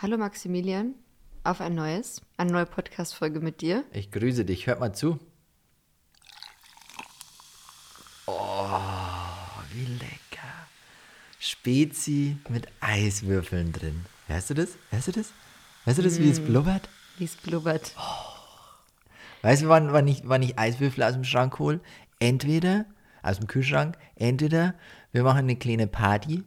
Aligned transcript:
Hallo 0.00 0.16
Maximilian, 0.16 0.94
auf 1.42 1.60
ein 1.60 1.74
neues, 1.74 2.22
eine 2.36 2.52
neue 2.52 2.66
Podcast-Folge 2.66 3.40
mit 3.40 3.60
dir. 3.62 3.82
Ich 3.92 4.12
grüße 4.12 4.44
dich, 4.44 4.68
hört 4.68 4.78
mal 4.78 4.92
zu. 4.92 5.18
Oh, 8.26 8.78
wie 9.72 9.86
lecker. 9.86 10.68
Spezi 11.40 12.36
mit 12.48 12.68
Eiswürfeln 12.78 13.72
drin. 13.72 14.04
Hörst 14.28 14.50
du 14.50 14.54
das? 14.54 14.78
Hörst 14.90 15.08
du 15.08 15.12
das? 15.12 15.32
Hörst 15.82 15.98
du 15.98 16.02
das, 16.04 16.20
wie 16.20 16.30
es 16.30 16.38
blubbert? 16.38 16.88
Wie 17.16 17.24
es 17.24 17.34
blubbert. 17.34 17.92
Weißt 19.42 19.62
du, 19.62 19.68
wann, 19.68 19.92
wann, 19.92 20.06
ich, 20.06 20.22
wann 20.26 20.42
ich 20.42 20.56
Eiswürfel 20.56 21.02
aus 21.02 21.14
dem 21.14 21.24
Schrank 21.24 21.58
hole? 21.58 21.80
Entweder 22.20 22.86
aus 23.24 23.40
dem 23.40 23.48
Kühlschrank, 23.48 23.98
entweder 24.14 24.76
wir 25.10 25.24
machen 25.24 25.38
eine 25.38 25.56
kleine 25.56 25.88
Party 25.88 26.44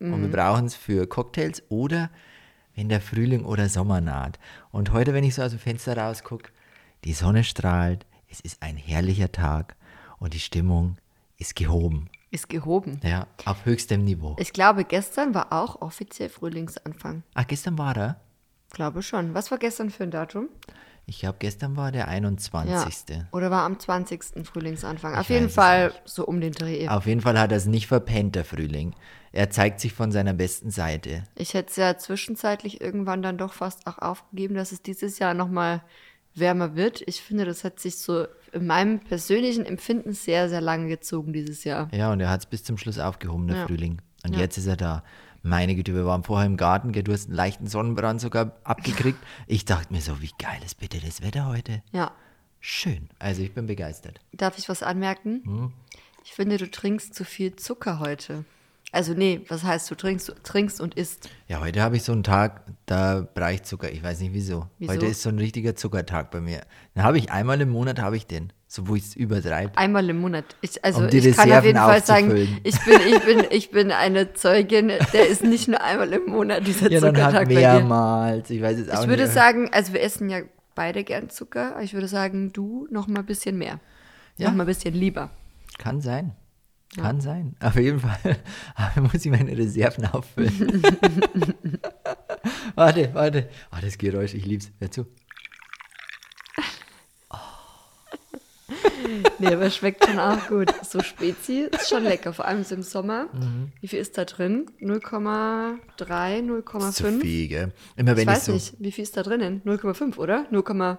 und 0.00 0.20
wir 0.20 0.30
brauchen 0.30 0.66
es 0.66 0.74
für 0.74 1.06
Cocktails 1.06 1.62
oder 1.70 2.10
wenn 2.80 2.88
der 2.88 3.02
Frühling 3.02 3.44
oder 3.44 3.68
Sommer 3.68 4.00
naht. 4.00 4.38
Und 4.72 4.90
heute, 4.90 5.12
wenn 5.12 5.22
ich 5.22 5.34
so 5.34 5.42
aus 5.42 5.50
dem 5.50 5.60
Fenster 5.60 5.98
rausgucke, 5.98 6.50
die 7.04 7.12
Sonne 7.12 7.44
strahlt, 7.44 8.06
es 8.30 8.40
ist 8.40 8.62
ein 8.62 8.78
herrlicher 8.78 9.30
Tag 9.30 9.76
und 10.18 10.32
die 10.32 10.40
Stimmung 10.40 10.96
ist 11.36 11.56
gehoben. 11.56 12.08
Ist 12.30 12.48
gehoben. 12.48 12.98
Ja, 13.02 13.26
auf 13.44 13.66
höchstem 13.66 14.02
Niveau. 14.04 14.34
Ich 14.38 14.54
glaube, 14.54 14.84
gestern 14.84 15.34
war 15.34 15.52
auch 15.52 15.82
offiziell 15.82 16.30
Frühlingsanfang. 16.30 17.22
Ach, 17.34 17.46
gestern 17.46 17.76
war 17.76 17.94
er? 17.98 18.20
Glaube 18.70 19.02
schon. 19.02 19.34
Was 19.34 19.50
war 19.50 19.58
gestern 19.58 19.90
für 19.90 20.04
ein 20.04 20.10
Datum? 20.10 20.48
Ich 21.10 21.18
glaube, 21.18 21.38
gestern 21.40 21.76
war 21.76 21.90
der 21.90 22.06
21. 22.06 23.16
Oder 23.32 23.50
war 23.50 23.64
am 23.64 23.80
20. 23.80 24.46
Frühlingsanfang? 24.46 25.14
Auf 25.16 25.22
Ich 25.22 25.28
jeden 25.30 25.48
Fall 25.48 25.92
so 26.04 26.24
um 26.24 26.40
den 26.40 26.52
Dreh. 26.52 26.88
Auf 26.88 27.06
jeden 27.06 27.20
Fall 27.20 27.36
hat 27.36 27.50
er 27.50 27.56
es 27.56 27.66
nicht 27.66 27.88
verpennt, 27.88 28.36
der 28.36 28.44
Frühling. 28.44 28.94
Er 29.32 29.50
zeigt 29.50 29.80
sich 29.80 29.92
von 29.92 30.12
seiner 30.12 30.34
besten 30.34 30.70
Seite. 30.70 31.24
Ich 31.34 31.54
hätte 31.54 31.70
es 31.70 31.76
ja 31.76 31.98
zwischenzeitlich 31.98 32.80
irgendwann 32.80 33.22
dann 33.22 33.38
doch 33.38 33.54
fast 33.54 33.88
auch 33.88 33.98
aufgegeben, 33.98 34.54
dass 34.54 34.70
es 34.70 34.82
dieses 34.82 35.18
Jahr 35.18 35.34
nochmal 35.34 35.82
wärmer 36.36 36.76
wird. 36.76 37.02
Ich 37.06 37.22
finde, 37.22 37.44
das 37.44 37.64
hat 37.64 37.80
sich 37.80 37.98
so 37.98 38.26
in 38.52 38.68
meinem 38.68 39.00
persönlichen 39.00 39.66
Empfinden 39.66 40.12
sehr, 40.12 40.48
sehr 40.48 40.60
lange 40.60 40.86
gezogen 40.86 41.32
dieses 41.32 41.64
Jahr. 41.64 41.88
Ja, 41.92 42.12
und 42.12 42.20
er 42.20 42.30
hat 42.30 42.38
es 42.40 42.46
bis 42.46 42.62
zum 42.62 42.78
Schluss 42.78 43.00
aufgehoben, 43.00 43.48
der 43.48 43.56
Ja. 43.56 43.66
Frühling. 43.66 44.00
Und 44.24 44.34
Ja. 44.34 44.40
jetzt 44.42 44.58
ist 44.58 44.66
er 44.68 44.76
da. 44.76 45.02
Meine 45.42 45.74
Güte, 45.74 45.94
wir 45.94 46.04
waren 46.04 46.22
vorher 46.22 46.46
im 46.46 46.56
Garten, 46.56 46.92
du 46.92 47.12
hast 47.12 47.28
einen 47.28 47.36
leichten 47.36 47.66
Sonnenbrand 47.66 48.20
sogar 48.20 48.56
abgekriegt. 48.64 49.18
Ich 49.46 49.64
dachte 49.64 49.92
mir 49.92 50.02
so, 50.02 50.20
wie 50.20 50.30
geil 50.38 50.60
ist 50.64 50.78
bitte 50.78 51.00
das 51.00 51.22
Wetter 51.22 51.46
heute? 51.46 51.82
Ja. 51.92 52.12
Schön. 52.60 53.08
Also 53.18 53.42
ich 53.42 53.54
bin 53.54 53.66
begeistert. 53.66 54.20
Darf 54.32 54.58
ich 54.58 54.68
was 54.68 54.82
anmerken? 54.82 55.42
Hm? 55.44 55.72
Ich 56.24 56.32
finde, 56.32 56.58
du 56.58 56.70
trinkst 56.70 57.14
zu 57.14 57.24
viel 57.24 57.56
Zucker 57.56 58.00
heute. 58.00 58.44
Also 58.92 59.14
nee, 59.14 59.40
was 59.48 59.62
heißt 59.62 59.90
du 59.90 59.94
trinkst, 59.94 60.28
du 60.28 60.34
trinkst 60.42 60.80
und 60.80 60.94
isst? 60.94 61.30
Ja, 61.48 61.60
heute 61.60 61.80
habe 61.80 61.96
ich 61.96 62.02
so 62.02 62.12
einen 62.12 62.24
Tag, 62.24 62.64
da 62.86 63.26
brauche 63.34 63.54
ich 63.54 63.62
Zucker. 63.62 63.90
Ich 63.90 64.02
weiß 64.02 64.20
nicht 64.20 64.34
wieso. 64.34 64.66
Wieso? 64.78 64.92
Heute 64.92 65.06
ist 65.06 65.22
so 65.22 65.30
ein 65.30 65.38
richtiger 65.38 65.76
Zuckertag 65.76 66.30
bei 66.30 66.40
mir. 66.40 66.62
Dann 66.94 67.04
habe 67.04 67.16
ich 67.16 67.30
einmal 67.30 67.60
im 67.60 67.70
Monat 67.70 68.00
habe 68.00 68.16
ich 68.16 68.26
den, 68.26 68.52
so 68.72 68.86
wo 68.86 68.94
ich 68.94 69.02
es 69.02 69.16
übertreibe. 69.16 69.76
Einmal 69.76 70.08
im 70.08 70.20
Monat. 70.20 70.44
Ich, 70.60 70.84
also 70.84 71.00
Um 71.00 71.08
ich 71.08 71.24
kann 71.34 71.50
auf 71.50 71.64
Reserven 71.64 71.66
jeden 71.66 71.78
Fall 71.78 72.04
sagen, 72.04 72.60
ich 72.62 72.78
bin, 72.84 73.00
ich 73.04 73.24
bin, 73.24 73.44
ich 73.50 73.70
bin 73.72 73.90
eine 73.90 74.32
Zeugin, 74.32 74.92
der 75.12 75.26
ist 75.26 75.42
nicht 75.42 75.66
nur 75.66 75.82
einmal 75.82 76.12
im 76.12 76.26
Monat 76.26 76.64
dieser 76.64 76.88
Ja, 76.88 77.00
dann 77.00 77.16
Zuckertag 77.16 77.34
halt 77.34 77.48
mehrmals. 77.48 78.48
Ich 78.48 78.62
weiß 78.62 78.78
es 78.78 78.88
auch 78.88 79.02
Ich 79.02 79.08
würde 79.08 79.24
nicht. 79.24 79.34
sagen, 79.34 79.70
also 79.72 79.92
wir 79.92 80.00
essen 80.00 80.30
ja 80.30 80.42
beide 80.76 81.02
gern 81.02 81.30
Zucker, 81.30 81.72
aber 81.72 81.82
ich 81.82 81.94
würde 81.94 82.06
sagen, 82.06 82.52
du 82.52 82.86
noch 82.92 83.08
mal 83.08 83.20
ein 83.20 83.26
bisschen 83.26 83.58
mehr. 83.58 83.80
Ja. 84.36 84.50
Noch 84.50 84.56
mal 84.56 84.62
ein 84.62 84.68
bisschen 84.68 84.94
lieber. 84.94 85.30
Kann 85.78 86.00
sein. 86.00 86.36
Kann 86.96 87.20
sein. 87.20 87.56
Auf 87.60 87.74
jeden 87.74 87.98
Fall 87.98 88.18
aber 88.76 89.00
muss 89.02 89.24
ich 89.24 89.32
meine 89.32 89.50
Reserven 89.58 90.06
auffüllen. 90.06 90.80
warte, 92.76 93.10
warte. 93.14 93.48
Oh, 93.72 93.78
das 93.82 93.98
Geräusch, 93.98 94.34
ich 94.34 94.46
lieb's. 94.46 94.70
Hör 94.78 94.92
zu. 94.92 95.06
Nee, 99.38 99.48
aber 99.54 99.70
schmeckt 99.70 100.04
schon 100.04 100.18
auch 100.18 100.46
gut. 100.48 100.72
So 100.88 101.00
Spezi 101.02 101.68
ist 101.70 101.88
schon 101.88 102.04
lecker, 102.04 102.32
vor 102.32 102.44
allem 102.46 102.64
so 102.64 102.74
im 102.74 102.82
Sommer. 102.82 103.24
Mhm. 103.32 103.72
Wie 103.80 103.88
viel 103.88 103.98
ist 103.98 104.16
da 104.18 104.24
drin? 104.24 104.66
0,3, 104.80 106.42
0,5? 106.42 106.92
Zu 106.92 107.20
viel, 107.20 107.48
gell? 107.48 107.72
Immer 107.96 108.12
Ich 108.12 108.16
wenn 108.16 108.22
ich, 108.22 108.26
weiß 108.28 108.44
so. 108.46 108.52
nicht, 108.52 108.74
wie 108.78 108.92
viel 108.92 109.02
ist 109.04 109.16
da 109.16 109.22
drinnen? 109.22 109.62
0,5, 109.64 110.16
oder? 110.18 110.46
0, 110.50 110.98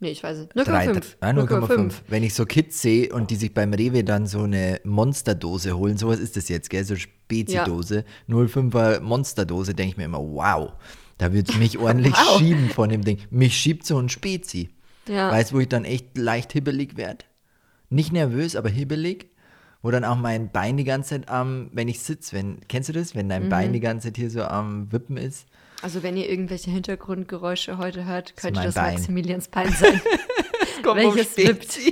nee, 0.00 0.10
ich 0.10 0.22
weiß 0.22 0.38
nicht. 0.38 0.52
Drei, 0.54 0.88
0,5. 0.88 1.02
ah, 1.20 1.30
0,5. 1.30 1.92
Wenn 2.08 2.22
ich 2.22 2.34
so 2.34 2.44
Kids 2.46 2.80
sehe 2.82 3.12
und 3.12 3.30
die 3.30 3.36
sich 3.36 3.52
beim 3.54 3.72
Rewe 3.72 4.04
dann 4.04 4.26
so 4.26 4.42
eine 4.42 4.80
Monsterdose 4.84 5.76
holen, 5.76 5.96
sowas 5.96 6.20
ist 6.20 6.36
das 6.36 6.48
jetzt, 6.48 6.70
gell? 6.70 6.84
So 6.84 6.96
Spezi-Dose, 6.96 8.04
0,5er 8.28 9.00
Monsterdose, 9.00 9.74
denke 9.74 9.92
ich 9.92 9.96
mir 9.96 10.04
immer, 10.04 10.20
wow, 10.20 10.72
da 11.18 11.32
wird 11.32 11.56
mich 11.58 11.78
ordentlich 11.78 12.14
Wow. 12.14 12.38
schieben 12.38 12.70
von 12.70 12.88
dem 12.90 13.02
Ding. 13.04 13.18
Mich 13.30 13.56
schiebt 13.56 13.84
so 13.86 13.98
ein 13.98 14.08
Spezi. 14.08 14.70
Ja. 15.08 15.30
Weißt 15.30 15.50
du, 15.52 15.56
wo 15.56 15.60
ich 15.60 15.68
dann 15.68 15.84
echt 15.86 16.16
leicht 16.18 16.52
hibbelig 16.52 16.96
werde? 16.98 17.24
Nicht 17.90 18.12
nervös, 18.12 18.56
aber 18.56 18.68
hibbelig. 18.68 19.30
Wo 19.80 19.92
dann 19.92 20.04
auch 20.04 20.16
mein 20.16 20.50
Bein 20.50 20.76
die 20.76 20.84
ganze 20.84 21.10
Zeit 21.10 21.28
am, 21.28 21.70
wenn 21.72 21.86
ich 21.86 22.00
sitze, 22.00 22.34
wenn, 22.34 22.58
kennst 22.66 22.88
du 22.88 22.92
das? 22.92 23.14
Wenn 23.14 23.28
dein 23.28 23.44
Mhm. 23.44 23.48
Bein 23.48 23.72
die 23.72 23.80
ganze 23.80 24.08
Zeit 24.08 24.16
hier 24.16 24.28
so 24.28 24.42
am 24.42 24.90
Wippen 24.90 25.16
ist. 25.16 25.46
Also 25.82 26.02
wenn 26.02 26.16
ihr 26.16 26.28
irgendwelche 26.28 26.72
Hintergrundgeräusche 26.72 27.78
heute 27.78 28.04
hört, 28.04 28.36
könnte 28.36 28.58
mein 28.58 28.66
das 28.66 28.74
Bein. 28.74 28.94
Maximilians 28.94 29.46
Bein 29.48 29.70
sein. 29.70 30.00
Welches 30.82 31.36
wippt. 31.36 31.78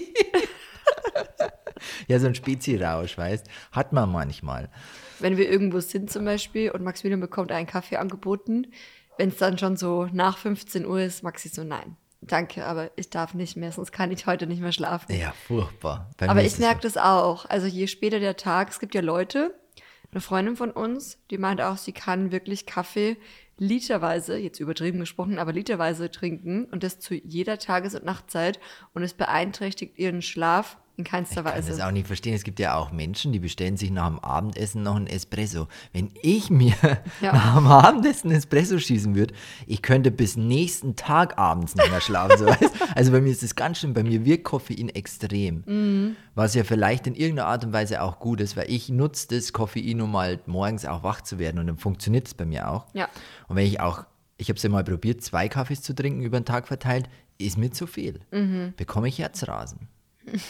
Ja, 2.08 2.18
so 2.18 2.26
ein 2.26 2.34
Spezi-Rausch, 2.34 3.16
weißt 3.18 3.46
Hat 3.72 3.92
man 3.92 4.10
manchmal. 4.10 4.68
Wenn 5.18 5.36
wir 5.36 5.50
irgendwo 5.50 5.80
sind 5.80 6.10
zum 6.10 6.24
Beispiel 6.24 6.70
und 6.70 6.82
Maximilian 6.82 7.20
bekommt 7.20 7.52
einen 7.52 7.66
Kaffee 7.66 7.96
angeboten, 7.96 8.68
wenn 9.18 9.30
es 9.30 9.36
dann 9.36 9.58
schon 9.58 9.76
so 9.76 10.08
nach 10.12 10.38
15 10.38 10.86
Uhr 10.86 11.00
ist, 11.00 11.22
Maxi 11.22 11.48
so, 11.48 11.64
nein, 11.64 11.96
danke, 12.20 12.64
aber 12.64 12.90
ich 12.96 13.10
darf 13.10 13.34
nicht 13.34 13.56
mehr, 13.56 13.72
sonst 13.72 13.92
kann 13.92 14.10
ich 14.10 14.26
heute 14.26 14.46
nicht 14.46 14.60
mehr 14.60 14.72
schlafen. 14.72 15.14
Ja, 15.14 15.32
furchtbar. 15.46 16.10
Bei 16.16 16.28
aber 16.28 16.42
ich 16.42 16.58
merke 16.58 16.80
das 16.80 16.96
auch. 16.96 17.44
Also 17.46 17.66
je 17.66 17.86
später 17.86 18.20
der 18.20 18.36
Tag, 18.36 18.70
es 18.70 18.80
gibt 18.80 18.94
ja 18.94 19.00
Leute, 19.00 19.54
eine 20.12 20.20
Freundin 20.20 20.56
von 20.56 20.70
uns, 20.70 21.18
die 21.30 21.38
meint 21.38 21.60
auch, 21.60 21.76
sie 21.76 21.92
kann 21.92 22.32
wirklich 22.32 22.66
Kaffee 22.66 23.16
literweise, 23.58 24.36
jetzt 24.36 24.60
übertrieben 24.60 25.00
gesprochen, 25.00 25.38
aber 25.38 25.52
literweise 25.52 26.10
trinken 26.10 26.66
und 26.66 26.82
das 26.82 27.00
zu 27.00 27.14
jeder 27.14 27.58
Tages- 27.58 27.94
und 27.94 28.04
Nachtzeit 28.04 28.60
und 28.94 29.02
es 29.02 29.14
beeinträchtigt 29.14 29.98
ihren 29.98 30.22
Schlaf 30.22 30.78
in 30.96 31.04
keinster 31.04 31.40
Ich 31.40 31.44
kann 31.44 31.54
Weise. 31.54 31.70
das 31.70 31.80
auch 31.80 31.90
nicht 31.90 32.06
verstehen. 32.06 32.34
Es 32.34 32.42
gibt 32.44 32.58
ja 32.58 32.74
auch 32.76 32.90
Menschen, 32.92 33.32
die 33.32 33.38
bestellen 33.38 33.76
sich 33.76 33.90
nach 33.90 34.08
dem 34.08 34.18
Abendessen 34.18 34.82
noch 34.82 34.96
einen 34.96 35.06
Espresso. 35.06 35.68
Wenn 35.92 36.10
ich 36.22 36.48
mir 36.50 36.74
Ja. 37.20 37.32
nach 37.32 37.56
dem 37.56 37.66
Abendessen 37.66 38.28
einen 38.30 38.38
Espresso 38.38 38.78
schießen 38.78 39.14
würde, 39.14 39.34
ich 39.66 39.82
könnte 39.82 40.10
bis 40.10 40.36
nächsten 40.36 40.96
Tag 40.96 41.38
abends 41.38 41.74
nicht 41.74 41.90
mehr 41.90 42.00
schlafen. 42.00 42.38
So? 42.38 42.46
Also 42.94 43.12
bei 43.12 43.20
mir 43.20 43.30
ist 43.30 43.42
das 43.42 43.54
ganz 43.54 43.78
schlimm. 43.78 43.92
Bei 43.94 44.02
mir 44.02 44.24
wirkt 44.24 44.44
Koffein 44.44 44.88
extrem. 44.88 45.62
Mhm. 45.66 46.16
Was 46.34 46.54
ja 46.54 46.64
vielleicht 46.64 47.06
in 47.06 47.14
irgendeiner 47.14 47.48
Art 47.48 47.64
und 47.64 47.72
Weise 47.72 48.00
auch 48.02 48.18
gut 48.18 48.40
ist, 48.40 48.56
weil 48.56 48.70
ich 48.70 48.88
nutze 48.88 49.28
das 49.28 49.52
Koffein, 49.52 50.00
um 50.00 50.16
halt 50.16 50.48
morgens 50.48 50.84
auch 50.86 51.02
wach 51.02 51.20
zu 51.20 51.38
werden. 51.38 51.58
Und 51.58 51.66
dann 51.66 51.76
funktioniert 51.78 52.26
es 52.26 52.34
bei 52.34 52.44
mir 52.46 52.68
auch. 52.70 52.86
Ja. 52.94 53.08
Und 53.48 53.56
wenn 53.56 53.66
ich 53.66 53.80
auch, 53.80 54.04
ich 54.38 54.48
habe 54.48 54.56
es 54.56 54.62
ja 54.62 54.68
mal 54.70 54.84
probiert, 54.84 55.22
zwei 55.22 55.48
Kaffees 55.48 55.82
zu 55.82 55.94
trinken 55.94 56.22
über 56.22 56.38
den 56.40 56.44
Tag 56.46 56.66
verteilt, 56.68 57.08
ist 57.38 57.58
mir 57.58 57.70
zu 57.70 57.86
viel. 57.86 58.20
Mhm. 58.30 58.72
Bekomme 58.76 59.08
ich 59.08 59.18
Herzrasen. 59.18 59.88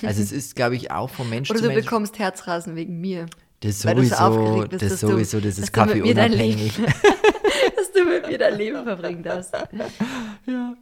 Also 0.02 0.22
es 0.22 0.32
ist, 0.32 0.56
glaube 0.56 0.76
ich, 0.76 0.90
auch 0.90 1.10
vom 1.10 1.28
Mensch 1.30 1.50
Oder 1.50 1.58
zu 1.60 1.64
du 1.66 1.70
Mensch. 1.72 1.84
bekommst 1.84 2.18
Herzrasen 2.18 2.76
wegen 2.76 3.00
mir. 3.00 3.26
Das 3.60 3.80
du 3.82 3.88
so 3.88 3.94
sowieso, 3.94 4.14
aufgeregt 4.16 4.70
bist, 4.70 4.82
das 4.82 4.90
dass 4.90 5.00
du- 5.00 5.06
sowieso, 5.08 5.40
das 5.40 5.58
ist 5.58 5.76
du 5.76 5.84
mit 5.86 5.94
mir 6.04 6.14
dein 6.14 6.30
kaffeeunabhängig. 6.32 6.72
dass 7.76 7.92
du 7.92 8.04
mit 8.04 8.26
mir 8.28 8.38
dein 8.38 8.56
Leben 8.58 8.82
verbringen 8.84 9.22
darfst. 9.22 9.52
Ja. 10.46 10.76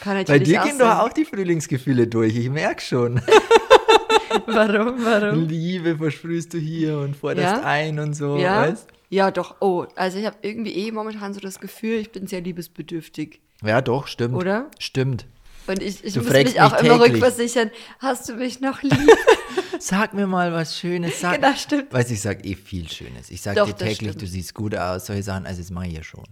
Kann 0.00 0.16
natürlich 0.18 0.26
Bei 0.26 0.38
dir 0.38 0.60
gehen 0.60 0.78
doch 0.78 0.98
auch 0.98 1.12
die 1.12 1.24
Frühlingsgefühle 1.24 2.06
durch, 2.06 2.36
ich 2.36 2.50
merke 2.50 2.82
schon. 2.82 3.20
Warum, 4.46 5.02
warum? 5.04 5.46
Liebe 5.48 5.96
versprühst 5.96 6.52
du 6.54 6.58
hier 6.58 6.98
und 6.98 7.16
forderst 7.16 7.62
Ja? 7.62 7.64
ein 7.64 7.98
und 8.00 8.14
so, 8.14 8.36
Ja? 8.36 8.62
weißt? 8.62 8.88
Ja, 9.08 9.30
doch. 9.30 9.54
Oh, 9.60 9.86
also 9.94 10.18
ich 10.18 10.26
habe 10.26 10.36
irgendwie 10.42 10.72
eh 10.72 10.90
momentan 10.90 11.32
so 11.32 11.40
das 11.40 11.60
Gefühl, 11.60 11.98
ich 12.00 12.10
bin 12.10 12.26
sehr 12.26 12.40
liebesbedürftig. 12.40 13.40
Ja, 13.64 13.80
doch, 13.80 14.08
stimmt. 14.08 14.34
Oder? 14.34 14.70
Stimmt. 14.78 15.26
Und 15.66 15.82
ich, 15.82 16.04
ich 16.04 16.14
Du 16.14 16.22
muss 16.22 16.32
mich 16.32 16.60
auch 16.60 16.72
mich 16.72 16.90
immer 16.90 17.00
rückversichern, 17.00 17.70
hast 17.98 18.28
du 18.28 18.34
mich 18.34 18.60
noch 18.60 18.82
lieb? 18.82 19.08
Sag 19.78 20.14
mir 20.14 20.26
mal 20.26 20.52
was 20.52 20.78
Schönes. 20.78 21.20
Sag, 21.20 21.36
Genau, 21.40 21.54
stimmt. 21.56 21.92
Weißt 21.92 22.10
du, 22.10 22.14
ich 22.14 22.20
sag 22.20 22.44
eh 22.46 22.54
viel 22.54 22.88
Schönes. 22.88 23.30
Ich 23.30 23.42
sag 23.42 23.56
Doch, 23.56 23.66
dir 23.66 23.74
täglich, 23.76 24.16
du 24.16 24.26
siehst 24.26 24.54
gut 24.54 24.74
aus, 24.74 25.06
solche 25.06 25.22
Sachen, 25.22 25.46
also 25.46 25.60
das 25.60 25.70
mache 25.70 25.86
ich 25.88 25.94
ja 25.94 26.02
schon. 26.02 26.24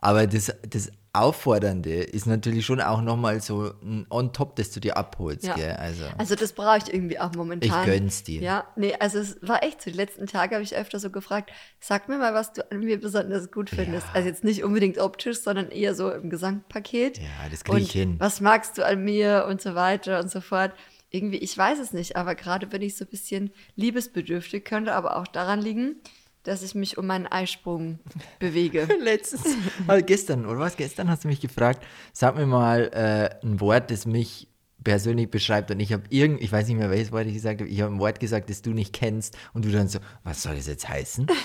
Aber 0.00 0.26
das, 0.26 0.52
das 0.68 0.90
Auffordernde 1.12 1.94
ist 2.04 2.26
natürlich 2.26 2.64
schon 2.64 2.80
auch 2.80 3.00
nochmal 3.02 3.40
so 3.40 3.72
ein 3.82 4.06
On-Top, 4.10 4.56
das 4.56 4.70
du 4.70 4.78
dir 4.78 4.96
abholst, 4.96 5.44
Ja. 5.44 5.54
gell? 5.54 5.72
Also, 5.72 6.04
Also 6.16 6.34
das 6.36 6.52
brauche 6.52 6.78
ich 6.78 6.92
irgendwie 6.92 7.18
auch 7.18 7.32
momentan. 7.34 7.80
Ich 7.80 7.86
gönn's 7.86 8.22
dir. 8.22 8.40
Ja, 8.40 8.64
nee, 8.76 8.94
also 9.00 9.18
es 9.18 9.36
war 9.42 9.62
echt 9.62 9.82
so. 9.82 9.90
Die 9.90 9.96
letzten 9.96 10.26
Tage 10.26 10.54
habe 10.54 10.62
ich 10.62 10.76
öfter 10.76 11.00
so 11.00 11.10
gefragt, 11.10 11.50
sag 11.80 12.08
mir 12.08 12.18
mal, 12.18 12.34
was 12.34 12.52
du 12.52 12.70
an 12.70 12.80
mir 12.80 13.00
besonders 13.00 13.50
gut 13.50 13.70
findest. 13.70 14.06
Ja. 14.08 14.14
Also 14.14 14.28
jetzt 14.28 14.44
nicht 14.44 14.62
unbedingt 14.62 14.98
optisch, 14.98 15.40
sondern 15.40 15.70
eher 15.70 15.94
so 15.94 16.10
im 16.12 16.30
Gesamtpaket. 16.30 17.18
Ja, 17.18 17.24
das 17.50 17.64
krieg 17.64 17.78
ich 17.82 17.90
hin. 17.92 18.16
Was 18.18 18.40
magst 18.40 18.78
du 18.78 18.86
an 18.86 19.02
mir 19.02 19.46
und 19.48 19.60
so 19.60 19.74
weiter 19.74 20.20
und 20.20 20.30
so 20.30 20.40
fort. 20.40 20.72
Irgendwie, 21.10 21.38
ich 21.38 21.56
weiß 21.56 21.78
es 21.78 21.94
nicht, 21.94 22.16
aber 22.16 22.34
gerade 22.34 22.66
bin 22.66 22.82
ich 22.82 22.96
so 22.96 23.04
ein 23.06 23.10
bisschen 23.10 23.50
liebesbedürftig, 23.76 24.64
könnte 24.64 24.94
aber 24.94 25.16
auch 25.16 25.26
daran 25.26 25.58
liegen, 25.60 25.96
dass 26.42 26.62
ich 26.62 26.74
mich 26.74 26.98
um 26.98 27.06
meinen 27.06 27.26
Eisprung 27.26 27.98
bewege. 28.38 28.88
Letztens, 29.00 29.56
also 29.86 30.04
gestern, 30.04 30.46
oder 30.46 30.60
was? 30.60 30.76
Gestern 30.76 31.10
hast 31.10 31.24
du 31.24 31.28
mich 31.28 31.40
gefragt, 31.40 31.84
sag 32.12 32.36
mir 32.36 32.46
mal 32.46 32.90
äh, 32.92 33.46
ein 33.46 33.60
Wort, 33.60 33.90
das 33.90 34.06
mich 34.06 34.48
persönlich 34.84 35.30
beschreibt. 35.30 35.70
Und 35.70 35.80
ich 35.80 35.92
habe 35.92 36.04
irgend, 36.08 36.40
ich 36.40 36.50
weiß 36.50 36.66
nicht 36.68 36.76
mehr, 36.78 36.90
welches 36.90 37.12
Wort 37.12 37.26
ich 37.26 37.34
gesagt 37.34 37.60
habe, 37.60 37.70
ich 37.70 37.80
habe 37.80 37.92
ein 37.94 37.98
Wort 37.98 38.20
gesagt, 38.20 38.48
das 38.48 38.62
du 38.62 38.70
nicht 38.70 38.92
kennst. 38.92 39.36
Und 39.52 39.64
du 39.64 39.70
dann 39.70 39.88
so, 39.88 39.98
was 40.24 40.42
soll 40.42 40.56
das 40.56 40.66
jetzt 40.66 40.88
heißen? 40.88 41.26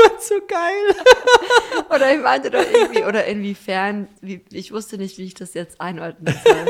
so 0.20 0.34
geil. 0.46 0.94
Oder 1.94 2.14
ich 2.14 2.22
meinte 2.22 2.50
doch 2.50 2.64
irgendwie, 2.72 3.04
oder 3.04 3.24
inwiefern, 3.24 4.08
wie, 4.20 4.44
ich 4.52 4.72
wusste 4.72 4.96
nicht, 4.98 5.18
wie 5.18 5.24
ich 5.24 5.34
das 5.34 5.54
jetzt 5.54 5.80
einordnen 5.80 6.34
soll. 6.44 6.66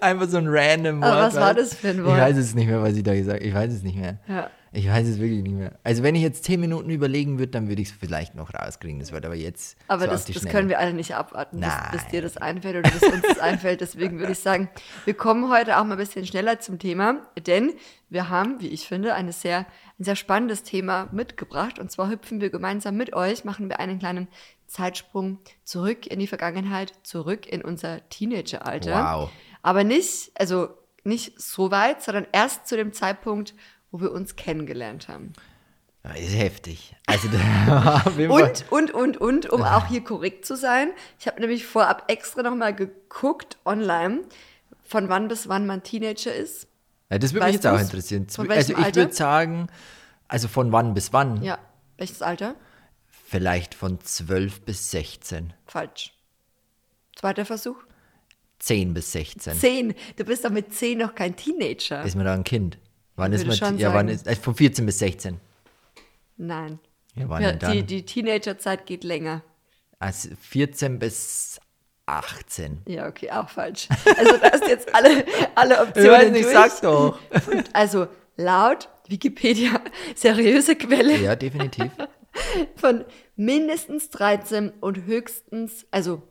Einfach 0.00 0.28
so 0.28 0.38
ein 0.38 0.46
random 0.48 1.00
Wort. 1.00 1.10
Aber 1.10 1.22
was 1.22 1.34
war 1.34 1.54
das 1.54 1.74
für 1.74 1.88
ein 1.88 2.04
Wort? 2.04 2.16
Ich 2.16 2.22
weiß 2.22 2.36
es 2.36 2.54
nicht 2.54 2.66
mehr, 2.66 2.82
was 2.82 2.96
ich 2.96 3.02
da 3.02 3.14
gesagt 3.14 3.40
habe. 3.40 3.48
Ich 3.48 3.54
weiß 3.54 3.72
es 3.72 3.82
nicht 3.82 3.96
mehr. 3.96 4.18
Ja. 4.28 4.50
Ich 4.72 4.88
weiß 4.88 5.06
es 5.06 5.18
wirklich 5.18 5.42
nicht 5.42 5.54
mehr. 5.54 5.78
Also 5.82 6.02
wenn 6.02 6.14
ich 6.14 6.22
jetzt 6.22 6.44
zehn 6.44 6.60
Minuten 6.60 6.90
überlegen 6.90 7.38
würde, 7.38 7.52
dann 7.52 7.68
würde 7.68 7.80
ich 7.80 7.88
es 7.88 7.94
vielleicht 7.94 8.34
noch 8.34 8.52
rauskriegen. 8.52 8.98
Das 9.00 9.12
wird 9.12 9.24
aber 9.24 9.34
jetzt 9.34 9.78
Aber 9.88 10.04
so 10.04 10.10
das, 10.10 10.26
das 10.26 10.44
können 10.44 10.68
wir 10.68 10.78
alle 10.78 10.92
nicht 10.92 11.14
abwarten, 11.14 11.60
bis, 11.60 11.72
bis 11.92 12.06
dir 12.08 12.22
das 12.22 12.36
einfällt 12.36 12.76
oder 12.76 12.90
bis 12.90 13.02
uns 13.02 13.22
das 13.22 13.38
einfällt. 13.38 13.80
Deswegen 13.80 14.18
würde 14.18 14.32
ich 14.32 14.40
sagen, 14.40 14.68
wir 15.04 15.14
kommen 15.14 15.50
heute 15.50 15.78
auch 15.78 15.84
mal 15.84 15.92
ein 15.92 15.98
bisschen 15.98 16.26
schneller 16.26 16.60
zum 16.60 16.78
Thema, 16.78 17.22
denn 17.46 17.74
wir 18.10 18.28
haben, 18.28 18.60
wie 18.60 18.68
ich 18.68 18.86
finde, 18.86 19.14
eine 19.14 19.32
sehr, 19.32 19.66
ein 19.98 20.04
sehr 20.04 20.16
spannendes 20.16 20.62
Thema 20.62 21.08
mitgebracht. 21.12 21.78
Und 21.78 21.90
zwar 21.90 22.10
hüpfen 22.10 22.40
wir 22.40 22.50
gemeinsam 22.50 22.96
mit 22.96 23.14
euch, 23.14 23.44
machen 23.44 23.68
wir 23.68 23.80
einen 23.80 23.98
kleinen 23.98 24.28
Zeitsprung 24.66 25.38
zurück 25.64 26.06
in 26.06 26.18
die 26.18 26.26
Vergangenheit, 26.26 26.92
zurück 27.02 27.46
in 27.46 27.62
unser 27.62 28.06
Teenageralter. 28.10 28.92
Wow. 28.92 29.30
Aber 29.62 29.82
nicht, 29.82 30.30
also 30.34 30.68
nicht 31.04 31.40
so 31.40 31.70
weit, 31.70 32.02
sondern 32.02 32.26
erst 32.32 32.66
zu 32.66 32.76
dem 32.76 32.92
Zeitpunkt, 32.92 33.54
wo 33.90 34.00
wir 34.00 34.12
uns 34.12 34.36
kennengelernt 34.36 35.08
haben. 35.08 35.32
Ja, 36.04 36.12
ist 36.12 36.36
heftig. 36.36 36.94
Also 37.06 37.28
Und, 38.28 38.64
und, 38.70 38.90
und, 38.92 39.16
und, 39.16 39.50
um 39.50 39.62
auch 39.62 39.86
hier 39.86 40.02
korrekt 40.02 40.46
zu 40.46 40.56
sein, 40.56 40.90
ich 41.18 41.26
habe 41.26 41.40
nämlich 41.40 41.66
vorab 41.66 42.10
extra 42.10 42.42
nochmal 42.42 42.74
geguckt 42.74 43.58
online, 43.64 44.20
von 44.84 45.08
wann 45.08 45.28
bis 45.28 45.48
wann 45.48 45.66
man 45.66 45.82
Teenager 45.82 46.34
ist. 46.34 46.66
Ja, 47.10 47.18
das 47.18 47.32
würde 47.32 47.46
mich 47.46 47.54
jetzt 47.54 47.66
auch 47.66 47.80
interessieren. 47.80 48.26
Also 48.48 48.72
ich 48.74 48.94
würde 48.94 49.12
sagen, 49.12 49.68
also 50.28 50.46
von 50.48 50.72
wann 50.72 50.94
bis 50.94 51.12
wann? 51.12 51.42
Ja, 51.42 51.58
welches 51.96 52.22
Alter? 52.22 52.54
Vielleicht 53.06 53.74
von 53.74 54.00
12 54.00 54.62
bis 54.62 54.90
16. 54.90 55.52
Falsch. 55.66 56.14
Zweiter 57.16 57.44
Versuch? 57.44 57.76
10 58.60 58.94
bis 58.94 59.12
16. 59.12 59.54
Zehn. 59.58 59.94
Du 60.16 60.24
bist 60.24 60.44
doch 60.44 60.50
mit 60.50 60.74
zehn 60.74 60.98
noch 60.98 61.14
kein 61.14 61.36
Teenager. 61.36 62.02
Ist 62.02 62.16
man 62.16 62.24
da 62.24 62.34
ein 62.34 62.44
Kind? 62.44 62.78
Wann 63.18 63.32
ist 63.32 63.46
man? 63.46 63.78
Ja, 63.78 63.88
wann 63.92 64.06
sagen. 64.06 64.08
ist 64.08 64.28
also 64.28 64.40
von 64.40 64.54
14 64.54 64.86
bis 64.86 64.98
16. 65.00 65.38
Nein. 66.36 66.78
Ja, 67.14 67.28
wann 67.28 67.42
Ja, 67.42 67.50
denn 67.50 67.58
dann? 67.58 67.72
die, 67.72 67.82
die 67.82 68.02
Teenagerzeit 68.04 68.86
geht 68.86 69.04
länger. 69.04 69.42
Also 69.98 70.28
14 70.40 70.98
bis 70.98 71.60
18. 72.06 72.82
Ja, 72.86 73.08
okay, 73.08 73.30
auch 73.30 73.48
falsch. 73.48 73.88
Also 74.16 74.36
da 74.38 74.52
hast 74.52 74.62
du 74.64 74.68
jetzt 74.68 74.94
alle, 74.94 75.24
alle 75.54 75.82
Optionen 75.82 76.32
durch. 76.32 76.80
doch. 76.80 77.18
Also 77.72 78.06
laut 78.36 78.88
Wikipedia, 79.08 79.80
seriöse 80.14 80.76
Quelle, 80.76 81.16
Ja, 81.18 81.34
definitiv. 81.34 81.90
von 82.76 83.04
mindestens 83.36 84.10
13 84.10 84.70
und 84.80 85.04
höchstens, 85.06 85.86
also 85.90 86.22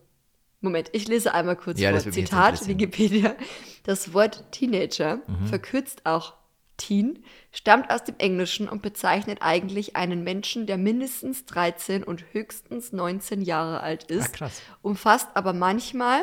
Moment, 0.61 0.89
ich 0.93 1.07
lese 1.07 1.33
einmal 1.33 1.55
kurz 1.55 1.79
Ja, 1.79 1.91
vor. 1.91 2.11
Zitat. 2.11 2.67
Wikipedia. 2.67 3.35
Das 3.83 4.13
Wort 4.13 4.45
Teenager, 4.51 5.19
Mhm. 5.27 5.47
verkürzt 5.47 6.05
auch 6.05 6.33
Teen, 6.77 7.24
stammt 7.51 7.91
aus 7.91 8.03
dem 8.03 8.15
Englischen 8.19 8.69
und 8.69 8.81
bezeichnet 8.81 9.39
eigentlich 9.41 9.95
einen 9.95 10.24
Menschen, 10.24 10.68
der 10.68 10.77
mindestens 10.77 11.45
13 11.45 12.03
und 12.03 12.24
höchstens 12.31 12.94
19 12.94 13.41
Jahre 13.41 13.81
alt 13.81 14.03
ist, 14.06 14.29
Ah, 14.35 14.38
krass. 14.38 14.62
umfasst 14.81 15.27
aber 15.33 15.53
manchmal, 15.53 16.21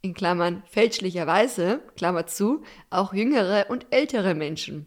in 0.00 0.14
Klammern 0.14 0.62
fälschlicherweise, 0.70 1.80
Klammer 1.96 2.26
zu, 2.26 2.62
auch 2.90 3.12
jüngere 3.12 3.66
und 3.68 3.86
ältere 3.90 4.34
Menschen. 4.34 4.86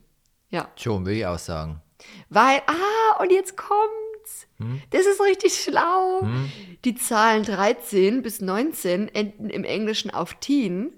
Ja. 0.49 0.69
Schon, 0.75 1.05
würde 1.05 1.17
ich 1.19 1.25
auch 1.25 1.39
sagen. 1.39 1.81
Weil, 2.29 2.61
ah, 2.67 3.21
und 3.21 3.31
jetzt 3.31 3.57
kommt's. 3.57 4.47
Hm? 4.57 4.81
Das 4.91 5.05
ist 5.05 5.21
richtig 5.21 5.53
schlau. 5.61 6.25
Die 6.85 6.95
Zahlen 6.95 7.43
13 7.43 8.21
bis 8.21 8.41
19 8.41 9.09
enden 9.13 9.49
im 9.49 9.63
Englischen 9.63 10.11
auf 10.11 10.35
Teen. 10.35 10.93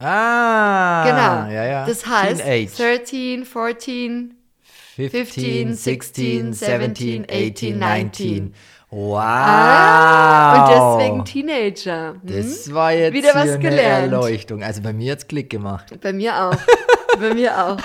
Ah, 0.00 1.04
Genau. 1.04 1.54
Ja, 1.54 1.64
ja. 1.66 1.86
Das 1.86 2.06
heißt 2.06 2.40
Teenage. 2.42 2.76
13, 2.76 3.44
14. 3.44 4.34
15, 4.96 5.74
16, 5.74 6.52
17, 6.52 7.26
18, 7.30 7.78
19. 7.78 8.54
Wow. 8.90 9.18
Ah, 9.22 10.64
und 10.64 10.98
deswegen 10.98 11.24
Teenager. 11.24 12.14
Hm? 12.14 12.20
Das 12.24 12.72
war 12.74 12.92
jetzt 12.92 13.12
Wieder 13.14 13.34
was 13.34 13.44
hier 13.44 13.52
eine 13.54 13.62
gelernt. 13.62 14.12
Erleuchtung. 14.12 14.62
Also 14.64 14.82
bei 14.82 14.92
mir 14.92 15.12
hat's 15.12 15.28
Klick 15.28 15.48
gemacht. 15.48 15.94
Bei 16.00 16.12
mir 16.12 16.36
auch. 16.44 16.56
Bei 17.20 17.34
mir 17.34 17.56
auch. 17.66 17.78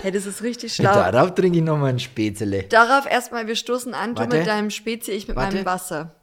Hey, 0.00 0.10
das 0.12 0.26
ist 0.26 0.42
richtig 0.42 0.72
schlau. 0.74 0.92
Darauf 0.94 1.34
trinke 1.34 1.58
ich 1.58 1.64
nochmal 1.64 1.90
ein 1.90 1.98
Spätzle. 1.98 2.62
Darauf 2.64 3.04
erstmal, 3.10 3.46
wir 3.46 3.56
stoßen 3.56 3.94
an, 3.94 4.14
du 4.14 4.20
Warte. 4.22 4.36
mit 4.38 4.46
deinem 4.46 4.70
Spezi, 4.70 5.10
ich 5.12 5.26
mit 5.28 5.36
Warte. 5.36 5.56
meinem 5.56 5.66
Wasser. 5.66 6.14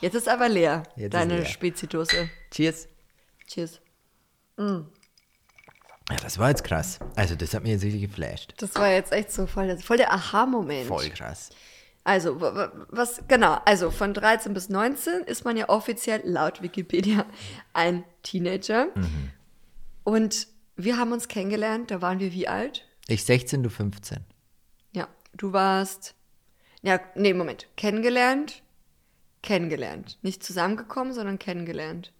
Jetzt 0.00 0.14
ist 0.14 0.28
aber 0.28 0.48
leer, 0.48 0.84
Jetzt 0.96 1.14
deine. 1.14 1.44
Spezidose. 1.46 2.28
Cheers. 2.50 2.88
Cheers. 3.54 3.80
Ja, 4.58 6.16
das 6.22 6.38
war 6.38 6.48
jetzt 6.50 6.64
krass. 6.64 6.98
Also 7.16 7.34
das 7.34 7.54
hat 7.54 7.62
mich 7.62 7.72
jetzt 7.72 7.84
richtig 7.84 8.02
geflasht. 8.02 8.54
Das 8.58 8.74
war 8.74 8.90
jetzt 8.90 9.12
echt 9.12 9.32
so 9.32 9.46
voll, 9.46 9.76
voll 9.78 9.96
der 9.96 10.12
Aha-Moment. 10.12 10.86
Voll 10.88 11.08
krass. 11.10 11.50
Also, 12.06 12.40
wa- 12.40 12.54
wa- 12.54 12.72
was, 12.90 13.22
genau, 13.28 13.54
also 13.64 13.90
von 13.90 14.12
13 14.12 14.52
bis 14.52 14.68
19 14.68 15.22
ist 15.22 15.44
man 15.46 15.56
ja 15.56 15.70
offiziell 15.70 16.20
laut 16.24 16.60
Wikipedia 16.60 17.24
ein 17.72 18.04
Teenager. 18.22 18.88
Mhm. 18.94 19.30
Und 20.04 20.46
wir 20.76 20.98
haben 20.98 21.12
uns 21.12 21.28
kennengelernt, 21.28 21.90
da 21.90 22.02
waren 22.02 22.18
wir 22.18 22.32
wie 22.32 22.46
alt? 22.48 22.86
Ich 23.06 23.24
16, 23.24 23.62
du 23.62 23.70
15. 23.70 24.18
Ja, 24.92 25.08
du 25.32 25.52
warst, 25.54 26.14
ja, 26.82 27.00
nee, 27.14 27.32
Moment, 27.32 27.68
kennengelernt, 27.76 28.62
kennengelernt. 29.42 30.18
Nicht 30.20 30.42
zusammengekommen, 30.44 31.14
sondern 31.14 31.38
kennengelernt. 31.38 32.12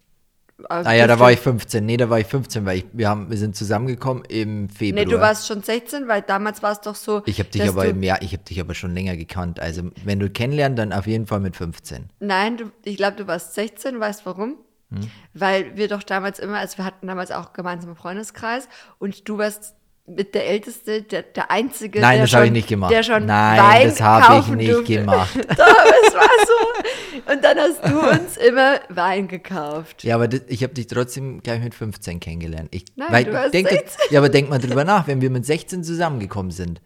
Aber 0.69 0.89
Ah 0.89 0.93
ja, 0.93 1.07
da 1.07 1.19
war 1.19 1.33
ich 1.33 1.41
15. 1.41 1.85
Nee, 1.85 1.97
da 1.97 2.09
war 2.11 2.21
ich 2.21 2.27
15, 2.27 2.65
weil 2.65 2.79
ich, 2.79 2.87
wir, 2.93 3.09
haben, 3.09 3.29
wir 3.29 3.37
sind 3.37 3.57
zusammengekommen 3.57 4.25
im 4.29 4.69
Februar. 4.69 5.05
Nee, 5.05 5.11
du 5.11 5.21
warst 5.21 5.47
schon 5.47 5.63
16, 5.63 6.07
weil 6.07 6.23
damals 6.23 6.63
war 6.63 6.73
es 6.73 6.81
doch 6.81 6.95
so. 6.95 7.23
ich 7.27 7.39
habe 7.41 7.51
dich 7.51 7.67
aber 7.69 7.87
im 7.87 8.03
Jahr, 8.03 8.23
ich 8.23 8.33
habe 8.33 8.45
dich 8.45 8.61
aber 8.61 8.75
schon 8.75 8.95
länger 8.95 9.17
gekannt. 9.17 9.59
Also 9.59 9.91
wenn 10.05 10.21
du 10.21 10.31
kennenlernst, 10.31 10.79
dann 10.79 10.93
auf 10.93 11.07
jeden 11.07 11.27
Fall 11.27 11.41
mit 11.41 11.57
15. 11.57 12.11
Nein, 12.21 12.57
du, 12.57 12.71
ich 12.85 12.97
glaube, 12.97 13.17
du 13.17 13.27
warst 13.27 13.55
16, 13.55 13.99
weißt 13.99 14.25
warum? 14.27 14.59
Hm. 14.91 15.11
Weil 15.33 15.77
wir 15.77 15.89
doch 15.89 16.03
damals 16.03 16.39
immer, 16.39 16.59
also 16.59 16.79
wir 16.79 16.85
hatten 16.85 17.07
damals 17.07 17.31
auch 17.33 17.53
gemeinsamen 17.53 17.97
Freundeskreis 17.97 18.69
und 18.99 19.29
du 19.29 19.39
warst 19.39 19.75
mit 20.07 20.35
der 20.35 20.47
Älteste, 20.47 21.03
der, 21.03 21.23
der 21.23 21.51
Einzige, 21.51 22.01
Nein, 22.01 22.17
der 22.19 22.25
das 22.27 22.35
habe 22.35 22.47
ich 22.47 22.53
nicht 22.53 22.69
gemacht. 22.69 22.93
Der 22.93 23.03
schon 23.03 23.25
Nein, 23.25 23.59
Wein 23.59 23.89
das 23.89 24.01
habe 24.03 24.41
ich 24.41 24.49
nicht 24.49 24.73
durfte. 24.73 24.95
gemacht. 24.97 25.35
Doch, 25.57 25.85
es 26.07 26.15
war 26.15 26.29
so. 26.47 27.33
Und 27.33 27.43
dann 27.43 27.59
hast 27.59 27.83
du 27.87 28.01
uns 28.11 28.37
immer 28.37 28.81
Wein 28.91 29.29
gekauft. 29.29 30.05
Ja, 30.05 30.17
aber 30.17 30.29
das, 30.29 30.43
ich 30.49 30.63
habe 30.63 30.75
dich 30.75 30.89
trotzdem 30.89 31.43
gleich 31.43 31.63
mit 31.63 31.75
15 31.75 32.21
kennengelernt. 32.21 32.69
Ich, 32.73 32.85
Nein, 32.97 33.09
weil, 33.11 33.25
du 33.25 33.33
warst 33.33 33.55
denk, 33.55 33.69
16. 33.71 34.01
Ja, 34.11 34.21
aber 34.21 34.29
denk 34.29 34.51
mal 34.51 34.59
drüber 34.59 34.85
nach, 34.85 35.07
wenn 35.07 35.23
wir 35.23 35.31
mit 35.31 35.47
16 35.47 35.83
zusammengekommen 35.85 36.51
sind. 36.53 36.83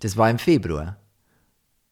Das 0.00 0.16
war 0.16 0.30
im 0.30 0.38
Februar. 0.38 0.96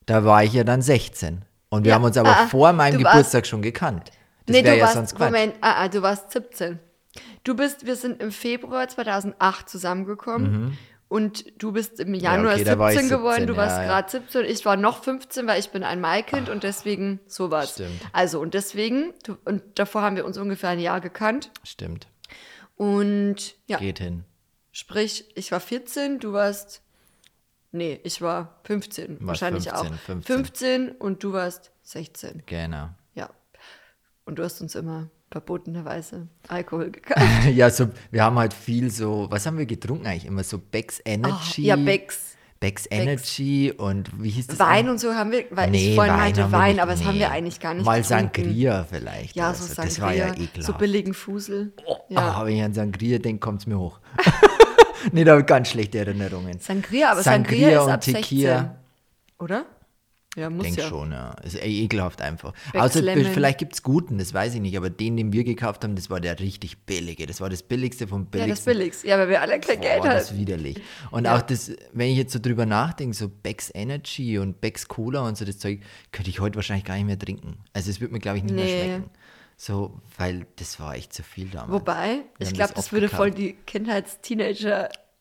Da 0.07 0.25
war 0.25 0.43
ich 0.43 0.53
ja 0.53 0.63
dann 0.63 0.81
16. 0.81 1.45
Und 1.69 1.83
wir 1.83 1.89
Ja, 1.89 1.95
haben 1.95 2.03
uns 2.05 2.17
aber 2.17 2.29
ah, 2.29 2.47
vor 2.47 2.73
meinem 2.73 2.97
du 2.99 3.03
warst- 3.03 3.13
Geburtstag 3.17 3.45
schon 3.45 3.61
gekannt. 3.61 4.11
Das 4.47 4.55
nee, 4.55 4.63
wäre 4.63 4.77
ja 4.77 4.83
warst, 4.85 4.95
sonst 4.95 5.15
Quatsch. 5.15 5.31
Moment, 5.31 5.55
ah, 5.61 5.83
ah, 5.83 5.87
du 5.87 6.01
warst 6.01 6.31
17. 6.31 6.79
Du 7.43 7.55
bist, 7.55 7.85
wir 7.85 7.95
sind 7.95 8.21
im 8.21 8.31
Februar 8.31 8.87
2008 8.87 9.69
zusammengekommen. 9.69 10.77
Und 11.07 11.61
du 11.61 11.71
bist 11.71 11.99
im 11.99 12.15
Januar 12.15 12.55
Mhm. 12.55 12.61
okay, 12.61 12.63
da 12.63 12.79
war 12.79 12.91
ich 12.91 12.97
17 12.99 13.15
geworden, 13.17 13.35
17, 13.41 13.47
du 13.47 13.55
warst 13.57 13.77
ja, 13.77 13.83
ja. 13.83 13.87
gerade 13.87 14.09
17, 14.11 14.45
ich 14.45 14.65
war 14.65 14.75
noch 14.75 15.03
15, 15.03 15.45
weil 15.45 15.59
ich 15.59 15.69
bin 15.69 15.83
ein 15.83 16.01
Maikind 16.01 16.49
und 16.49 16.63
deswegen 16.63 17.19
so 17.27 17.51
war's. 17.51 17.73
Stimmt. 17.73 18.01
Also 18.11 18.39
und 18.41 18.55
deswegen, 18.55 19.13
du, 19.23 19.37
und 19.45 19.61
davor 19.75 20.01
haben 20.01 20.15
wir 20.15 20.25
uns 20.25 20.37
ungefähr 20.39 20.71
ein 20.71 20.79
Jahr 20.79 21.01
gekannt. 21.01 21.51
Stimmt. 21.63 22.07
Und 22.75 23.55
ja, 23.67 23.77
Geht 23.77 23.99
hin. 23.99 24.25
sprich, 24.71 25.25
ich 25.35 25.51
war 25.51 25.59
14, 25.59 26.19
du 26.19 26.33
warst, 26.33 26.81
nee, 27.71 27.99
ich 28.03 28.21
war 28.21 28.59
15, 28.63 29.17
warst 29.19 29.27
wahrscheinlich 29.27 29.69
15, 29.69 29.87
auch. 29.93 29.99
15. 29.99 30.21
15 30.23 30.91
und 30.93 31.23
du 31.23 31.33
warst 31.33 31.71
16, 31.83 32.43
Genau. 32.47 32.89
ja. 33.13 33.29
Und 34.25 34.39
du 34.39 34.43
hast 34.43 34.59
uns 34.59 34.73
immer 34.73 35.09
verbotenerweise 35.31 36.27
Alkohol 36.47 36.91
gekauft. 36.91 37.21
ja, 37.53 37.69
so, 37.69 37.87
wir 38.11 38.23
haben 38.23 38.37
halt 38.37 38.53
viel 38.53 38.89
so, 38.91 39.27
was 39.29 39.45
haben 39.45 39.57
wir 39.57 39.65
getrunken 39.65 40.07
eigentlich 40.07 40.25
immer? 40.25 40.43
So 40.43 40.57
Becks 40.59 41.01
Energy. 41.05 41.63
ja, 41.63 41.75
Becks. 41.75 42.31
Becks 42.61 42.87
Energy 42.89 43.73
und 43.75 44.09
wie 44.23 44.29
hieß 44.29 44.47
das? 44.47 44.59
Wein 44.59 44.87
und 44.89 44.97
so 44.97 45.13
haben 45.13 45.29
wir, 45.31 45.43
weil 45.51 45.69
Nee, 45.71 45.89
ich 45.89 45.95
vorhin 45.95 46.13
Wein 46.13 46.19
meinte 46.21 46.43
haben 46.43 46.51
Wein, 46.53 46.71
nicht, 46.73 46.81
aber 46.81 46.91
das 46.93 47.03
haben 47.03 47.13
nee. 47.15 47.19
wir 47.19 47.31
eigentlich 47.31 47.59
gar 47.59 47.73
nicht 47.73 47.85
Mal 47.85 48.01
getrunken. 48.01 48.31
Sangria 48.43 48.85
vielleicht. 48.89 49.35
Ja, 49.35 49.53
so 49.53 49.65
so. 49.65 49.73
Sangria. 49.73 49.85
Das 49.89 50.01
war 50.01 50.13
ja 50.13 50.27
ekelhaft. 50.29 50.63
So 50.63 50.73
billigen 50.73 51.13
Fusel. 51.13 51.73
Ah, 51.85 51.95
Ja. 52.09 52.45
wenn 52.45 52.55
ich 52.55 52.63
an 52.63 52.73
Sangria 52.73 53.19
denke, 53.19 53.39
kommt 53.41 53.59
es 53.59 53.67
mir 53.67 53.77
hoch. 53.77 53.99
nee, 55.11 55.25
da 55.25 55.31
habe 55.33 55.41
ich 55.41 55.47
ganz 55.47 55.67
schlechte 55.67 55.97
Erinnerungen. 55.99 56.59
Sangria, 56.59 57.11
aber 57.11 57.23
Sangria 57.23 57.59
Sangria, 57.59 57.79
ist 57.79 57.85
und 57.85 57.91
ab 57.91 58.03
16. 58.05 58.21
Tequila. 58.23 58.75
Oder? 59.37 59.65
Ja, 60.35 60.49
muss 60.49 60.63
Denk 60.65 60.77
ja. 60.77 60.87
schon, 60.89 61.11
ja. 61.11 61.31
Ist 61.43 61.55
ey, 61.55 61.83
ekelhaft 61.83 62.21
einfach. 62.21 62.53
Außer 62.73 63.01
Lemon. 63.01 63.25
vielleicht 63.33 63.57
gibt 63.57 63.73
es 63.73 63.83
guten, 63.83 64.17
das 64.17 64.33
weiß 64.33 64.55
ich 64.55 64.61
nicht, 64.61 64.75
aber 64.75 64.89
den, 64.89 65.15
den 65.15 65.31
wir 65.31 65.43
gekauft 65.45 65.83
haben, 65.83 65.95
das 65.95 66.09
war 66.09 66.19
der 66.19 66.39
richtig 66.39 66.77
billige. 66.79 67.25
Das 67.25 67.39
war 67.39 67.49
das 67.49 67.63
billigste 67.63 68.07
vom 68.07 68.23
Ja, 68.23 68.27
billigsten. 68.31 68.55
das 68.55 68.65
billigste. 68.65 69.07
Ja, 69.07 69.17
weil 69.17 69.29
wir 69.29 69.41
alle 69.41 69.59
kein 69.61 69.77
Boah, 69.77 69.81
Geld 69.87 70.03
haben. 70.03 70.09
das 70.09 70.35
widerlich. 70.37 70.77
Und 71.11 71.25
Ja. 71.25 71.37
auch 71.37 71.41
das, 71.41 71.71
wenn 71.93 72.09
ich 72.09 72.17
jetzt 72.17 72.33
so 72.33 72.39
drüber 72.39 72.65
nachdenke, 72.65 73.15
so 73.15 73.29
Becks 73.29 73.71
Energy 73.73 74.37
und 74.37 74.59
Becks 74.59 74.87
Cola 74.89 75.21
und 75.27 75.37
so 75.37 75.45
das 75.45 75.57
Zeug, 75.57 75.79
könnte 76.11 76.29
ich 76.29 76.39
heute 76.41 76.55
wahrscheinlich 76.57 76.85
gar 76.85 76.95
nicht 76.95 77.05
mehr 77.05 77.17
trinken. 77.19 77.57
Also 77.73 77.89
es 77.89 78.01
würde 78.01 78.13
mir, 78.13 78.19
glaube 78.19 78.37
ich, 78.39 78.43
nicht 78.43 78.55
Nee. 78.55 78.63
mehr 78.75 78.85
schmecken. 78.97 79.09
So, 79.57 80.01
weil 80.17 80.47
das 80.57 80.81
war 80.81 80.95
echt 80.95 81.13
zu 81.13 81.23
viel 81.23 81.47
damals. 81.47 81.71
Wobei, 81.71 82.23
ich 82.39 82.49
glaube, 82.53 82.73
das 82.73 82.85
das 82.87 82.91
würde 82.91 83.07
voll 83.07 83.31
die 83.31 83.55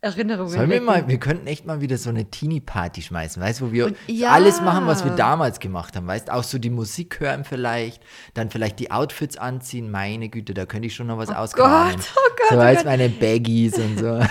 Kindheits-Teenager-Erinnerungen 0.05 0.51
Sollen 0.51 0.71
wir 0.71 0.81
mal, 0.81 1.09
wir 1.09 1.19
könnten 1.19 1.47
echt 1.47 1.67
mal 1.67 1.81
wieder 1.81 1.97
so 1.97 2.11
eine 2.11 2.25
Teenie-Party 2.27 3.03
schmeißen, 3.03 3.43
weißt 3.43 3.61
du, 3.61 3.67
wo 3.67 3.73
wir 3.73 3.87
Und 3.87 3.97
ja. 4.07 4.31
alles 4.31 4.61
machen, 4.61 4.87
was 4.87 5.05
wir 5.05 5.13
damals 5.13 5.61
gemacht 5.61 5.97
haben, 5.97 6.07
weißt 6.07 6.31
auch 6.31 6.43
so 6.43 6.59
die 6.59 6.71
Musik 6.71 7.21
hören 7.21 7.45
vielleicht, 7.45 8.03
dann 8.35 8.51
vielleicht 8.51 8.79
die 8.79 8.91
Outfits 8.91 9.37
anziehen, 9.37 9.91
meine 9.91 10.29
Güte, 10.29 10.55
da 10.55 10.67
könnte 10.67 10.87
ich 10.87 10.95
schon 10.95 11.07
noch 11.07 11.19
was 11.19 11.31
ausgraben. 11.31 11.97
Gott, 11.97 12.13
oh 12.17 12.31
Gott, 12.49 12.75
so 12.75 12.81
oh 12.81 12.85
meine 12.85 13.09
Baggies 13.09 13.79
und 13.79 13.99
so. 13.99 14.21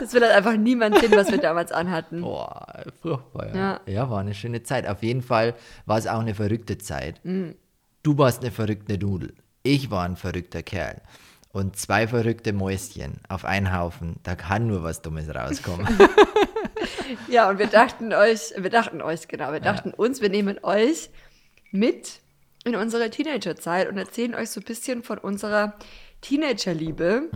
Das 0.00 0.14
will 0.14 0.22
halt 0.22 0.34
einfach 0.34 0.56
niemand 0.56 0.98
sehen, 0.98 1.12
was 1.14 1.30
wir 1.30 1.38
damals 1.38 1.70
anhatten. 1.70 2.22
Boah, 2.22 2.84
furchtbar, 3.00 3.48
ja. 3.48 3.54
Ja. 3.54 3.80
ja. 3.86 4.10
war 4.10 4.18
eine 4.18 4.34
schöne 4.34 4.64
Zeit. 4.64 4.86
Auf 4.88 5.02
jeden 5.04 5.22
Fall 5.22 5.54
war 5.86 5.96
es 5.96 6.08
auch 6.08 6.18
eine 6.18 6.34
verrückte 6.34 6.76
Zeit. 6.76 7.24
Mhm. 7.24 7.54
Du 8.02 8.18
warst 8.18 8.42
eine 8.42 8.50
verrückte 8.50 8.98
Nudel. 8.98 9.32
Ich 9.62 9.92
war 9.92 10.04
ein 10.04 10.16
verrückter 10.16 10.64
Kerl. 10.64 11.02
Und 11.52 11.76
zwei 11.76 12.08
verrückte 12.08 12.52
Mäuschen 12.52 13.20
auf 13.28 13.44
einen 13.44 13.76
Haufen, 13.76 14.16
da 14.22 14.34
kann 14.34 14.66
nur 14.66 14.82
was 14.82 15.02
Dummes 15.02 15.28
rauskommen. 15.34 15.86
Ja, 17.28 17.48
und 17.48 17.58
wir 17.58 17.66
dachten 17.66 18.12
euch, 18.12 18.52
wir 18.56 18.70
dachten 18.70 19.02
euch, 19.02 19.28
genau, 19.28 19.52
wir 19.52 19.60
dachten 19.60 19.92
uns, 19.92 20.20
wir 20.20 20.28
nehmen 20.28 20.58
euch 20.62 21.10
mit 21.70 22.20
in 22.64 22.76
unsere 22.76 23.10
Teenagerzeit 23.10 23.88
und 23.88 23.98
erzählen 23.98 24.34
euch 24.34 24.50
so 24.50 24.60
ein 24.60 24.64
bisschen 24.64 25.02
von 25.02 25.18
unserer 25.18 25.74
Teenagerliebe. 26.20 27.28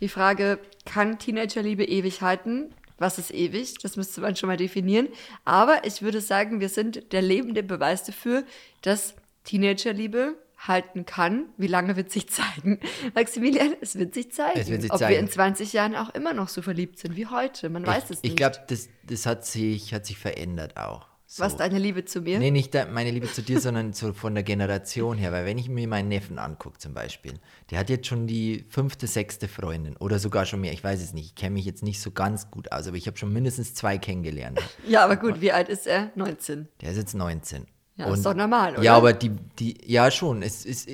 Die 0.00 0.08
Frage, 0.08 0.58
kann 0.84 1.18
Teenagerliebe 1.18 1.84
ewig 1.84 2.22
halten? 2.22 2.74
Was 2.98 3.18
ist 3.18 3.32
ewig? 3.32 3.74
Das 3.82 3.96
müsste 3.96 4.20
man 4.20 4.36
schon 4.36 4.48
mal 4.48 4.56
definieren. 4.56 5.08
Aber 5.44 5.84
ich 5.84 6.02
würde 6.02 6.20
sagen, 6.20 6.60
wir 6.60 6.68
sind 6.68 7.12
der 7.12 7.22
lebende 7.22 7.62
Beweis 7.62 8.04
dafür, 8.04 8.44
dass 8.82 9.14
Teenagerliebe 9.44 10.36
halten 10.66 11.06
kann. 11.06 11.46
Wie 11.56 11.66
lange 11.66 11.96
wird 11.96 12.10
sich 12.10 12.28
zeigen? 12.28 12.80
Maximilian, 13.14 13.74
es 13.80 13.98
wird 13.98 14.14
sich 14.14 14.32
zeigen. 14.32 14.58
Es 14.58 14.68
wird 14.68 14.82
sich 14.82 14.92
ob 14.92 15.00
wir 15.00 15.06
zeigen. 15.06 15.20
in 15.26 15.30
20 15.30 15.72
Jahren 15.72 15.94
auch 15.94 16.10
immer 16.14 16.34
noch 16.34 16.48
so 16.48 16.62
verliebt 16.62 16.98
sind 16.98 17.16
wie 17.16 17.26
heute. 17.26 17.68
Man 17.70 17.86
weiß 17.86 18.04
es 18.04 18.10
ich 18.18 18.22
nicht. 18.22 18.30
ich 18.32 18.36
glaube, 18.36 18.58
das, 18.68 18.88
das 19.06 19.26
hat, 19.26 19.44
sich, 19.44 19.92
hat 19.94 20.06
sich 20.06 20.18
verändert 20.18 20.76
auch. 20.76 21.06
So. 21.26 21.42
Was 21.42 21.56
deine 21.56 21.78
Liebe 21.78 22.04
zu 22.04 22.20
mir? 22.20 22.38
Nee, 22.38 22.52
nicht 22.52 22.74
meine 22.92 23.10
Liebe 23.10 23.26
zu 23.26 23.42
dir, 23.42 23.58
sondern 23.60 23.92
so 23.92 24.12
von 24.12 24.34
der 24.34 24.44
Generation 24.44 25.18
her. 25.18 25.32
Weil 25.32 25.46
wenn 25.46 25.58
ich 25.58 25.68
mir 25.68 25.88
meinen 25.88 26.08
Neffen 26.08 26.38
angucke 26.38 26.78
zum 26.78 26.94
Beispiel, 26.94 27.40
der 27.70 27.80
hat 27.80 27.90
jetzt 27.90 28.06
schon 28.06 28.28
die 28.28 28.64
fünfte, 28.68 29.08
sechste 29.08 29.48
Freundin 29.48 29.96
oder 29.96 30.20
sogar 30.20 30.46
schon 30.46 30.60
mehr. 30.60 30.72
Ich 30.72 30.84
weiß 30.84 31.02
es 31.02 31.12
nicht. 31.12 31.26
Ich 31.26 31.34
kenne 31.34 31.54
mich 31.54 31.64
jetzt 31.64 31.82
nicht 31.82 32.00
so 32.00 32.12
ganz 32.12 32.52
gut 32.52 32.70
aus, 32.70 32.86
aber 32.86 32.96
ich 32.96 33.08
habe 33.08 33.16
schon 33.16 33.32
mindestens 33.32 33.74
zwei 33.74 33.98
kennengelernt. 33.98 34.60
Ja, 34.86 35.04
aber 35.04 35.16
gut, 35.16 35.40
wie 35.40 35.50
alt 35.50 35.68
ist 35.68 35.86
er? 35.86 36.12
19. 36.14 36.68
Der 36.80 36.90
ist 36.90 36.98
jetzt 36.98 37.14
19. 37.14 37.66
Ja, 37.96 38.12
ist 38.12 38.26
doch 38.26 38.34
normal, 38.34 38.72
oder? 38.74 38.82
Ja, 38.82 38.96
aber 38.96 39.12
die, 39.12 39.30
die, 39.58 39.76
ja 39.86 40.10
schon. 40.10 40.42
Es 40.42 40.64
ist, 40.66 40.88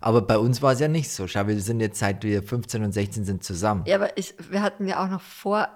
aber 0.00 0.22
bei 0.22 0.38
uns 0.38 0.62
war 0.62 0.72
es 0.72 0.80
ja 0.80 0.88
nicht 0.88 1.10
so. 1.10 1.26
Schau, 1.26 1.46
wir 1.46 1.60
sind 1.60 1.80
jetzt 1.80 1.98
seit 1.98 2.22
wir 2.24 2.42
15 2.42 2.82
und 2.82 2.92
16 2.92 3.24
sind 3.24 3.44
zusammen. 3.44 3.84
Ja, 3.86 3.96
aber 3.96 4.16
ich, 4.16 4.34
wir 4.50 4.62
hatten 4.62 4.88
ja 4.88 5.04
auch 5.04 5.10
noch 5.10 5.20
vor, 5.20 5.68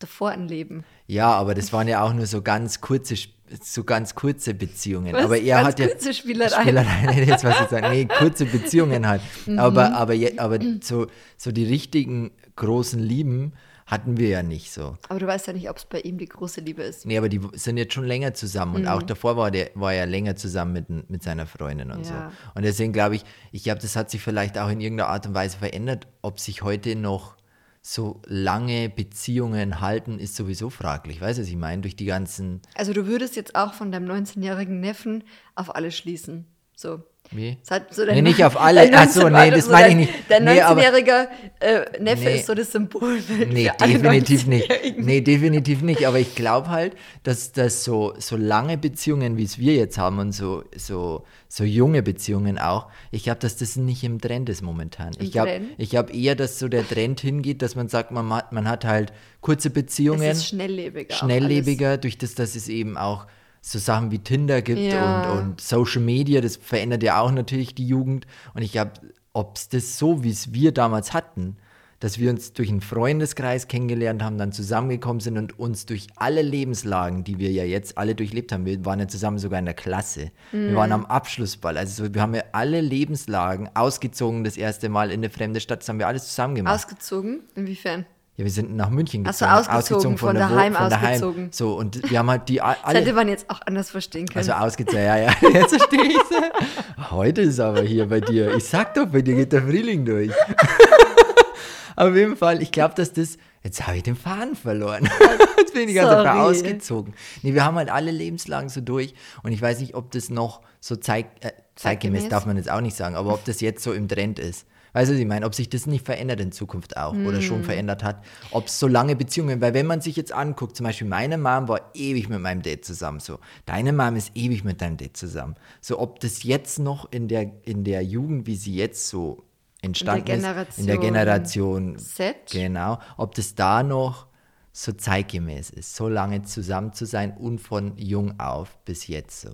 davor 0.00 0.30
ein 0.30 0.48
Leben. 0.48 0.84
Ja, 1.06 1.30
aber 1.32 1.54
das 1.54 1.72
waren 1.72 1.86
ja 1.86 2.02
auch 2.02 2.12
nur 2.12 2.26
so 2.26 2.42
ganz 2.42 2.80
kurze, 2.80 3.14
Sp- 3.14 3.37
so 3.62 3.84
ganz 3.84 4.14
kurze 4.14 4.54
Beziehungen. 4.54 5.14
Was? 5.14 5.24
Aber 5.24 5.38
er 5.38 5.64
hat 5.64 5.78
ja 5.78 5.86
kurze 5.88 6.12
Spielereien. 6.14 6.62
Spielereien, 6.62 7.26
jetzt 7.28 7.44
was 7.44 7.60
ich 7.60 7.68
sagen. 7.68 7.90
Nee, 7.90 8.06
kurze 8.06 8.44
Beziehungen 8.46 9.06
halt. 9.08 9.20
Mhm. 9.46 9.58
Aber, 9.58 9.94
aber, 9.94 10.14
aber 10.38 10.58
so, 10.82 11.06
so 11.36 11.52
die 11.52 11.64
richtigen 11.64 12.30
großen 12.56 13.00
Lieben 13.00 13.52
hatten 13.86 14.18
wir 14.18 14.28
ja 14.28 14.42
nicht 14.42 14.70
so. 14.70 14.96
Aber 15.08 15.18
du 15.18 15.26
weißt 15.26 15.46
ja 15.46 15.54
nicht, 15.54 15.70
ob 15.70 15.78
es 15.78 15.86
bei 15.86 16.00
ihm 16.00 16.18
die 16.18 16.26
große 16.26 16.60
Liebe 16.60 16.82
ist. 16.82 17.06
Nee, 17.06 17.16
aber 17.16 17.30
die 17.30 17.40
sind 17.54 17.78
jetzt 17.78 17.94
schon 17.94 18.04
länger 18.04 18.34
zusammen. 18.34 18.74
Und 18.76 18.82
Mhm. 18.82 18.88
auch 18.88 19.02
davor 19.02 19.38
war 19.38 19.50
der 19.50 19.70
war 19.74 19.94
er 19.94 20.04
länger 20.04 20.36
zusammen 20.36 20.74
mit, 20.74 21.08
mit 21.10 21.22
seiner 21.22 21.46
Freundin 21.46 21.90
und 21.90 22.00
Ja. 22.04 22.30
so. 22.44 22.52
Und 22.54 22.64
deswegen 22.64 22.92
glaube 22.92 23.14
ich, 23.16 23.24
ich 23.50 23.62
glaube, 23.64 23.80
das 23.80 23.96
hat 23.96 24.10
sich 24.10 24.20
vielleicht 24.20 24.58
auch 24.58 24.68
in 24.68 24.80
irgendeiner 24.82 25.08
Art 25.08 25.26
und 25.26 25.32
Weise 25.34 25.56
verändert. 25.56 26.06
Ob 26.20 26.38
sich 26.38 26.60
heute 26.62 26.96
noch 26.96 27.36
so 27.82 28.20
lange 28.26 28.88
Beziehungen 28.88 29.80
halten, 29.80 30.18
ist 30.18 30.36
sowieso 30.36 30.70
fraglich. 30.70 31.20
Weißt 31.20 31.38
du, 31.38 31.42
was 31.42 31.48
ich 31.48 31.56
meine? 31.56 31.82
Durch 31.82 31.96
die 31.96 32.04
ganzen. 32.04 32.62
Also 32.74 32.92
du 32.92 33.06
würdest 33.06 33.36
jetzt 33.36 33.54
auch 33.54 33.74
von 33.74 33.92
deinem 33.92 34.10
19-jährigen 34.10 34.80
Neffen 34.80 35.24
auf 35.54 35.74
alle 35.74 35.90
schließen. 35.90 36.46
So. 36.76 37.02
Wie? 37.30 37.58
Es 37.62 37.70
hat 37.70 37.94
so 37.94 38.04
Nee, 38.04 38.22
nicht 38.22 38.42
auf 38.42 38.58
alle. 38.60 38.82
dein 38.90 38.94
Ach 38.94 39.08
so, 39.08 39.28
19 39.28 39.32
nee, 39.50 39.50
das 39.56 39.64
so 39.66 39.72
meine 39.72 39.88
ich 39.88 39.94
nicht. 39.96 40.12
Dein 40.28 40.44
Nee, 40.44 40.60
aber- 40.62 40.80
19-jähriger 40.80 41.28
äh, 41.60 42.00
Neffe 42.02 42.24
Nee. 42.24 42.36
ist 42.36 42.46
so 42.46 42.54
das 42.54 42.72
Symbolbild. 42.72 43.52
Nee, 43.52 43.70
definitiv 43.80 44.46
nicht. 44.46 44.70
19-Jährigen. 44.70 45.04
Nee, 45.04 45.20
definitiv 45.20 45.82
nicht. 45.82 46.06
Aber 46.06 46.18
ich 46.18 46.34
glaube 46.34 46.68
halt, 46.70 46.94
dass, 47.24 47.52
dass 47.52 47.84
so, 47.84 48.14
so 48.18 48.36
lange 48.36 48.78
Beziehungen, 48.78 49.36
wie 49.36 49.44
es 49.44 49.58
wir 49.58 49.74
jetzt 49.74 49.98
haben 49.98 50.18
und 50.18 50.32
so, 50.32 50.64
so, 50.76 51.24
so 51.48 51.64
junge 51.64 52.02
Beziehungen 52.02 52.58
auch, 52.58 52.86
ich 53.10 53.24
glaube, 53.24 53.40
dass 53.40 53.56
das 53.56 53.76
nicht 53.76 54.04
im 54.04 54.20
Trend 54.20 54.48
ist 54.48 54.62
momentan. 54.62 55.12
Im 55.14 55.22
ich 55.26 55.32
glaube 55.32 55.60
glaub 55.78 56.14
eher, 56.14 56.34
dass 56.34 56.58
so 56.58 56.68
der 56.68 56.86
Trend 56.88 57.20
hingeht, 57.20 57.60
dass 57.62 57.74
man 57.76 57.88
sagt, 57.88 58.10
man 58.10 58.32
hat, 58.32 58.52
man 58.52 58.68
hat 58.68 58.84
halt 58.84 59.12
kurze 59.40 59.70
Beziehungen, 59.70 60.22
Es 60.22 60.38
ist 60.38 60.46
schnelllebiger. 60.48 61.14
schnelllebiger, 61.14 61.96
durch 61.98 62.16
das, 62.18 62.34
dass 62.34 62.56
es 62.56 62.68
eben 62.68 62.96
auch 62.96 63.26
so 63.72 63.78
Sachen 63.78 64.10
wie 64.10 64.18
Tinder 64.18 64.62
gibt 64.62 64.80
Ja. 64.80 65.30
und, 65.32 65.38
und 65.38 65.60
Social 65.60 66.02
Media, 66.02 66.40
das 66.40 66.56
verändert 66.56 67.02
ja 67.02 67.20
auch 67.20 67.30
natürlich 67.30 67.74
die 67.74 67.86
Jugend. 67.86 68.26
Und 68.54 68.62
ich 68.62 68.72
glaube, 68.72 68.92
ob 69.32 69.56
es 69.56 69.68
das 69.68 69.98
so, 69.98 70.24
wie 70.24 70.30
es 70.30 70.52
wir 70.52 70.72
damals 70.72 71.12
hatten, 71.12 71.56
dass 72.00 72.18
wir 72.18 72.30
uns 72.30 72.52
durch 72.52 72.68
einen 72.68 72.80
Freundeskreis 72.80 73.66
kennengelernt 73.66 74.22
haben, 74.22 74.38
dann 74.38 74.52
zusammengekommen 74.52 75.20
sind 75.20 75.36
und 75.36 75.58
uns 75.58 75.84
durch 75.84 76.06
alle 76.14 76.42
Lebenslagen, 76.42 77.24
die 77.24 77.38
wir 77.38 77.50
ja 77.50 77.64
jetzt 77.64 77.98
alle 77.98 78.14
durchlebt 78.14 78.52
haben, 78.52 78.66
wir 78.66 78.84
waren 78.84 79.00
ja 79.00 79.08
zusammen 79.08 79.38
sogar 79.38 79.58
in 79.58 79.64
der 79.64 79.74
Klasse, 79.74 80.30
wir 80.52 80.76
waren 80.76 80.92
am 80.92 81.06
Abschlussball, 81.06 81.76
also 81.76 82.04
so, 82.04 82.14
wir 82.14 82.22
haben 82.22 82.34
ja 82.36 82.44
alle 82.52 82.80
Lebenslagen 82.80 83.68
ausgezogen 83.74 84.44
das 84.44 84.56
erste 84.56 84.88
Mal 84.88 85.10
in 85.10 85.20
eine 85.20 85.30
fremde 85.30 85.60
Stadt, 85.60 85.80
das 85.80 85.88
haben 85.88 85.98
wir 85.98 86.06
alles 86.06 86.28
zusammen 86.28 86.54
gemacht. 86.54 86.74
Ausgezogen? 86.74 87.40
Inwiefern? 87.56 88.06
Ja, 88.38 88.44
wir 88.44 88.52
sind 88.52 88.76
nach 88.76 88.88
München 88.88 89.24
Ach 89.26 89.34
so, 89.34 89.44
gezogen. 89.46 89.68
ausgezogen, 89.76 90.16
von 90.18 90.36
Wo- 90.36 90.38
daheim 90.38 90.72
von 90.74 90.92
ausgezogen. 90.92 91.48
So, 91.52 91.74
und 91.76 92.08
wir 92.08 92.20
haben 92.20 92.30
halt 92.30 92.48
die 92.48 92.62
a- 92.62 92.76
Das 92.84 92.94
hätte 92.94 93.06
alle. 93.06 93.12
man 93.12 93.28
jetzt 93.28 93.50
auch 93.50 93.60
anders 93.66 93.90
verstehen 93.90 94.26
können. 94.26 94.38
Also 94.38 94.52
ausgezogen, 94.52 95.00
ja, 95.04 95.16
ja. 95.16 95.32
Jetzt 95.52 95.74
verstehe 95.76 96.04
ich 96.04 96.16
es. 96.16 97.10
Heute 97.10 97.40
ist 97.42 97.58
aber 97.58 97.82
hier 97.82 98.08
bei 98.08 98.20
dir. 98.20 98.54
Ich 98.54 98.64
sag 98.64 98.94
doch, 98.94 99.06
bei 99.06 99.22
dir 99.22 99.34
geht 99.34 99.52
der 99.52 99.62
Frühling 99.62 100.04
durch. 100.04 100.30
Auf 101.96 102.14
jeden 102.14 102.36
Fall, 102.36 102.62
ich 102.62 102.70
glaube, 102.70 102.94
dass 102.94 103.12
das. 103.12 103.38
Jetzt 103.64 103.84
habe 103.88 103.96
ich 103.96 104.04
den 104.04 104.14
Faden 104.14 104.54
verloren. 104.54 105.10
Jetzt 105.58 105.74
bin 105.74 105.88
ich 105.88 105.96
ganz 105.96 106.08
Sorry. 106.10 106.24
dabei 106.24 106.40
ausgezogen. 106.40 107.14
Nee, 107.42 107.54
wir 107.54 107.64
haben 107.64 107.74
halt 107.76 107.90
alle 107.90 108.12
Lebenslagen 108.12 108.68
so 108.68 108.80
durch. 108.80 109.14
Und 109.42 109.50
ich 109.50 109.60
weiß 109.60 109.80
nicht, 109.80 109.96
ob 109.96 110.12
das 110.12 110.30
noch 110.30 110.60
so 110.80 110.94
zeig, 110.94 111.26
äh, 111.40 111.50
zeitgemäß, 111.74 111.74
Zeitgemäß? 112.22 112.28
darf 112.28 112.46
man 112.46 112.56
jetzt 112.56 112.70
auch 112.70 112.80
nicht 112.80 112.96
sagen, 112.96 113.16
aber 113.16 113.34
ob 113.34 113.44
das 113.46 113.60
jetzt 113.60 113.82
so 113.82 113.92
im 113.92 114.06
Trend 114.06 114.38
ist. 114.38 114.64
Weißt 114.92 115.10
du, 115.10 115.14
was 115.14 115.20
ich 115.20 115.26
meine? 115.26 115.46
Ob 115.46 115.54
sich 115.54 115.68
das 115.68 115.86
nicht 115.86 116.04
verändert 116.04 116.40
in 116.40 116.52
Zukunft 116.52 116.96
auch 116.96 117.14
oder 117.14 117.38
Mhm. 117.38 117.42
schon 117.42 117.62
verändert 117.64 118.02
hat. 118.02 118.22
Ob 118.50 118.68
es 118.68 118.78
so 118.78 118.86
lange 118.86 119.16
Beziehungen, 119.16 119.60
weil 119.60 119.74
wenn 119.74 119.86
man 119.86 120.00
sich 120.00 120.16
jetzt 120.16 120.32
anguckt, 120.32 120.76
zum 120.76 120.84
Beispiel 120.84 121.06
meine 121.08 121.38
Mom 121.38 121.68
war 121.68 121.90
ewig 121.94 122.28
mit 122.28 122.40
meinem 122.40 122.62
Date 122.62 122.84
zusammen, 122.84 123.20
so. 123.20 123.38
Deine 123.66 123.92
Mom 123.92 124.16
ist 124.16 124.32
ewig 124.34 124.64
mit 124.64 124.80
deinem 124.80 124.96
Date 124.96 125.16
zusammen. 125.16 125.56
So, 125.80 125.98
ob 125.98 126.20
das 126.20 126.42
jetzt 126.42 126.78
noch 126.78 127.10
in 127.12 127.28
der, 127.28 127.50
in 127.64 127.84
der 127.84 128.02
Jugend, 128.02 128.46
wie 128.46 128.56
sie 128.56 128.74
jetzt 128.74 129.08
so 129.08 129.44
entstanden 129.82 130.40
ist, 130.40 130.78
in 130.78 130.86
der 130.86 130.98
Generation 130.98 131.98
Z? 131.98 132.50
Genau, 132.50 132.98
ob 133.16 133.34
das 133.34 133.54
da 133.54 133.82
noch 133.82 134.26
so 134.72 134.92
zeitgemäß 134.92 135.70
ist, 135.70 135.96
so 135.96 136.08
lange 136.08 136.42
zusammen 136.42 136.92
zu 136.92 137.04
sein 137.04 137.36
und 137.36 137.58
von 137.60 137.96
jung 137.96 138.38
auf 138.38 138.78
bis 138.84 139.08
jetzt 139.08 139.40
so. 139.40 139.50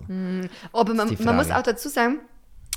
Oh, 0.71 0.79
aber 0.79 0.93
man, 0.93 1.15
man 1.23 1.35
muss 1.35 1.49
auch 1.49 1.63
dazu 1.63 1.89
sagen, 1.89 2.19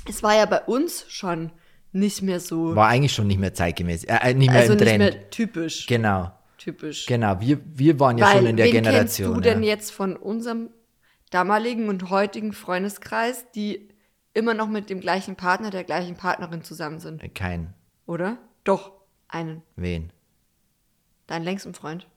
es 0.07 0.23
war 0.23 0.35
ja 0.35 0.45
bei 0.45 0.61
uns 0.61 1.05
schon 1.09 1.51
nicht 1.91 2.21
mehr 2.21 2.39
so, 2.39 2.75
War 2.75 2.87
eigentlich 2.87 3.13
schon 3.13 3.27
nicht 3.27 3.39
mehr 3.39 3.53
zeitgemäß, 3.53 4.03
äh, 4.05 4.15
äh, 4.21 4.33
nicht 4.33 4.51
mehr 4.51 4.61
also 4.61 4.73
im 4.73 4.79
nicht 4.79 4.87
Trend. 4.87 4.99
mehr 4.99 5.29
typisch. 5.29 5.87
Genau, 5.87 6.31
typisch. 6.57 7.05
genau. 7.05 7.39
Wir, 7.39 7.59
wir 7.65 7.99
waren 7.99 8.17
ja 8.17 8.27
Weil, 8.27 8.37
schon 8.37 8.45
in 8.47 8.57
der 8.57 8.67
wen 8.67 8.73
Generation. 8.73 9.33
kennst 9.33 9.45
du 9.45 9.49
denn 9.49 9.63
ja. 9.63 9.69
jetzt 9.69 9.91
von 9.91 10.15
unserem 10.15 10.69
damaligen 11.31 11.89
und 11.89 12.09
heutigen 12.09 12.53
Freundeskreis, 12.53 13.45
die 13.51 13.89
immer 14.33 14.53
noch 14.53 14.67
mit 14.67 14.89
dem 14.89 14.99
gleichen 14.99 15.35
Partner, 15.35 15.69
der 15.69 15.83
gleichen 15.83 16.15
Partnerin 16.15 16.63
zusammen 16.63 16.99
sind, 16.99 17.23
Kein. 17.35 17.73
oder? 18.05 18.37
Doch, 18.63 18.91
einen. 19.27 19.63
Wen? 19.75 20.11
Deinen 21.27 21.43
längsten 21.43 21.73
Freund. 21.73 22.07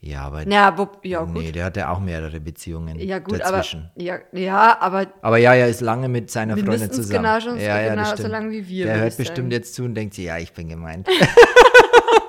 Ja, 0.00 0.22
aber. 0.22 0.46
Ja, 0.46 0.76
wo, 0.78 0.88
ja 1.02 1.22
gut. 1.22 1.34
nee, 1.34 1.52
der 1.52 1.64
hatte 1.64 1.88
auch 1.88 1.98
mehrere 2.00 2.38
Beziehungen 2.38 2.98
ja 3.00 3.18
gut, 3.18 3.40
dazwischen. 3.40 3.90
aber 3.94 4.02
ja, 4.04 4.18
ja, 4.32 4.76
aber 4.80 5.06
Aber 5.22 5.38
ja, 5.38 5.54
er 5.54 5.68
ist 5.68 5.80
lange 5.80 6.08
mit 6.08 6.30
seiner 6.30 6.56
Freundin 6.56 6.92
zusammen. 6.92 7.22
genau 7.24 7.40
schon 7.40 7.54
so- 7.58 7.64
ja, 7.64 7.80
ja, 7.80 7.94
genau 7.94 8.14
so 8.16 8.28
lange 8.28 8.50
wie 8.50 8.68
wir, 8.68 8.84
Der 8.86 8.94
würd 8.96 9.02
hört 9.04 9.16
bestimmt 9.16 9.52
jetzt 9.52 9.74
zu 9.74 9.84
und 9.84 9.94
denkt 9.94 10.14
sich, 10.14 10.26
ja, 10.26 10.38
ich 10.38 10.52
bin 10.52 10.68
gemeint. 10.68 11.08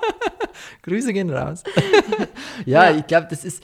Grüße 0.82 1.12
gehen 1.12 1.30
raus. 1.30 1.62
ja, 2.66 2.90
Ja. 2.90 2.96
ich 2.96 3.06
glaube, 3.06 3.26
das 3.30 3.44
ist, 3.44 3.62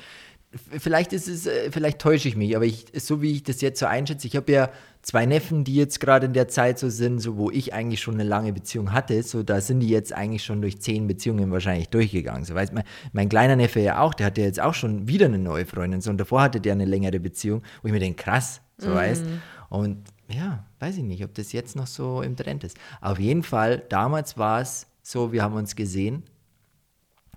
vielleicht 0.79 1.13
ist 1.13 1.29
es, 1.29 1.47
äh, 1.47 1.71
vielleicht 1.71 1.99
täusche 1.99 2.29
ich 2.29 2.37
mich, 2.37 2.55
aber 2.57 2.65
ich, 2.65 2.87
so 2.95 3.23
wie 3.23 3.33
ich 3.33 3.43
das 3.43 3.61
jetzt 3.61 3.81
so 3.81 3.87
einschätze, 3.87 4.27
ich 4.27 4.37
habe 4.37 4.51
ja 4.53 4.71
zwei 5.03 5.27
Neffen, 5.27 5.65
die 5.65 5.75
jetzt 5.75 6.01
gerade 6.01 6.27
in 6.27 6.33
der 6.33 6.49
Zeit 6.49 6.79
so 6.79 6.89
sind, 6.89 7.21
so 7.21 7.37
wo 7.37 7.51
ich 7.51 7.75
eigentlich 7.75 8.01
schon 8.01 8.15
eine 8.15 8.25
lange 8.25 8.53
Beziehung 8.53 8.93
hatte, 8.93 9.23
so 9.23 9.43
da 9.43 9.61
sind 9.61 9.81
die 9.81 9.89
jetzt 9.89 10.13
eigentlich 10.13 10.45
schon 10.45 10.61
durch 10.63 10.81
zehn 10.81 11.07
Beziehungen 11.07 11.51
wahrscheinlich 11.51 11.89
durchgegangen. 11.89 12.45
So 12.45 12.55
weiß 12.55 12.73
mein, 12.73 12.85
mein 13.13 13.29
kleiner 13.29 13.57
Neffe 13.57 13.81
ja 13.81 14.01
auch, 14.01 14.15
der 14.15 14.27
hatte 14.27 14.41
jetzt 14.41 14.61
auch 14.61 14.75
schon 14.75 15.09
wieder 15.09 15.27
eine 15.27 15.39
neue 15.39 15.67
Freundin, 15.67 16.01
so 16.01 16.11
und 16.11 16.19
davor 16.19 16.43
hatte 16.43 16.61
der 16.61 16.73
eine 16.73 16.85
längere 16.87 17.21
Beziehung, 17.21 17.63
wo 17.83 17.89
ich 17.89 17.93
mir 17.93 18.01
denke, 18.01 18.23
krass, 18.23 18.61
so 18.79 18.95
weißt. 18.95 19.25
Und 19.69 19.99
ja, 20.29 20.65
weiß 20.79 20.97
ich 20.97 21.03
nicht, 21.03 21.25
ob 21.25 21.35
das 21.35 21.53
jetzt 21.53 21.77
noch 21.77 21.87
so 21.87 22.23
im 22.23 22.37
Trend 22.37 22.65
ist. 22.65 22.77
Auf 23.01 23.19
jeden 23.19 23.43
Fall, 23.43 23.83
damals 23.89 24.39
war 24.39 24.61
es 24.61 24.87
so, 25.03 25.33
wir 25.33 25.43
haben 25.43 25.55
uns 25.55 25.77
gesehen, 25.77 26.23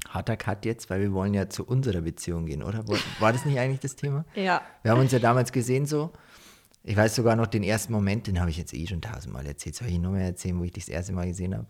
harter 0.10 0.38
Cut 0.38 0.66
jetzt, 0.66 0.90
weil 0.90 1.02
wir 1.02 1.14
wollen 1.14 1.34
ja 1.34 1.50
zu 1.50 1.66
unserer 1.66 2.02
Beziehung 2.02 2.46
gehen, 2.46 2.64
oder? 2.64 2.84
War, 3.20 3.34
das 3.34 3.46
nicht 3.46 3.60
eigentlich 3.60 3.80
das 3.80 3.96
Thema? 3.96 4.26
Ja. 4.36 4.62
Wir 4.84 4.92
haben 4.92 5.00
uns 5.02 5.12
ja 5.12 5.20
damals 5.20 5.52
gesehen 5.52 5.86
so. 5.86 6.12
Ich 6.84 6.96
weiß 6.96 7.16
sogar 7.16 7.36
noch 7.36 7.48
den 7.48 7.64
ersten 7.64 7.92
Moment, 7.92 8.28
den 8.28 8.40
habe 8.40 8.50
ich 8.50 8.58
jetzt 8.58 8.74
eh 8.74 8.88
schon 8.88 9.02
tausendmal 9.02 9.46
erzählt. 9.46 9.76
Soll 9.76 9.90
ich 9.90 10.00
nur 10.00 10.12
mal 10.14 10.22
erzählen, 10.22 10.58
wo 10.60 10.64
ich 10.64 10.72
dich 10.72 10.86
das 10.86 10.94
erste 10.94 11.12
Mal 11.14 11.28
gesehen 11.28 11.54
habe? 11.54 11.68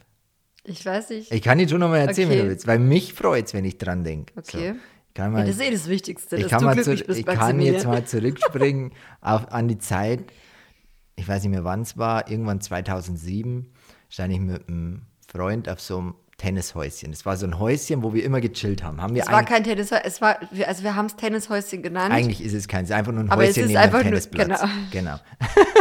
Ich 0.64 0.86
weiß 0.86 1.10
nicht. 1.12 1.32
Ich 1.32 1.42
kann 1.42 1.58
dir 1.58 1.68
schon 1.68 1.80
noch 1.80 1.90
mal 1.90 1.98
erzählen, 2.00 2.30
wenn 2.30 2.38
Okay. 2.38 2.44
du 2.46 2.50
willst, 2.52 2.68
weil 2.68 2.78
mich 2.80 3.14
freut 3.14 3.46
es, 3.48 3.54
wenn 3.54 3.66
ich 3.66 3.78
dran 3.78 4.04
denke. 4.04 4.34
Okay. 4.38 4.74
So, 4.74 4.80
kann 5.18 5.32
ja, 5.32 5.40
mal, 5.40 5.46
das 5.48 5.56
ist 5.56 5.62
eh 5.62 5.72
das 5.72 5.88
Wichtigste, 5.88 6.36
ich 6.36 6.48
kann, 6.48 6.64
mal 6.64 6.76
glücklich 6.76 7.04
zu, 7.04 7.12
ich 7.12 7.26
kann 7.26 7.60
jetzt 7.60 7.88
mal 7.88 8.06
zurückspringen 8.06 8.92
auf, 9.20 9.52
an 9.52 9.68
die 9.68 9.80
Zeit, 9.80 10.26
ich 11.16 11.28
weiß 11.28 11.42
nicht 11.42 11.52
mehr 11.52 11.64
wann 11.64 11.82
es 11.82 11.98
war, 11.98 12.30
irgendwann 12.30 12.62
2007 12.62 13.74
stand 14.10 14.34
ich 14.34 14.40
mit 14.40 14.68
einem 14.70 15.08
Freund 15.28 15.68
auf 15.70 15.82
so 15.82 15.98
einem 15.98 16.16
Tennishäuschen. 16.38 17.12
Das 17.12 17.26
war 17.26 17.36
so 17.36 17.48
ein 17.48 17.58
Häuschen, 17.60 18.04
wo 18.04 18.14
wir 18.14 18.24
immer 18.24 18.40
gechillt 18.42 18.84
haben. 18.84 19.02
haben 19.02 19.16
wir 19.16 19.24
Es 19.24 19.32
war 19.32 19.44
kein 19.44 19.64
Tennis, 19.64 19.92
es 19.92 20.22
war, 20.22 20.38
also 20.68 20.84
wir 20.84 20.96
haben 20.96 21.08
es 21.08 21.16
Tennishäuschen 21.16 21.82
genannt. 21.82 22.14
Eigentlich 22.14 22.42
ist 22.44 22.54
es 22.54 22.68
kein, 22.68 22.84
es 22.84 22.92
ist 22.92 22.96
einfach 22.96 23.12
nur 23.12 23.24
ein 23.24 23.30
Aber 23.32 23.44
es 23.44 23.50
Häuschen 23.50 23.64
ist 23.64 23.68
neben 23.70 23.78
einem 23.80 23.96
einfach 23.96 24.04
nur- 24.04 24.20
Tennisplatz. 24.22 24.64
Genau. 24.92 25.16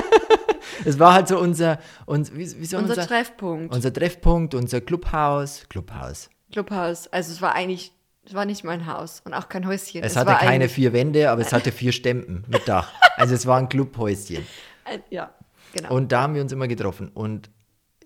es 0.87 0.99
war 0.99 1.13
halt 1.13 1.29
so 1.29 1.39
unser, 1.39 1.79
uns, 2.07 2.33
wie, 2.33 2.39
wie 2.61 2.65
so 2.65 2.79
unser, 2.79 2.95
unser, 2.95 3.07
Treffpunkt, 3.07 3.75
unser 3.75 3.93
Treffpunkt, 3.93 4.55
unser 4.55 4.81
Clubhaus. 4.81 5.67
Clubhaus. 5.69 6.31
Clubhaus. 6.51 7.09
Also 7.09 7.33
es 7.33 7.43
war 7.43 7.55
eigentlich, 7.55 7.93
es 8.25 8.33
war 8.33 8.47
nicht 8.47 8.65
mein 8.65 8.87
Haus 8.87 9.21
und 9.27 9.35
auch 9.35 9.51
kein 9.51 9.67
Häuschen. 9.67 10.03
Es, 10.03 10.17
hatte 10.17 10.31
war 10.31 10.39
keine 10.39 10.71
vier 10.71 10.95
Wände, 10.95 11.31
aber 11.31 11.43
es 11.43 11.53
hatte 11.53 11.71
vier 11.71 11.93
Stempen 11.93 12.45
mit 12.49 12.67
Dach. 12.67 12.91
Also 13.17 13.35
es 13.35 13.45
war 13.47 13.59
ein 13.59 13.69
Clubhäuschen. 13.69 14.47
Ja, 15.11 15.35
genau. 15.75 15.95
Und 15.95 16.13
da 16.13 16.23
haben 16.23 16.35
wir 16.35 16.41
uns 16.41 16.53
immer 16.53 16.67
getroffen. 16.69 17.11
Und 17.13 17.51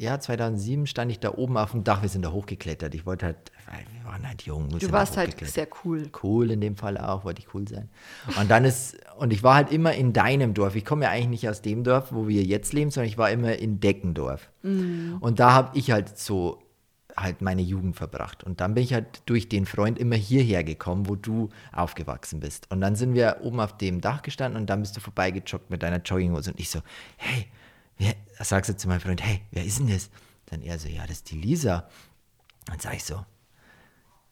ja, 0.00 0.18
2007 0.18 0.86
stand 0.86 1.12
ich 1.12 1.20
da 1.20 1.34
oben 1.34 1.58
auf 1.58 1.72
dem 1.72 1.84
Dach. 1.84 2.00
Wir 2.00 2.08
sind 2.08 2.24
da 2.24 2.32
hochgeklettert. 2.32 2.94
Ich 2.94 3.04
wollte 3.04 3.26
halt, 3.26 3.36
weil 3.66 3.84
wir 3.92 4.10
waren 4.10 4.26
halt 4.26 4.42
jung. 4.42 4.70
du 4.70 4.92
warst 4.92 5.18
halt 5.18 5.38
sehr 5.46 5.68
cool. 5.84 6.10
cool 6.22 6.50
in 6.50 6.62
dem 6.62 6.74
Fall 6.74 6.96
auch, 6.96 7.24
wollte 7.24 7.42
ich 7.42 7.52
cool 7.52 7.68
sein. 7.68 7.90
Und 8.40 8.50
dann 8.50 8.64
ist, 8.64 8.96
und 9.18 9.30
ich 9.30 9.42
war 9.42 9.56
halt 9.56 9.70
immer 9.70 9.92
in 9.92 10.14
deinem 10.14 10.54
Dorf. 10.54 10.74
Ich 10.74 10.86
komme 10.86 11.04
ja 11.04 11.10
eigentlich 11.10 11.28
nicht 11.28 11.48
aus 11.50 11.60
dem 11.60 11.84
Dorf, 11.84 12.12
wo 12.12 12.28
wir 12.28 12.42
jetzt 12.42 12.72
leben, 12.72 12.90
sondern 12.90 13.08
ich 13.08 13.18
war 13.18 13.30
immer 13.30 13.56
in 13.56 13.78
Deckendorf. 13.78 14.50
Und 15.20 15.38
da 15.38 15.52
habe 15.52 15.76
ich 15.76 15.90
halt 15.90 16.16
so 16.18 16.62
halt 17.14 17.42
meine 17.42 17.60
Jugend 17.60 17.96
verbracht. 17.96 18.42
Und 18.42 18.62
dann 18.62 18.72
bin 18.72 18.84
ich 18.84 18.94
halt 18.94 19.22
durch 19.26 19.50
den 19.50 19.66
Freund 19.66 19.98
immer 19.98 20.16
hierher 20.16 20.64
gekommen, 20.64 21.08
wo 21.08 21.14
du 21.14 21.50
aufgewachsen 21.72 22.40
bist. 22.40 22.70
Und 22.70 22.80
dann 22.80 22.96
sind 22.96 23.12
wir 23.12 23.38
oben 23.42 23.60
auf 23.60 23.76
dem 23.76 24.00
Dach 24.00 24.22
gestanden 24.22 24.58
und 24.58 24.70
dann 24.70 24.80
bist 24.80 24.96
du 24.96 25.00
vorbeigejoggt 25.00 25.68
mit 25.68 25.82
deiner 25.82 26.00
Jogginghose. 26.00 26.52
Und 26.52 26.58
ich 26.58 26.70
so, 26.70 26.80
hey, 27.18 27.48
wer, 28.00 28.14
sagst 28.40 28.70
du 28.70 28.76
zu 28.76 28.88
meinem 28.88 29.00
Freund, 29.00 29.22
hey, 29.22 29.42
wer 29.52 29.64
ist 29.64 29.78
denn 29.78 29.88
das? 29.88 30.10
Dann 30.46 30.62
er 30.62 30.78
so, 30.78 30.88
ja, 30.88 31.02
das 31.02 31.18
ist 31.18 31.30
die 31.30 31.40
Lisa. 31.40 31.88
Dann 32.66 32.80
sag 32.80 32.94
ich 32.94 33.04
so, 33.04 33.24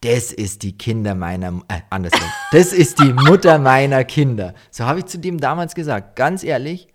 das 0.01 0.31
ist 0.31 0.63
die 0.63 0.77
Kinder 0.77 1.15
meiner, 1.15 1.61
äh, 1.67 1.81
andersrum, 1.89 2.27
das 2.51 2.73
ist 2.73 2.99
die 2.99 3.13
Mutter 3.13 3.59
meiner 3.59 4.03
Kinder. 4.03 4.53
So 4.71 4.85
habe 4.85 4.99
ich 4.99 5.05
zu 5.05 5.19
dem 5.19 5.39
damals 5.39 5.75
gesagt, 5.75 6.15
ganz 6.15 6.43
ehrlich, 6.43 6.87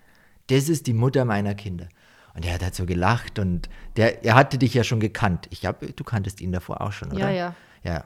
das 0.49 0.69
ist 0.69 0.87
die 0.87 0.93
Mutter 0.93 1.25
meiner 1.25 1.55
Kinder. 1.55 1.89
Und 2.35 2.45
er 2.45 2.55
hat 2.55 2.63
halt 2.63 2.75
so 2.75 2.85
gelacht 2.85 3.39
und 3.39 3.69
der, 3.97 4.25
er 4.25 4.35
hatte 4.35 4.59
dich 4.59 4.75
ja 4.75 4.83
schon 4.83 4.99
gekannt. 4.99 5.47
Ich 5.51 5.61
glaube, 5.61 5.93
du 5.93 6.05
kanntest 6.05 6.41
ihn 6.41 6.51
davor 6.51 6.81
auch 6.81 6.93
schon, 6.93 7.13
oder? 7.13 7.31
Ja, 7.31 7.31
ja. 7.31 7.55
Ja. 7.85 8.05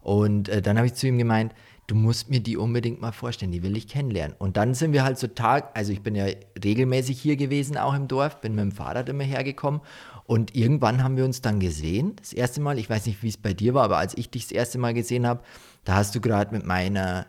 Und 0.00 0.48
äh, 0.48 0.60
dann 0.60 0.76
habe 0.76 0.86
ich 0.86 0.94
zu 0.94 1.06
ihm 1.06 1.18
gemeint, 1.18 1.54
du 1.88 1.94
musst 1.94 2.28
mir 2.30 2.40
die 2.40 2.56
unbedingt 2.56 3.00
mal 3.00 3.12
vorstellen, 3.12 3.50
die 3.50 3.62
will 3.62 3.76
ich 3.76 3.88
kennenlernen. 3.88 4.36
Und 4.38 4.56
dann 4.56 4.74
sind 4.74 4.92
wir 4.92 5.02
halt 5.02 5.18
so 5.18 5.26
Tag, 5.26 5.70
also 5.74 5.90
ich 5.90 6.02
bin 6.02 6.14
ja 6.14 6.26
regelmäßig 6.62 7.20
hier 7.20 7.36
gewesen, 7.36 7.76
auch 7.76 7.94
im 7.94 8.06
Dorf, 8.08 8.40
bin 8.40 8.54
mit 8.54 8.62
dem 8.62 8.72
Fahrrad 8.72 9.08
immer 9.08 9.24
hergekommen. 9.24 9.80
Und 10.24 10.54
irgendwann 10.54 11.02
haben 11.02 11.16
wir 11.16 11.24
uns 11.24 11.40
dann 11.40 11.58
gesehen, 11.60 12.16
das 12.16 12.34
erste 12.34 12.60
Mal, 12.60 12.78
ich 12.78 12.90
weiß 12.90 13.06
nicht, 13.06 13.22
wie 13.22 13.28
es 13.28 13.38
bei 13.38 13.54
dir 13.54 13.72
war, 13.72 13.84
aber 13.84 13.96
als 13.96 14.16
ich 14.16 14.30
dich 14.30 14.44
das 14.44 14.52
erste 14.52 14.78
Mal 14.78 14.92
gesehen 14.92 15.26
habe, 15.26 15.42
da 15.84 15.94
hast 15.94 16.14
du 16.14 16.20
gerade 16.20 16.54
mit 16.54 16.66
meiner 16.66 17.26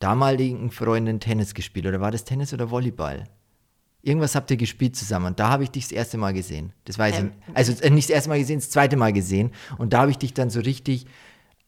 damaligen 0.00 0.70
Freundin 0.70 1.18
Tennis 1.18 1.54
gespielt. 1.54 1.86
Oder 1.86 2.02
war 2.02 2.10
das 2.10 2.24
Tennis 2.24 2.52
oder 2.52 2.70
Volleyball? 2.70 3.24
Irgendwas 4.02 4.34
habt 4.34 4.50
ihr 4.50 4.58
gespielt 4.58 4.96
zusammen 4.96 5.24
und 5.24 5.40
da 5.40 5.48
habe 5.48 5.62
ich 5.62 5.70
dich 5.70 5.84
das 5.84 5.92
erste 5.92 6.18
Mal 6.18 6.34
gesehen. 6.34 6.74
Das 6.84 6.98
weiß 6.98 7.20
Ähm, 7.20 7.32
ich. 7.48 7.56
Also 7.56 7.72
äh, 7.82 7.88
nicht 7.88 8.10
das 8.10 8.14
erste 8.14 8.28
Mal 8.28 8.38
gesehen, 8.38 8.58
das 8.58 8.68
zweite 8.68 8.98
Mal 8.98 9.14
gesehen. 9.14 9.50
Und 9.78 9.94
da 9.94 10.02
habe 10.02 10.10
ich 10.10 10.18
dich 10.18 10.34
dann 10.34 10.50
so 10.50 10.60
richtig 10.60 11.06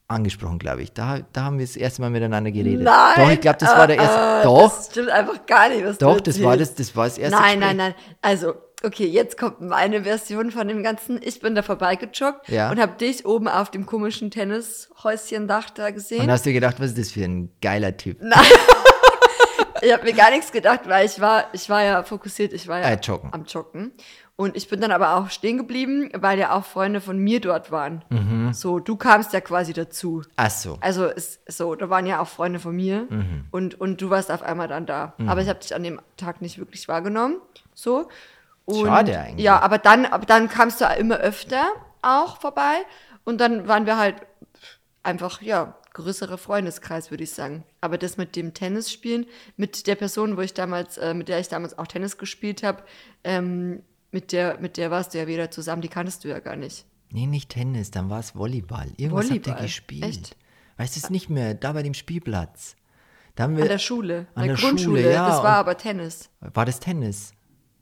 angesprochen, 0.08 0.58
glaube 0.58 0.82
ich. 0.82 0.92
Da, 0.92 1.18
da 1.32 1.42
haben 1.44 1.58
wir 1.58 1.66
das 1.66 1.76
erste 1.76 2.00
Mal 2.02 2.10
miteinander 2.10 2.50
geredet. 2.50 2.82
Nein, 2.84 3.14
Doch, 3.16 3.30
ich 3.30 3.40
glaube, 3.40 3.58
das 3.58 3.70
war 3.76 3.86
der 3.86 3.96
erste. 3.96 4.40
äh, 4.40 4.42
doch, 4.44 4.62
Das 4.76 4.86
stimmt 4.90 5.08
einfach 5.10 5.46
gar 5.46 5.68
nicht, 5.68 5.84
was 5.84 5.98
doch, 5.98 6.20
das 6.20 6.42
war 6.42 6.56
das, 6.56 6.74
das 6.74 6.94
war 6.94 7.04
das 7.06 7.18
erste 7.18 7.36
Nein, 7.40 7.58
Gespräch. 7.60 7.76
nein, 7.76 7.94
nein. 7.94 7.94
Also, 8.22 8.54
okay, 8.84 9.06
jetzt 9.06 9.36
kommt 9.38 9.60
meine 9.60 10.04
Version 10.04 10.50
von 10.52 10.68
dem 10.68 10.82
Ganzen. 10.82 11.20
Ich 11.22 11.40
bin 11.40 11.54
da 11.54 11.62
vorbeigejoggt 11.62 12.48
Ja. 12.48 12.70
und 12.70 12.80
habe 12.80 12.92
dich 12.96 13.26
oben 13.26 13.48
auf 13.48 13.70
dem 13.70 13.84
komischen 13.86 14.30
Tennishäuschen-Dach 14.30 15.70
da 15.70 15.90
gesehen. 15.90 16.22
Und 16.22 16.30
hast 16.30 16.46
du 16.46 16.52
gedacht, 16.52 16.76
was 16.78 16.88
ist 16.90 16.98
das 16.98 17.10
für 17.10 17.24
ein 17.24 17.50
geiler 17.60 17.96
Typ? 17.96 18.18
Ich 19.82 19.92
habe 19.92 20.04
mir 20.04 20.14
gar 20.14 20.30
nichts 20.30 20.50
gedacht, 20.52 20.80
weil 20.86 21.04
ich 21.04 21.20
war, 21.20 21.44
ich 21.52 21.68
war 21.68 21.82
ja 21.84 22.02
fokussiert, 22.02 22.54
ich 22.54 22.66
war 22.66 22.80
ja 22.80 22.88
Äh, 22.88 22.94
joggen. 23.02 23.28
am 23.32 23.44
Joggen. 23.44 23.92
Und 24.38 24.54
ich 24.54 24.68
bin 24.68 24.82
dann 24.82 24.92
aber 24.92 25.16
auch 25.16 25.30
stehen 25.30 25.56
geblieben, 25.56 26.10
weil 26.14 26.38
ja 26.38 26.52
auch 26.52 26.64
Freunde 26.66 27.00
von 27.00 27.16
mir 27.18 27.40
dort 27.40 27.70
waren. 27.70 28.04
Mhm. 28.10 28.52
So, 28.52 28.78
du 28.78 28.96
kamst 28.96 29.32
ja 29.32 29.40
quasi 29.40 29.72
dazu. 29.72 30.22
Ach 30.36 30.50
so. 30.50 30.76
Also 30.82 31.06
ist 31.06 31.40
so, 31.50 31.74
da 31.74 31.88
waren 31.88 32.04
ja 32.04 32.20
auch 32.20 32.28
Freunde 32.28 32.58
von 32.60 32.76
mir 32.76 33.06
Mhm. 33.08 33.46
und, 33.50 33.80
und 33.80 34.02
du 34.02 34.10
warst 34.10 34.30
auf 34.30 34.42
einmal 34.42 34.68
dann 34.68 34.84
da. 34.84 35.14
Aber 35.26 35.40
ich 35.40 35.48
habe 35.48 35.58
dich 35.60 35.74
an 35.74 35.82
dem 35.82 36.00
Tag 36.18 36.42
nicht 36.42 36.58
wirklich 36.58 36.86
wahrgenommen. 36.86 37.36
So. 37.72 38.08
Und, 38.66 38.84
Schade 38.86 39.18
eigentlich. 39.18 39.44
Ja, 39.44 39.60
aber 39.60 39.78
dann, 39.78 40.04
aber 40.04 40.26
dann 40.26 40.50
kamst 40.50 40.82
du 40.82 40.84
immer 40.98 41.16
öfter 41.16 41.64
auch 42.02 42.38
vorbei 42.38 42.74
und 43.24 43.40
dann 43.40 43.68
waren 43.68 43.86
wir 43.86 43.96
halt 43.96 44.16
einfach, 45.02 45.40
ja, 45.40 45.76
größerer 45.94 46.36
Freundeskreis, 46.36 47.10
würde 47.10 47.24
ich 47.24 47.30
sagen. 47.32 47.64
Aber 47.80 47.96
das 47.96 48.18
mit 48.18 48.36
dem 48.36 48.52
Tennis 48.52 48.92
spielen, 48.92 49.24
mit 49.56 49.86
der 49.86 49.94
Person, 49.94 50.36
wo 50.36 50.42
ich 50.42 50.52
damals, 50.52 50.98
äh, 50.98 51.14
mit 51.14 51.28
der 51.28 51.38
ich 51.40 51.48
damals 51.48 51.78
auch 51.78 51.86
Tennis 51.86 52.18
gespielt 52.18 52.62
habe, 52.62 52.82
ähm, 53.24 53.82
mit 54.16 54.32
der, 54.32 54.58
mit 54.60 54.78
der 54.78 54.90
warst 54.90 55.12
du 55.12 55.18
ja 55.18 55.26
wieder 55.26 55.50
zusammen, 55.50 55.82
die 55.82 55.88
kanntest 55.88 56.24
du 56.24 56.28
ja 56.28 56.38
gar 56.38 56.56
nicht. 56.56 56.86
Nee, 57.12 57.26
nicht 57.26 57.50
Tennis, 57.50 57.90
dann 57.90 58.08
war 58.08 58.20
es 58.20 58.34
Volleyball. 58.34 58.86
Irgendwas 58.96 59.26
habt 59.26 59.34
ihr 59.34 59.44
Volleyball? 59.44 59.62
gespielt. 59.62 60.04
Echt? 60.04 60.36
Weißt 60.78 60.96
du 60.96 61.00
es 61.00 61.10
nicht 61.10 61.28
mehr? 61.28 61.52
Da 61.52 61.72
bei 61.72 61.82
dem 61.82 61.92
Spielplatz. 61.92 62.76
Da 63.34 63.42
haben 63.44 63.56
wir, 63.58 63.64
An 63.64 63.68
der 63.68 63.78
Schule, 63.78 64.26
An 64.34 64.46
der 64.46 64.56
der 64.56 64.64
Grundschule. 64.64 65.02
Schule, 65.02 65.12
ja, 65.12 65.28
das 65.28 65.42
war 65.42 65.56
aber 65.56 65.76
Tennis. 65.76 66.30
War 66.40 66.64
das 66.64 66.80
Tennis? 66.80 67.34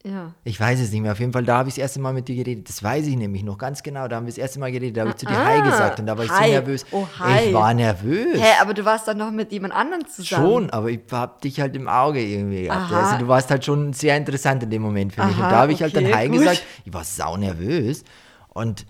Ja. 0.07 0.33
Ich 0.45 0.61
weiß 0.61 0.81
es 0.81 0.91
nicht 0.93 1.01
mehr. 1.01 1.13
Auf 1.13 1.19
jeden 1.21 1.33
Fall, 1.33 1.45
da 1.45 1.57
habe 1.57 1.71
ich 1.71 1.77
das 1.77 1.81
erste 1.83 1.99
Mal 1.99 2.13
mit 2.13 2.29
dir 2.29 2.37
geredet. 2.37 2.69
Das 2.69 2.83
weiß 2.83 3.07
ich 3.07 3.17
nämlich 3.17 3.43
noch 3.43 3.57
ganz 3.57 3.83
genau. 3.83 4.07
Da 4.07 4.17
haben 4.17 4.27
wir 4.27 4.31
das 4.33 4.37
erste 4.39 4.59
Mal 4.61 4.71
geredet. 4.71 4.99
Da 4.99 5.01
habe 5.01 5.11
ich 5.11 5.17
zu 5.17 5.25
dir 5.25 5.33
Ah, 5.33 5.47
Hi 5.47 5.63
gesagt 5.63 5.99
und 5.99 6.05
da 6.07 6.19
war 6.19 6.25
ich 6.27 6.31
Hi. 6.31 6.47
so 6.49 6.53
nervös. 6.53 6.87
Oh, 6.91 7.07
Hi. 7.21 7.47
Ich 7.49 7.55
war 7.55 7.73
nervös. 7.73 8.39
Hä, 8.39 8.53
aber 8.61 8.75
du 8.75 8.85
warst 8.85 9.09
dann 9.09 9.17
noch 9.17 9.31
mit 9.31 9.51
jemand 9.51 9.73
anderem 9.75 10.07
zusammen. 10.07 10.45
Schon, 10.47 10.71
aber 10.71 10.91
ich 10.91 11.01
habe 11.11 11.41
dich 11.43 11.59
halt 11.59 11.75
im 11.75 11.89
Auge 11.89 12.21
irgendwie 12.21 12.65
gehabt. 12.65 12.93
Aha. 12.93 13.03
Also 13.13 13.19
du 13.25 13.29
warst 13.29 13.51
halt 13.51 13.65
schon 13.65 13.95
sehr 13.95 14.15
interessant 14.19 14.63
in 14.63 14.69
dem 14.69 14.83
Moment 14.83 15.15
für 15.15 15.25
mich. 15.25 15.37
Aha, 15.37 15.45
und 15.47 15.51
da 15.53 15.57
habe 15.61 15.73
ich 15.73 15.81
halt 15.81 15.97
dann 15.97 16.05
okay, 16.05 16.15
Hi 16.15 16.29
gut. 16.29 16.39
gesagt. 16.41 16.63
Ich 16.85 16.93
war 16.93 17.05
sau 17.05 17.39
nervös. 17.39 18.05
Und 18.51 18.85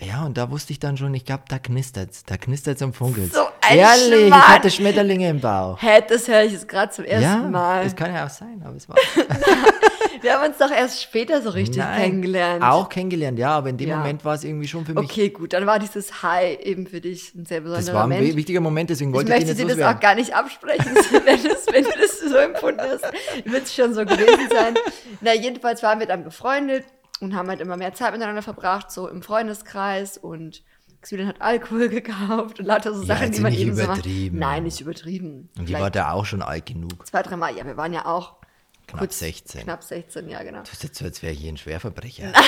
ja, 0.00 0.24
und 0.24 0.38
da 0.38 0.50
wusste 0.50 0.72
ich 0.72 0.78
dann 0.80 0.96
schon, 0.96 1.12
ich 1.12 1.26
glaube, 1.26 1.42
da 1.48 1.58
knistert's. 1.58 2.24
Da 2.24 2.38
knistert's 2.38 2.80
und 2.80 2.96
funkelt. 2.96 3.34
So 3.34 3.40
ein 3.60 3.78
Ehrlich, 3.78 4.10
ich 4.12 4.26
Schmarrn. 4.28 4.48
hatte 4.48 4.70
Schmetterlinge 4.70 5.28
im 5.28 5.40
Bauch. 5.40 5.76
Hä, 5.82 6.02
das 6.08 6.26
höre 6.26 6.42
ich 6.44 6.52
jetzt 6.52 6.68
gerade 6.68 6.90
zum 6.90 7.04
ersten 7.04 7.22
Ja, 7.22 7.36
Mal. 7.50 7.84
das 7.84 7.94
kann 7.94 8.14
ja 8.14 8.24
auch 8.24 8.30
sein, 8.30 8.62
aber 8.64 8.76
es 8.76 8.88
war 8.88 8.96
Wir 10.24 10.38
haben 10.40 10.48
uns 10.48 10.56
doch 10.58 10.70
erst 10.70 11.02
später 11.02 11.42
so 11.42 11.50
richtig 11.50 11.76
Nein, 11.82 12.00
kennengelernt. 12.00 12.62
Auch 12.64 12.88
kennengelernt, 12.88 13.38
ja, 13.38 13.50
aber 13.50 13.68
in 13.68 13.76
dem 13.76 13.90
Ja. 13.90 13.96
Moment 13.98 14.24
war 14.24 14.34
es 14.34 14.42
irgendwie 14.42 14.66
schon 14.66 14.86
für 14.86 14.94
mich. 14.94 15.04
Okay, 15.04 15.28
gut, 15.28 15.52
dann 15.52 15.66
war 15.66 15.78
dieses 15.78 16.22
Hi 16.22 16.54
eben 16.62 16.86
für 16.86 17.00
dich 17.02 17.34
ein 17.34 17.44
sehr 17.44 17.60
besonderer 17.60 17.84
Das 17.86 17.94
war 17.94 18.04
ein 18.04 18.08
Mensch. 18.08 18.34
wichtiger 18.34 18.60
Moment, 18.60 18.88
deswegen 18.90 19.10
Ich 19.10 19.16
wollte 19.16 19.32
ich, 19.32 19.40
möchte 19.40 19.54
den 19.54 19.68
dir 19.68 19.76
das 19.76 19.94
auch 19.96 20.00
gar 20.00 20.14
nicht 20.14 20.34
absprechen, 20.34 20.94
wenn, 21.24 21.42
das, 21.44 21.66
wenn 21.70 21.84
du 21.84 21.90
das 22.00 22.20
so 22.20 22.36
empfunden 22.36 22.80
hast. 22.80 23.04
Wird 23.44 23.64
es 23.64 23.74
schon 23.74 23.92
so 23.92 24.04
gewesen 24.04 24.48
sein. 24.50 24.74
Na, 25.20 25.34
jedenfalls 25.34 25.82
waren 25.82 26.00
wir 26.00 26.06
dann 26.06 26.24
befreundet 26.24 26.84
und 27.20 27.34
haben 27.36 27.48
halt 27.48 27.60
immer 27.60 27.76
mehr 27.76 27.92
Zeit 27.94 28.12
miteinander 28.12 28.42
verbracht, 28.42 28.90
so 28.90 29.08
im 29.08 29.22
Freundeskreis 29.22 30.16
und 30.16 30.62
Xylen 31.02 31.28
hat 31.28 31.42
Alkohol 31.42 31.88
gekauft 31.90 32.60
und 32.60 32.64
lauter 32.66 32.94
so 32.94 33.02
Ja, 33.02 33.08
Sachen, 33.08 33.30
die 33.32 33.40
man 33.40 33.52
eben 33.52 33.74
so 33.74 33.82
macht. 33.82 33.98
übertrieben. 33.98 34.38
Nein, 34.38 34.62
nicht 34.62 34.80
übertrieben. 34.80 35.50
Und 35.58 35.64
die 35.64 35.66
Vielleicht 35.66 35.82
war 35.82 35.90
da 35.90 36.12
auch 36.12 36.24
schon 36.24 36.40
alt 36.40 36.64
genug. 36.64 37.06
zwei, 37.06 37.22
dreimal. 37.22 37.54
Ja, 37.54 37.66
wir 37.66 37.76
waren 37.76 37.92
ja 37.92 38.06
auch 38.06 38.36
Knapp 38.86 39.00
kurz- 39.00 39.18
16. 39.18 39.62
Knapp 39.62 39.82
16, 39.82 40.28
ja, 40.28 40.42
genau. 40.42 40.60
Das 40.60 40.72
ist 40.72 40.82
jetzt 40.84 40.98
so, 40.98 41.04
als 41.04 41.22
wäre 41.22 41.32
ich 41.32 41.40
hier 41.40 41.52
ein 41.52 41.56
Schwerverbrecher. 41.56 42.32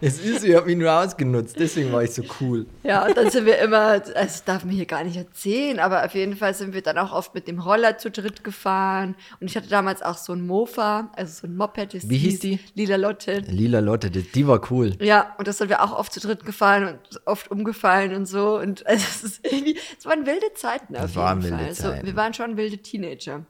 Es 0.00 0.18
ist, 0.18 0.42
ich 0.44 0.54
habe 0.56 0.66
mich 0.66 0.76
nur 0.78 0.90
ausgenutzt, 0.90 1.56
deswegen 1.58 1.92
war 1.92 2.02
ich 2.02 2.12
so 2.14 2.22
cool. 2.40 2.64
Ja, 2.82 3.04
und 3.04 3.14
dann 3.14 3.30
sind 3.30 3.44
wir 3.44 3.58
immer, 3.58 4.00
das 4.00 4.42
darf 4.44 4.64
man 4.64 4.74
hier 4.74 4.86
gar 4.86 5.04
nicht 5.04 5.16
erzählen, 5.18 5.78
aber 5.78 6.02
auf 6.06 6.14
jeden 6.14 6.34
Fall 6.34 6.54
sind 6.54 6.72
wir 6.72 6.80
dann 6.80 6.96
auch 6.96 7.12
oft 7.12 7.34
mit 7.34 7.46
dem 7.46 7.58
Roller 7.60 7.98
zu 7.98 8.10
dritt 8.10 8.42
gefahren. 8.42 9.14
Und 9.38 9.48
ich 9.50 9.56
hatte 9.58 9.68
damals 9.68 10.00
auch 10.00 10.16
so 10.16 10.32
ein 10.32 10.46
Mofa, 10.46 11.10
also 11.14 11.42
so 11.42 11.46
ein 11.46 11.54
Moped. 11.56 12.08
Wie 12.08 12.16
hieß 12.16 12.38
die? 12.40 12.58
Lila 12.74 12.96
Lotte. 12.96 13.40
Lila 13.40 13.80
Lotte, 13.80 14.10
die, 14.10 14.22
die 14.22 14.46
war 14.46 14.62
cool. 14.70 14.96
Ja, 15.02 15.34
und 15.36 15.46
das 15.46 15.58
sind 15.58 15.68
wir 15.68 15.82
auch 15.84 15.92
oft 15.92 16.14
zu 16.14 16.20
dritt 16.20 16.46
gefahren 16.46 16.84
und 16.88 17.20
oft 17.26 17.50
umgefallen 17.50 18.14
und 18.14 18.24
so. 18.24 18.56
Und 18.58 18.86
also 18.86 19.04
es 19.06 19.22
ist 19.24 19.44
irgendwie, 19.44 19.78
es 19.98 20.06
waren 20.06 20.24
wilde 20.24 20.54
Zeiten 20.54 20.96
auf 20.96 21.02
Das 21.02 21.16
waren 21.16 21.42
jeden 21.42 21.58
wilde 21.58 21.58
Fall. 21.58 21.68
Also, 21.68 21.82
Zeiten. 21.90 22.06
wir 22.06 22.16
waren 22.16 22.32
schon 22.32 22.56
wilde 22.56 22.78
Teenager. 22.78 23.44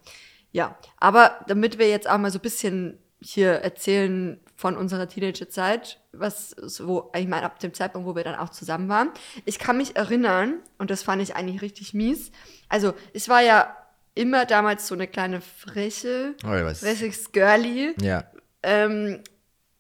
Ja, 0.53 0.77
aber 0.99 1.41
damit 1.47 1.79
wir 1.79 1.89
jetzt 1.89 2.09
auch 2.09 2.19
mal 2.19 2.31
so 2.31 2.39
ein 2.39 2.43
bisschen 2.43 2.99
hier 3.23 3.51
erzählen 3.53 4.41
von 4.57 4.77
unserer 4.77 5.09
Teenagerzeit, 5.09 6.01
was 6.13 6.51
so, 6.51 7.11
ich 7.15 7.29
meine, 7.29 7.45
ab 7.47 7.59
dem 7.61 7.73
Zeitpunkt, 7.75 8.09
wo 8.09 8.17
wir 8.17 8.25
dann 8.25 8.35
auch 8.35 8.49
zusammen 8.49 8.89
waren. 8.89 9.11
Ich 9.45 9.59
kann 9.59 9.77
mich 9.77 9.97
erinnern, 9.97 10.55
und 10.79 10.91
das 10.91 11.03
fand 11.03 11.23
ich 11.23 11.37
eigentlich 11.37 11.63
richtig 11.63 11.95
mies. 11.95 12.31
Also, 12.69 12.95
es 13.15 13.29
war 13.29 13.43
ja 13.43 13.77
immer 14.15 14.45
damals 14.47 14.87
so 14.87 14.95
eine 14.95 15.07
kleine 15.07 15.41
freche, 15.41 16.35
was? 16.43 16.81
freches 16.81 17.31
Girlie, 17.33 17.95
Ja. 18.01 18.25
ähm, 18.63 19.23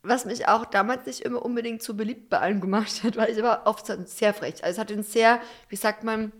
was 0.02 0.24
mich 0.24 0.48
auch 0.48 0.64
damals 0.66 1.04
nicht 1.06 1.20
immer 1.22 1.42
unbedingt 1.44 1.82
so 1.82 1.94
beliebt 1.94 2.30
bei 2.30 2.38
allen 2.38 2.60
gemacht 2.60 3.02
hat, 3.02 3.16
weil 3.16 3.30
ich 3.36 3.42
war 3.42 3.66
oft 3.66 3.86
so 3.86 3.94
sehr 4.04 4.32
frech. 4.32 4.62
Also 4.64 4.74
es 4.76 4.78
hatte 4.78 4.94
ein 4.94 5.02
sehr, 5.02 5.40
wie 5.68 5.76
sagt 5.76 6.04
man, 6.04 6.32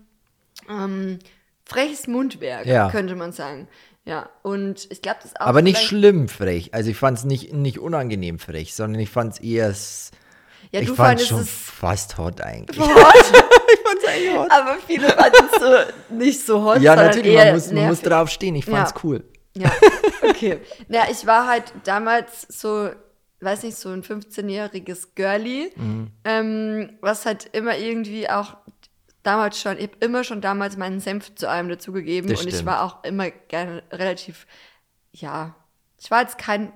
ähm, 0.69 1.19
freches 1.65 2.07
Mundwerk, 2.07 2.65
Ja. 2.65 2.89
könnte 2.89 3.15
man 3.15 3.31
sagen. 3.33 3.67
Ja, 4.05 4.29
und 4.41 4.87
ich 4.91 5.01
glaube, 5.01 5.19
das 5.21 5.35
auch. 5.35 5.45
Aber 5.45 5.61
nicht 5.61 5.79
schlimm 5.79 6.27
frech. 6.27 6.73
Also 6.73 6.89
ich 6.89 6.97
fand 6.97 7.19
es 7.19 7.23
nicht, 7.23 7.53
nicht 7.53 7.77
unangenehm 7.79 8.39
frech, 8.39 8.73
sondern 8.73 8.99
ich 8.99 9.09
fand 9.09 9.33
es 9.33 9.39
eher. 9.39 9.73
Ja, 10.71 10.79
ich 10.79 10.87
fand 10.87 10.97
fandest 10.97 11.27
schon 11.29 11.41
es 11.41 11.49
fast 11.49 12.17
hot 12.17 12.41
eigentlich. 12.41 12.79
hot, 12.85 12.87
Ich 13.73 13.79
fand's 13.81 14.05
eigentlich 14.07 14.35
hot. 14.37 14.51
aber 14.51 14.77
viele 14.87 15.09
fanden 15.09 15.45
es 15.53 15.59
so 15.59 16.15
nicht 16.15 16.45
so 16.45 16.63
hot, 16.63 16.81
Ja, 16.81 16.95
natürlich, 16.95 17.35
man 17.35 17.53
muss, 17.53 17.71
man 17.71 17.87
muss 17.87 18.01
drauf 18.01 18.29
stehen. 18.29 18.55
Ich 18.55 18.65
fand's 18.65 18.91
Ja. 18.95 19.01
cool. 19.03 19.23
Ja, 19.57 19.71
okay. 20.27 20.59
Ja, 20.89 21.07
ich 21.11 21.27
war 21.27 21.47
halt 21.47 21.65
damals 21.83 22.43
so, 22.49 22.89
weiß 23.41 23.63
nicht, 23.63 23.75
so 23.77 23.89
ein 23.89 24.01
15-jähriges 24.01 25.09
Girlie, 25.15 25.71
Mhm. 25.75 26.07
ähm, 26.23 26.89
was 27.01 27.25
halt 27.25 27.49
immer 27.53 27.77
irgendwie 27.77 28.29
auch 28.29 28.55
damals 29.23 29.59
schon, 29.59 29.77
ich 29.77 29.83
habe 29.83 29.97
immer 29.99 30.23
schon 30.23 30.41
damals 30.41 30.77
meinen 30.77 30.99
Senf 30.99 31.35
zu 31.35 31.49
allem 31.49 31.69
dazugegeben 31.69 32.29
und 32.29 32.45
ich 32.47 32.65
war 32.65 32.83
auch 32.83 33.03
immer 33.03 33.29
gerne 33.29 33.83
relativ, 33.91 34.47
ja, 35.11 35.55
ich 35.99 36.09
war 36.11 36.21
jetzt 36.21 36.37
kein 36.37 36.71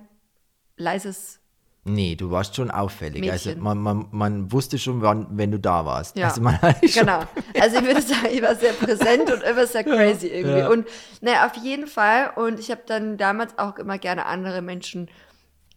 leises, 0.76 1.40
Nee, 1.88 2.16
du 2.16 2.32
warst 2.32 2.56
schon 2.56 2.72
auffällig. 2.72 3.30
Also 3.30 3.50
Mädchen. 3.50 3.62
man, 3.62 3.78
man, 3.78 4.08
man 4.10 4.50
wusste 4.50 4.76
schon, 4.76 5.02
wann, 5.02 5.28
wenn 5.30 5.52
du 5.52 5.60
da 5.60 5.84
warst. 5.86 6.16
Ja, 6.16 6.26
Also 6.26 6.40
man 6.40 6.58
genau. 6.82 7.20
Also 7.60 7.76
ich 7.78 7.84
würde 7.84 8.02
sagen, 8.02 8.26
ich 8.32 8.42
war 8.42 8.56
sehr 8.56 8.72
präsent 8.72 9.30
und 9.30 9.44
immer 9.44 9.66
sehr 9.68 9.84
crazy 9.84 10.26
irgendwie. 10.26 10.58
ja. 10.58 10.68
Und 10.68 10.88
naja, 11.20 11.46
auf 11.46 11.54
jeden 11.56 11.86
Fall. 11.86 12.32
Und 12.34 12.58
ich 12.58 12.72
habe 12.72 12.82
dann 12.86 13.18
damals 13.18 13.56
auch 13.56 13.76
immer 13.78 13.98
gerne 13.98 14.26
andere 14.26 14.62
Menschen 14.62 15.08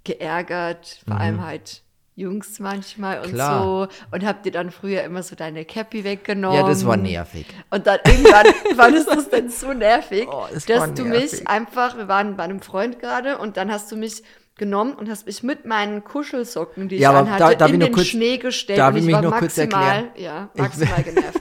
geärgert, 0.04 1.04
vor 1.08 1.18
allem 1.18 1.46
halt 1.46 1.84
Jungs 2.20 2.60
manchmal 2.60 3.22
und. 3.22 3.30
Klar. 3.34 3.64
so. 3.64 3.88
Und 4.12 4.26
hab 4.26 4.44
dir 4.44 4.52
dann 4.52 4.72
früher 4.72 5.04
immer 5.04 5.24
so 5.24 5.36
deine 5.36 5.66
Cappy 5.66 6.04
weggenommen. 6.04 6.60
ja, 6.60 6.68
das 6.68 6.86
war 6.86 6.98
nervig. 6.98 7.46
Und 7.70 7.88
dann 7.88 8.00
irgendwann 8.06 8.46
fandest 8.76 9.08
du 9.14 9.20
es 9.20 9.30
dann 9.30 9.50
so 9.50 9.74
nervig, 9.74 10.28
Oh, 10.30 10.46
das 10.54 10.68
war 10.70 10.88
dass 10.88 10.94
du 10.96 11.04
nervig. 11.06 11.32
mich 11.32 11.48
einfach, 11.48 11.98
wir 11.98 12.08
waren 12.08 12.36
bei 12.38 12.44
einem 12.44 12.62
Freund 12.62 13.00
gerade 13.00 13.38
und 13.38 13.58
dann 13.58 13.72
hast 13.72 13.92
du 13.92 13.96
mich 13.96 14.22
genommen 14.58 14.94
und 14.94 15.10
hast 15.10 15.26
mich 15.26 15.42
mit 15.42 15.66
meinen 15.66 16.04
Kuschelsocken, 16.04 16.90
die 16.90 16.96
ich 16.96 17.02
Ja, 17.02 17.12
aber 17.12 17.20
anhatte, 17.20 17.56
da- 17.56 17.66
in 17.68 17.76
ich 17.76 17.80
den 17.88 17.94
kurz- 17.94 18.08
Schnee 18.08 18.38
gestellt 18.38 18.78
darf 18.80 18.90
und 18.90 18.98
ich 18.98 19.02
ich 19.04 19.06
mich 19.08 19.16
war 19.16 19.22
nur 19.22 19.32
kurz 19.32 19.56
maximal, 19.56 19.96
erklären? 19.96 20.10
ja, 20.18 20.50
Ich- 20.54 20.62
maximal 20.62 21.04
genervt. 21.04 21.40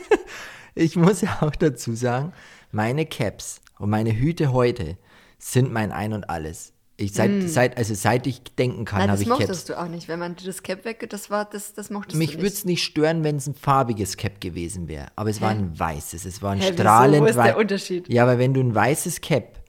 Ich 0.76 0.94
muss 0.94 1.20
ja 1.22 1.38
auch 1.40 1.50
dazu 1.56 1.94
sagen, 1.94 2.32
meine 2.70 3.04
Caps 3.06 3.60
und 3.80 3.90
meine 3.90 4.12
Hüte 4.16 4.52
heute 4.52 4.96
sind 5.38 5.72
mein 5.72 5.90
Ein 5.90 6.12
und 6.12 6.30
Alles. 6.30 6.72
Ich 7.00 7.12
seit, 7.12 7.48
seit, 7.48 7.76
also 7.78 7.94
seit 7.94 8.26
ich 8.26 8.42
denken 8.42 8.84
kann, 8.84 8.98
Mm. 8.98 9.02
Habe 9.02 9.12
das 9.12 9.20
ich 9.20 9.28
Caps. 9.28 9.38
mochtest 9.40 9.68
du 9.68 9.80
auch 9.80 9.87
nicht, 9.87 10.08
wenn 10.08 10.18
man 10.18 10.34
das 10.44 10.64
Cap 10.64 10.84
weggeht, 10.84 11.12
das 11.12 11.30
war, 11.30 11.44
das, 11.44 11.72
das 11.72 11.90
mochtest 11.90 12.18
Mich 12.18 12.30
du 12.32 12.37
würde 12.38 12.46
nicht. 12.46 12.54
es 12.54 12.64
nicht 12.64 12.82
stören, 12.82 13.22
wenn 13.22 13.37
es 13.37 13.46
ein 13.46 13.54
farbiges 13.54 14.16
Cap 14.16 14.40
gewesen 14.40 14.88
wäre. 14.88 15.06
Aber 15.14 15.30
es 15.30 15.40
war 15.40 15.50
Hä? 15.52 15.58
ein 15.58 15.78
weißes. 15.78 16.24
Es 16.24 16.42
war 16.42 16.52
ein 16.52 16.58
Hä, 16.58 16.64
wieso? 16.72 16.74
strahlend 16.82 17.20
Wo 17.22 17.26
ist 17.26 17.37
der 17.37 17.56
Unterschied? 17.56 18.12
Ja, 18.12 18.26
weil 18.26 18.38
wenn 18.40 18.52
du 18.52 18.61
ein 18.61 18.74
weißes 18.74 19.20
Cap 19.20 19.61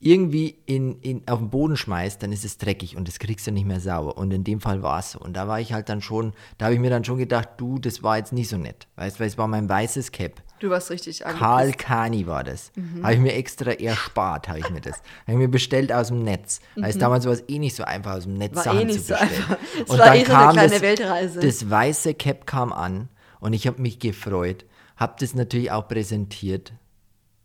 irgendwie 0.00 0.56
in, 0.66 1.00
in, 1.00 1.22
auf 1.26 1.40
den 1.40 1.50
Boden 1.50 1.76
schmeißt, 1.76 2.22
dann 2.22 2.30
ist 2.30 2.44
es 2.44 2.56
dreckig 2.58 2.96
und 2.96 3.08
das 3.08 3.18
kriegst 3.18 3.48
du 3.48 3.50
nicht 3.50 3.66
mehr 3.66 3.80
sauber. 3.80 4.16
Und 4.16 4.30
in 4.32 4.44
dem 4.44 4.60
Fall 4.60 4.80
war 4.80 5.00
es 5.00 5.10
so. 5.10 5.18
Und 5.18 5.32
da 5.36 5.48
war 5.48 5.58
ich 5.60 5.72
halt 5.72 5.88
dann 5.88 6.00
schon, 6.00 6.32
da 6.58 6.66
habe 6.66 6.74
ich 6.76 6.80
mir 6.80 6.90
dann 6.90 7.02
schon 7.04 7.18
gedacht, 7.18 7.48
du, 7.56 7.80
das 7.80 8.04
war 8.04 8.16
jetzt 8.18 8.32
nicht 8.32 8.48
so 8.48 8.56
nett. 8.56 8.86
Weißt 8.94 9.16
du, 9.16 9.20
weil 9.20 9.26
es 9.26 9.36
war 9.36 9.48
mein 9.48 9.68
weißes 9.68 10.12
Cap. 10.12 10.40
Du 10.60 10.70
warst 10.70 10.90
richtig 10.90 11.20
Karl 11.20 11.60
angepisst. 11.62 11.78
Kani 11.78 12.26
war 12.26 12.42
das. 12.44 12.72
Mhm. 12.74 13.02
Habe 13.02 13.14
ich 13.14 13.20
mir 13.20 13.34
extra 13.34 13.70
erspart, 13.72 14.48
habe 14.48 14.58
ich 14.58 14.70
mir 14.70 14.80
das. 14.80 14.96
Habe 14.96 15.32
ich 15.32 15.36
mir 15.36 15.48
bestellt 15.48 15.92
aus 15.92 16.08
dem 16.08 16.22
Netz. 16.24 16.60
Weil 16.74 16.90
es 16.90 16.98
damals 16.98 17.26
war 17.26 17.32
es 17.32 17.44
eh 17.48 17.58
nicht 17.58 17.76
so 17.76 17.84
einfach, 17.84 18.16
aus 18.16 18.24
dem 18.24 18.34
Netz 18.34 18.52
Mhm. 18.52 18.56
War 18.56 18.64
Sachen 18.64 18.88
eh 18.88 18.92
zu 18.92 19.00
so 19.00 19.14
bestellen. 19.14 19.30
einfach. 19.30 19.56
Es 19.74 19.90
Und 19.90 19.98
war 19.98 20.06
dann 20.06 20.16
eh 20.16 20.24
so 20.24 20.32
eine 20.32 20.44
kam 20.44 20.52
kleine 20.54 20.72
das, 20.72 20.82
Weltreise. 20.82 21.40
Das 21.40 21.70
weiße 21.70 22.14
Cap 22.14 22.46
kam 22.46 22.72
an 22.72 23.08
und 23.40 23.52
ich 23.52 23.66
habe 23.66 23.80
mich 23.80 23.98
gefreut. 23.98 24.64
Habe 24.96 25.14
das 25.20 25.34
natürlich 25.34 25.70
auch 25.70 25.86
präsentiert. 25.86 26.72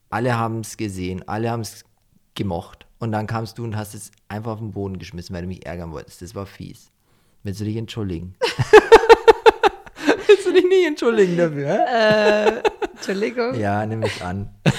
Alle 0.09 0.37
haben 0.37 0.61
es 0.61 0.77
gesehen, 0.77 1.27
alle 1.27 1.51
haben 1.51 1.61
es 1.61 1.85
gemocht. 2.35 2.87
Und 2.99 3.11
dann 3.11 3.27
kamst 3.27 3.57
du 3.57 3.63
und 3.63 3.75
hast 3.75 3.93
es 3.93 4.11
einfach 4.27 4.53
auf 4.53 4.59
den 4.59 4.71
Boden 4.71 4.97
geschmissen, 4.97 5.35
weil 5.35 5.41
du 5.43 5.47
mich 5.47 5.65
ärgern 5.65 5.91
wolltest. 5.91 6.21
Das 6.21 6.33
war 6.35 6.45
fies. 6.45 6.89
Willst 7.43 7.59
du 7.61 7.65
dich 7.65 7.75
entschuldigen? 7.77 8.35
Willst 10.27 10.45
du 10.47 10.53
dich 10.53 10.65
nicht 10.65 10.87
entschuldigen 10.87 11.37
dafür? 11.37 11.67
hä? 11.67 12.61
Entschuldigung. 13.03 13.59
Ja, 13.59 13.85
nimm 13.85 13.99
mich 13.99 14.23
an. 14.23 14.49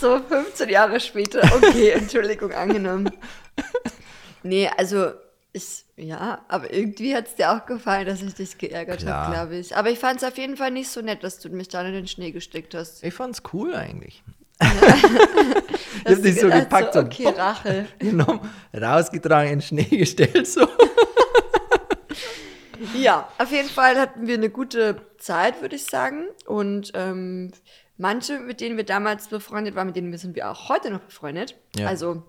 So 0.00 0.20
15 0.20 0.68
Jahre 0.68 1.00
später, 1.00 1.40
okay, 1.56 1.90
Entschuldigung, 1.90 2.52
angenommen. 2.52 3.10
Nee, 4.44 4.70
also 4.76 5.10
ich, 5.52 5.84
ja, 5.96 6.44
aber 6.46 6.72
irgendwie 6.72 7.16
hat 7.16 7.26
es 7.26 7.34
dir 7.34 7.50
auch 7.50 7.66
gefallen, 7.66 8.06
dass 8.06 8.22
ich 8.22 8.34
dich 8.34 8.58
geärgert 8.58 9.04
habe, 9.04 9.32
glaube 9.32 9.56
ich. 9.56 9.76
Aber 9.76 9.90
ich 9.90 9.98
fand 9.98 10.22
es 10.22 10.28
auf 10.28 10.38
jeden 10.38 10.56
Fall 10.56 10.70
nicht 10.70 10.88
so 10.88 11.00
nett, 11.00 11.24
dass 11.24 11.40
du 11.40 11.48
mich 11.48 11.66
dann 11.66 11.86
in 11.86 11.94
den 11.94 12.06
Schnee 12.06 12.30
gesteckt 12.30 12.74
hast. 12.74 13.02
Ich 13.02 13.12
fand's 13.12 13.42
cool 13.52 13.74
eigentlich. 13.74 14.22
Hast 14.60 14.74
ich 14.82 16.04
hab 16.04 16.14
du 16.14 16.22
dich 16.22 16.40
so 16.40 16.48
gepackt 16.48 16.92
so, 16.92 17.00
und 17.00 17.06
okay, 17.06 17.28
Rache. 17.36 17.86
genommen, 17.98 18.40
rausgetragen, 18.72 19.52
in 19.52 19.58
den 19.58 19.62
Schnee 19.62 19.96
gestellt. 19.96 20.46
So. 20.46 20.68
Ja, 22.94 23.28
auf 23.38 23.50
jeden 23.50 23.68
Fall 23.68 23.98
hatten 23.98 24.26
wir 24.26 24.34
eine 24.34 24.50
gute 24.50 25.00
Zeit, 25.18 25.60
würde 25.60 25.76
ich 25.76 25.84
sagen. 25.84 26.26
Und 26.46 26.92
ähm, 26.94 27.52
manche, 27.96 28.40
mit 28.40 28.60
denen 28.60 28.76
wir 28.76 28.84
damals 28.84 29.28
befreundet 29.28 29.74
waren, 29.74 29.86
mit 29.86 29.96
denen 29.96 30.16
sind 30.16 30.36
wir 30.36 30.50
auch 30.50 30.68
heute 30.68 30.90
noch 30.90 31.00
befreundet. 31.00 31.56
Ja. 31.76 31.88
Also, 31.88 32.22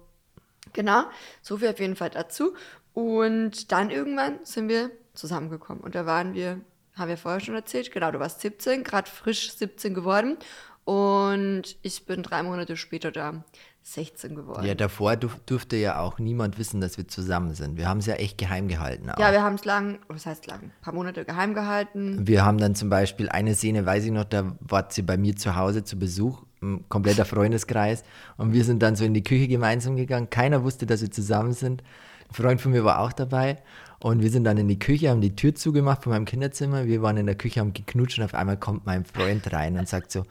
genau, 0.74 1.04
so 1.42 1.58
viel 1.58 1.70
auf 1.70 1.80
jeden 1.80 1.96
Fall 1.96 2.10
dazu. 2.10 2.56
Und 2.94 3.72
dann 3.72 3.90
irgendwann 3.90 4.40
sind 4.44 4.70
wir 4.70 4.92
zusammengekommen. 5.14 5.84
Und 5.84 5.96
da 5.96 6.06
waren 6.06 6.34
wir, 6.34 6.60
haben 6.96 7.10
wir 7.10 7.18
vorher 7.18 7.40
schon 7.40 7.56
erzählt, 7.56 7.92
genau, 7.92 8.12
du 8.12 8.20
warst 8.20 8.42
17, 8.42 8.84
gerade 8.84 9.10
frisch 9.10 9.52
17 9.54 9.94
geworden. 9.94 10.38
Und 10.86 11.78
ich 11.84 12.06
bin 12.06 12.24
drei 12.24 12.42
Monate 12.42 12.76
später 12.76 13.12
da 13.12 13.44
16 13.82 14.36
geworden. 14.36 14.66
Ja, 14.66 14.76
davor 14.76 15.16
durf, 15.16 15.40
durfte 15.46 15.76
ja 15.76 16.00
auch 16.00 16.20
niemand 16.20 16.60
wissen, 16.60 16.80
dass 16.82 16.98
wir 16.98 17.08
zusammen 17.08 17.56
sind. 17.56 17.78
Wir 17.78 17.88
haben 17.88 18.00
es 18.00 18.06
ja 18.06 18.16
echt 18.16 18.38
geheim 18.38 18.68
gehalten. 18.68 19.10
Auch. 19.10 19.18
Ja, 19.18 19.32
wir 19.32 19.42
haben 19.42 19.56
es 19.56 19.66
lang, 19.66 20.00
was 20.08 20.26
heißt 20.26 20.48
lang, 20.48 20.60
ein 20.64 20.72
paar 20.82 20.94
Monate 20.94 21.26
geheim 21.26 21.54
gehalten. 21.54 22.28
Wir 22.28 22.46
haben 22.46 22.58
dann 22.58 22.76
zum 22.76 22.90
Beispiel 22.90 23.30
eine 23.30 23.56
Szene, 23.56 23.86
weiß 23.86 24.06
ich 24.06 24.12
noch, 24.12 24.26
da 24.26 24.56
war 24.60 24.88
sie 24.90 25.02
bei 25.02 25.18
mir 25.18 25.36
zu 25.36 25.56
Hause 25.56 25.84
zu 25.84 25.98
Besuch, 25.98 26.44
ein 26.62 26.88
kompletter 26.90 27.26
Freundeskreis. 27.26 28.04
Und 28.38 28.54
wir 28.54 28.64
sind 28.64 28.84
dann 28.84 28.96
so 28.96 29.06
in 29.06 29.14
die 29.14 29.24
Küche 29.24 29.48
gemeinsam 29.48 29.96
gegangen. 29.96 30.30
Keiner 30.30 30.64
wusste, 30.64 30.86
dass 30.86 31.02
wir 31.02 31.12
zusammen 31.12 31.54
sind. 31.54 31.82
Ein 32.30 32.36
Freund 32.36 32.62
von 32.62 32.72
mir 32.72 32.84
war 32.84 33.00
auch 33.00 33.14
dabei. 33.14 33.58
Und 34.02 34.22
wir 34.22 34.30
sind 34.30 34.44
dann 34.46 34.58
in 34.58 34.68
die 34.68 34.80
Küche, 34.80 35.10
haben 35.10 35.22
die 35.22 35.36
Tür 35.36 35.56
zugemacht 35.56 36.04
von 36.04 36.14
meinem 36.14 36.26
Kinderzimmer. 36.26 36.86
Wir 36.86 37.02
waren 37.02 37.18
in 37.18 37.26
der 37.26 37.36
Küche, 37.36 37.60
haben 37.60 37.74
geknutscht 37.74 38.20
und 38.20 38.26
auf 38.26 38.34
einmal 38.34 38.58
kommt 38.58 38.86
mein 38.86 39.04
Freund 39.04 39.52
rein 39.52 39.78
und 39.78 39.90
sagt 39.90 40.12
so, 40.12 40.26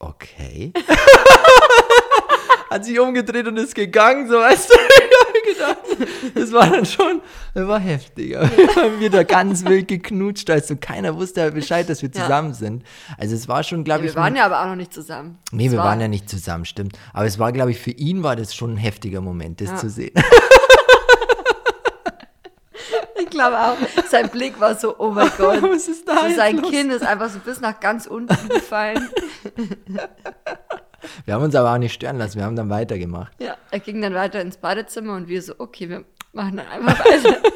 okay. 0.00 0.72
Hat 2.70 2.84
sich 2.84 2.98
umgedreht 3.00 3.46
und 3.48 3.56
ist 3.56 3.74
gegangen, 3.74 4.28
so 4.28 4.34
weißt 4.38 4.70
du. 4.70 4.74
Ich 5.42 5.60
hab 5.66 5.76
gedacht, 5.96 6.08
das 6.34 6.52
war 6.52 6.68
dann 6.70 6.86
schon, 6.86 7.20
das 7.54 7.66
war 7.66 7.78
heftig. 7.80 8.30
Wir 8.30 8.76
haben 8.76 9.00
wieder 9.00 9.24
ganz 9.24 9.64
wild 9.64 9.88
geknutscht, 9.88 10.48
also 10.48 10.76
keiner 10.76 11.16
wusste 11.16 11.50
Bescheid, 11.50 11.88
dass 11.88 12.02
wir 12.02 12.10
Ja. 12.14 12.22
zusammen 12.22 12.54
sind. 12.54 12.84
Also 13.18 13.34
es 13.34 13.48
war 13.48 13.62
schon, 13.62 13.80
Ja, 13.80 13.84
glaube 13.84 14.02
wir 14.04 14.10
ich, 14.10 14.16
waren 14.16 14.36
ja 14.36 14.46
aber 14.46 14.60
auch 14.62 14.66
noch 14.66 14.76
nicht 14.76 14.92
zusammen. 14.94 15.38
nee, 15.50 15.66
Es 15.66 15.72
wir 15.72 15.78
war- 15.78 15.86
waren 15.86 16.00
ja 16.00 16.08
nicht 16.08 16.30
zusammen, 16.30 16.64
stimmt. 16.64 16.96
Aber 17.12 17.26
es 17.26 17.38
war, 17.38 17.52
glaube 17.52 17.70
ich, 17.72 17.78
für 17.78 17.90
ihn 17.90 18.22
war 18.22 18.36
das 18.36 18.54
schon 18.54 18.74
ein 18.74 18.76
heftiger 18.76 19.20
Moment, 19.20 19.60
das 19.60 19.70
Ja. 19.70 19.76
zu 19.76 19.90
sehen. 19.90 20.12
Ich 23.20 23.28
glaube 23.30 23.58
auch, 23.58 23.76
sein 24.08 24.28
Blick 24.30 24.58
war 24.60 24.74
so, 24.76 24.94
oh 24.98 25.10
mein 25.10 25.30
Gott. 25.38 25.62
Was 25.62 25.88
ist 25.88 26.08
da 26.08 26.28
So 26.28 26.36
sein 26.36 26.58
los? 26.58 26.70
Kinn 26.70 26.90
ist 26.90 27.02
einfach 27.04 27.28
so 27.30 27.38
bis 27.40 27.60
nach 27.60 27.78
ganz 27.80 28.06
unten 28.06 28.48
gefallen. 28.48 29.08
Wir 31.24 31.34
haben 31.34 31.42
uns 31.44 31.54
aber 31.54 31.72
auch 31.72 31.78
nicht 31.78 31.92
stören 31.94 32.18
lassen, 32.18 32.36
wir 32.38 32.44
haben 32.44 32.56
dann 32.56 32.70
weitergemacht. 32.70 33.32
Ja, 33.40 33.56
er 33.70 33.80
ging 33.80 34.00
dann 34.02 34.14
weiter 34.14 34.40
ins 34.40 34.56
Badezimmer 34.56 35.14
und 35.16 35.28
wir 35.28 35.42
so, 35.42 35.54
okay, 35.58 35.88
wir 35.88 36.04
machen 36.32 36.56
dann 36.58 36.66
einfach 36.68 37.04
weiter. 37.04 37.38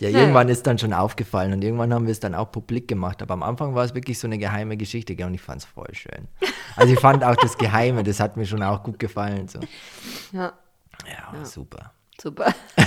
Ja, 0.00 0.10
Naja. 0.10 0.20
irgendwann 0.20 0.48
ist 0.48 0.64
dann 0.64 0.78
schon 0.78 0.92
aufgefallen 0.92 1.52
und 1.52 1.64
irgendwann 1.64 1.92
haben 1.92 2.06
wir 2.06 2.12
es 2.12 2.20
dann 2.20 2.32
auch 2.36 2.52
publik 2.52 2.86
gemacht. 2.86 3.20
Aber 3.20 3.34
am 3.34 3.42
Anfang 3.42 3.74
war 3.74 3.84
es 3.84 3.96
wirklich 3.96 4.16
so 4.20 4.28
eine 4.28 4.38
geheime 4.38 4.76
Geschichte 4.76 5.16
gell, 5.16 5.26
und 5.26 5.34
ich 5.34 5.40
fand 5.40 5.62
es 5.62 5.64
voll 5.64 5.92
schön. 5.92 6.28
Also 6.76 6.92
ich 6.94 7.00
fand 7.00 7.24
auch 7.24 7.34
das 7.34 7.58
Geheime, 7.58 8.04
das 8.04 8.20
hat 8.20 8.36
mir 8.36 8.46
schon 8.46 8.62
auch 8.62 8.84
gut 8.84 9.00
gefallen. 9.00 9.48
So. 9.48 9.58
Ja, 10.30 10.52
Ja, 11.04 11.44
super. 11.44 11.92
super. 12.22 12.54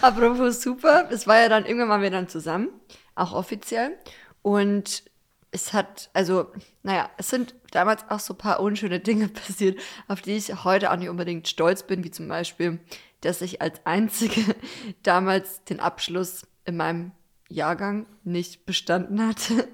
Apropos 0.00 0.62
super, 0.62 1.08
es 1.10 1.26
war 1.26 1.40
ja 1.40 1.48
dann, 1.48 1.64
irgendwann 1.64 1.88
waren 1.88 2.02
wir 2.02 2.10
dann 2.10 2.28
zusammen, 2.28 2.68
auch 3.14 3.32
offiziell. 3.32 3.96
Und 4.42 5.04
es 5.52 5.72
hat, 5.72 6.10
also, 6.12 6.46
naja, 6.82 7.10
es 7.16 7.30
sind 7.30 7.54
damals 7.72 8.04
auch 8.08 8.20
so 8.20 8.34
ein 8.34 8.38
paar 8.38 8.60
unschöne 8.60 9.00
Dinge 9.00 9.28
passiert, 9.28 9.78
auf 10.08 10.20
die 10.20 10.36
ich 10.36 10.64
heute 10.64 10.90
auch 10.90 10.96
nicht 10.96 11.08
unbedingt 11.08 11.48
stolz 11.48 11.82
bin, 11.82 12.04
wie 12.04 12.10
zum 12.10 12.28
Beispiel, 12.28 12.78
dass 13.20 13.42
ich 13.42 13.60
als 13.60 13.84
Einzige 13.84 14.42
damals 15.02 15.64
den 15.64 15.80
Abschluss 15.80 16.46
in 16.64 16.76
meinem 16.76 17.12
Jahrgang 17.48 18.06
nicht 18.22 18.64
bestanden 18.64 19.26
hatte. 19.26 19.68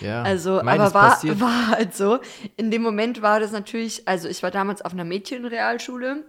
Ja, 0.00 0.22
Also, 0.22 0.60
aber 0.60 0.92
war, 0.92 1.10
passiert. 1.10 1.40
war 1.40 1.68
halt 1.68 1.94
so. 1.94 2.20
In 2.56 2.70
dem 2.70 2.82
Moment 2.82 3.22
war 3.22 3.40
das 3.40 3.52
natürlich, 3.52 4.06
also 4.06 4.28
ich 4.28 4.42
war 4.42 4.50
damals 4.50 4.82
auf 4.82 4.92
einer 4.92 5.04
Mädchenrealschule 5.04 6.24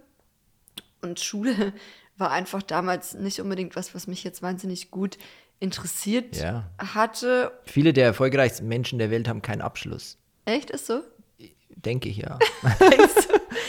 und 1.02 1.20
Schule 1.20 1.74
war 2.16 2.30
einfach 2.30 2.62
damals 2.62 3.14
nicht 3.14 3.40
unbedingt 3.40 3.76
was, 3.76 3.94
was 3.94 4.06
mich 4.06 4.24
jetzt 4.24 4.40
wahnsinnig 4.40 4.90
gut 4.90 5.18
interessiert 5.60 6.36
Ja. 6.36 6.70
hatte. 6.78 7.52
Viele 7.64 7.92
der 7.92 8.06
erfolgreichsten 8.06 8.66
Menschen 8.68 8.98
der 8.98 9.10
Welt 9.10 9.28
haben 9.28 9.42
keinen 9.42 9.60
Abschluss. 9.62 10.18
Echt, 10.44 10.70
ist 10.70 10.86
so? 10.86 11.00
Denke 11.76 12.08
ich 12.08 12.18
ja. 12.18 12.38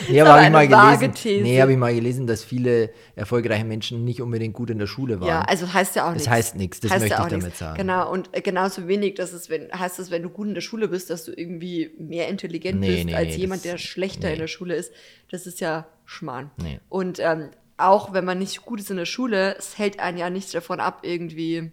Nee, 0.08 0.20
aber 0.20 0.34
habe 0.34 0.44
ich 0.44 0.50
mal 0.50 0.68
gelesen. 0.68 1.14
These. 1.14 1.42
Nee, 1.42 1.60
habe 1.60 1.72
ich 1.72 1.78
mal 1.78 1.94
gelesen, 1.94 2.26
dass 2.26 2.44
viele 2.44 2.90
erfolgreiche 3.14 3.64
Menschen 3.64 4.04
nicht 4.04 4.20
unbedingt 4.20 4.52
gut 4.54 4.68
in 4.70 4.78
der 4.78 4.86
Schule 4.86 5.20
waren. 5.20 5.28
Ja, 5.28 5.40
also 5.42 5.72
heißt 5.72 5.96
ja 5.96 6.04
auch 6.04 6.08
Das 6.12 6.16
nichts. 6.18 6.30
heißt 6.30 6.56
nichts, 6.56 6.80
das 6.80 6.90
Heißt 6.90 7.00
möchte 7.02 7.16
ja 7.16 7.22
ich 7.24 7.30
damit 7.30 7.44
nichts. 7.46 7.58
sagen. 7.58 7.76
Genau, 7.78 8.12
und 8.12 8.30
genauso 8.44 8.86
wenig, 8.88 9.14
dass 9.14 9.32
es, 9.32 9.48
wenn, 9.48 9.70
heißt 9.72 9.98
es, 9.98 10.10
wenn 10.10 10.22
du 10.22 10.28
gut 10.28 10.48
in 10.48 10.54
der 10.54 10.60
Schule 10.60 10.88
bist, 10.88 11.08
dass 11.10 11.24
du 11.24 11.32
irgendwie 11.32 11.92
mehr 11.98 12.28
intelligent 12.28 12.78
Nee, 12.80 12.94
bist 12.94 13.06
nee, 13.06 13.14
als 13.14 13.28
nee, 13.28 13.36
jemand, 13.36 13.64
das- 13.64 13.70
der 13.72 13.78
schlechter 13.78 14.30
in 14.32 14.38
der 14.38 14.48
Schule 14.48 14.74
ist. 14.76 14.92
Das 15.30 15.46
ist 15.46 15.60
ja 15.60 15.86
Schmarrn. 16.04 16.50
Und 16.88 17.18
ähm, 17.20 17.50
auch 17.76 18.12
wenn 18.12 18.24
man 18.24 18.38
nicht 18.38 18.64
gut 18.64 18.80
ist 18.80 18.90
in 18.90 18.96
der 18.96 19.06
Schule, 19.06 19.56
es 19.58 19.78
hält 19.78 20.00
einen 20.00 20.18
ja 20.18 20.30
nicht 20.30 20.54
davon 20.54 20.80
ab, 20.80 21.00
irgendwie 21.02 21.72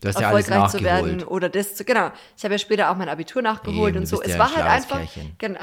Du 0.00 0.08
hast 0.08 0.18
ja 0.18 0.32
erfolgreich 0.32 0.68
zu 0.72 0.82
werden 0.82 1.22
oder 1.22 1.48
das 1.48 1.76
zu, 1.76 1.84
genau. 1.84 2.10
Ich 2.36 2.42
habe 2.42 2.54
ja 2.54 2.58
später 2.58 2.90
auch 2.90 2.96
mein 2.96 3.08
Abitur 3.08 3.40
nachgeholt 3.40 3.90
Eben, 3.94 4.00
und 4.00 4.06
so. 4.06 4.16
bist 4.16 4.30
Es 4.30 4.34
ja 4.34 4.38
war 4.40 4.48
ein 4.48 4.56
halt 4.56 4.66
einfach, 4.66 4.96
Kerlchen. 4.96 5.34
genau, 5.38 5.60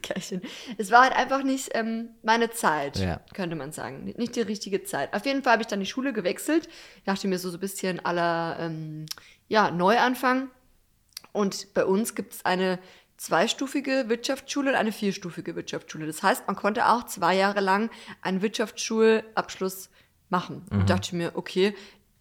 Kerlchen. 0.00 0.42
Es 0.78 0.92
war 0.92 1.02
halt 1.02 1.16
einfach 1.16 1.42
nicht 1.42 1.70
ähm, 1.74 2.10
meine 2.22 2.50
Zeit, 2.50 2.98
Ja. 2.98 3.20
könnte 3.34 3.56
man 3.56 3.72
sagen. 3.72 4.04
Nicht 4.16 4.36
die 4.36 4.42
richtige 4.42 4.84
Zeit. 4.84 5.12
Auf 5.12 5.26
jeden 5.26 5.42
Fall 5.42 5.54
habe 5.54 5.62
ich 5.62 5.66
dann 5.66 5.80
die 5.80 5.86
Schule 5.86 6.12
gewechselt. 6.12 6.68
Dachte 7.04 7.26
mir 7.26 7.40
so, 7.40 7.50
so 7.50 7.56
ein 7.56 7.60
bisschen 7.60 7.98
aller, 8.04 8.58
ähm, 8.60 9.06
ja, 9.48 9.72
Neuanfang. 9.72 10.50
Und 11.32 11.74
bei 11.74 11.84
uns 11.84 12.14
gibt 12.14 12.34
es 12.34 12.44
eine 12.44 12.78
zweistufige 13.20 14.08
Wirtschaftsschule 14.08 14.70
und 14.70 14.76
eine 14.76 14.92
vierstufige 14.92 15.54
Wirtschaftsschule. 15.54 16.06
Das 16.06 16.22
heißt, 16.22 16.46
man 16.46 16.56
konnte 16.56 16.88
auch 16.88 17.04
zwei 17.04 17.36
Jahre 17.36 17.60
lang 17.60 17.90
einen 18.22 18.40
Wirtschaftsschulabschluss 18.40 19.90
machen. 20.30 20.66
Mhm. 20.70 20.80
Und 20.80 20.90
dachte 20.90 21.08
ich 21.08 21.12
mir, 21.12 21.32
okay, 21.34 21.74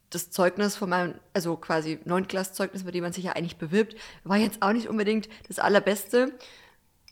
das 0.10 0.30
Zeugnis 0.30 0.76
von 0.76 0.90
meinem, 0.90 1.16
also 1.34 1.56
quasi 1.56 2.00
Neunklassenzeugnis, 2.04 2.84
bei 2.84 2.92
dem 2.92 3.04
man 3.04 3.14
sich 3.14 3.24
ja 3.24 3.32
eigentlich 3.32 3.56
bewirbt, 3.56 3.96
war 4.26 4.36
jetzt 4.36 4.62
auch 4.62 4.74
nicht 4.74 4.90
unbedingt 4.90 5.30
das 5.48 5.58
allerbeste. 5.58 6.34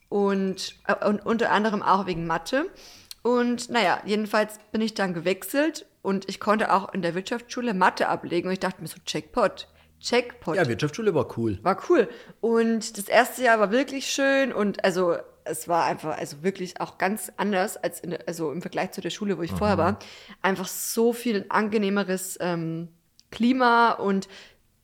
Und, 0.10 0.76
äh, 0.88 1.06
und 1.08 1.26
unter 1.26 1.52
anderem 1.52 1.82
auch 1.82 2.08
wegen 2.08 2.28
Mathe. 2.28 2.70
Und 3.22 3.70
naja, 3.70 4.02
jedenfalls 4.06 4.60
bin 4.74 4.82
ich 4.82 4.96
dann 4.96 5.14
gewechselt 5.14 5.86
und 6.02 6.28
ich 6.28 6.42
konnte 6.42 6.74
auch 6.74 6.94
in 6.94 7.02
der 7.02 7.16
Wirtschaftsschule 7.16 7.74
Mathe 7.74 8.10
ablegen 8.10 8.48
und 8.48 8.54
ich 8.54 8.60
dachte 8.60 8.82
mir 8.82 8.88
so, 8.90 8.98
Checkpot, 9.06 9.70
Checkpot. 10.00 10.56
Ja, 10.56 10.68
Wirtschaftsschule 10.68 11.14
war 11.14 11.38
cool. 11.38 11.60
War 11.64 11.78
cool. 11.90 12.08
Und 12.40 12.98
das 12.98 13.08
erste 13.08 13.44
Jahr 13.44 13.60
war 13.60 13.72
wirklich 13.72 14.08
schön 14.08 14.54
und 14.54 14.84
also 14.84 15.16
es 15.44 15.68
war 15.68 15.86
einfach, 15.86 16.18
also 16.18 16.44
wirklich 16.44 16.80
auch 16.82 16.98
ganz 16.98 17.32
anders 17.38 17.78
als 17.78 18.00
in, 18.02 18.18
also 18.28 18.52
im 18.52 18.62
Vergleich 18.62 18.92
zu 18.92 19.02
der 19.02 19.10
Schule, 19.10 19.38
wo 19.38 19.42
ich 19.42 19.52
vorher 19.52 19.78
war. 19.78 20.00
Einfach 20.42 20.68
so 20.68 21.14
viel 21.14 21.46
angenehmeres 21.50 22.38
ähm, 22.42 22.90
Klima 23.32 23.94
und 23.94 24.28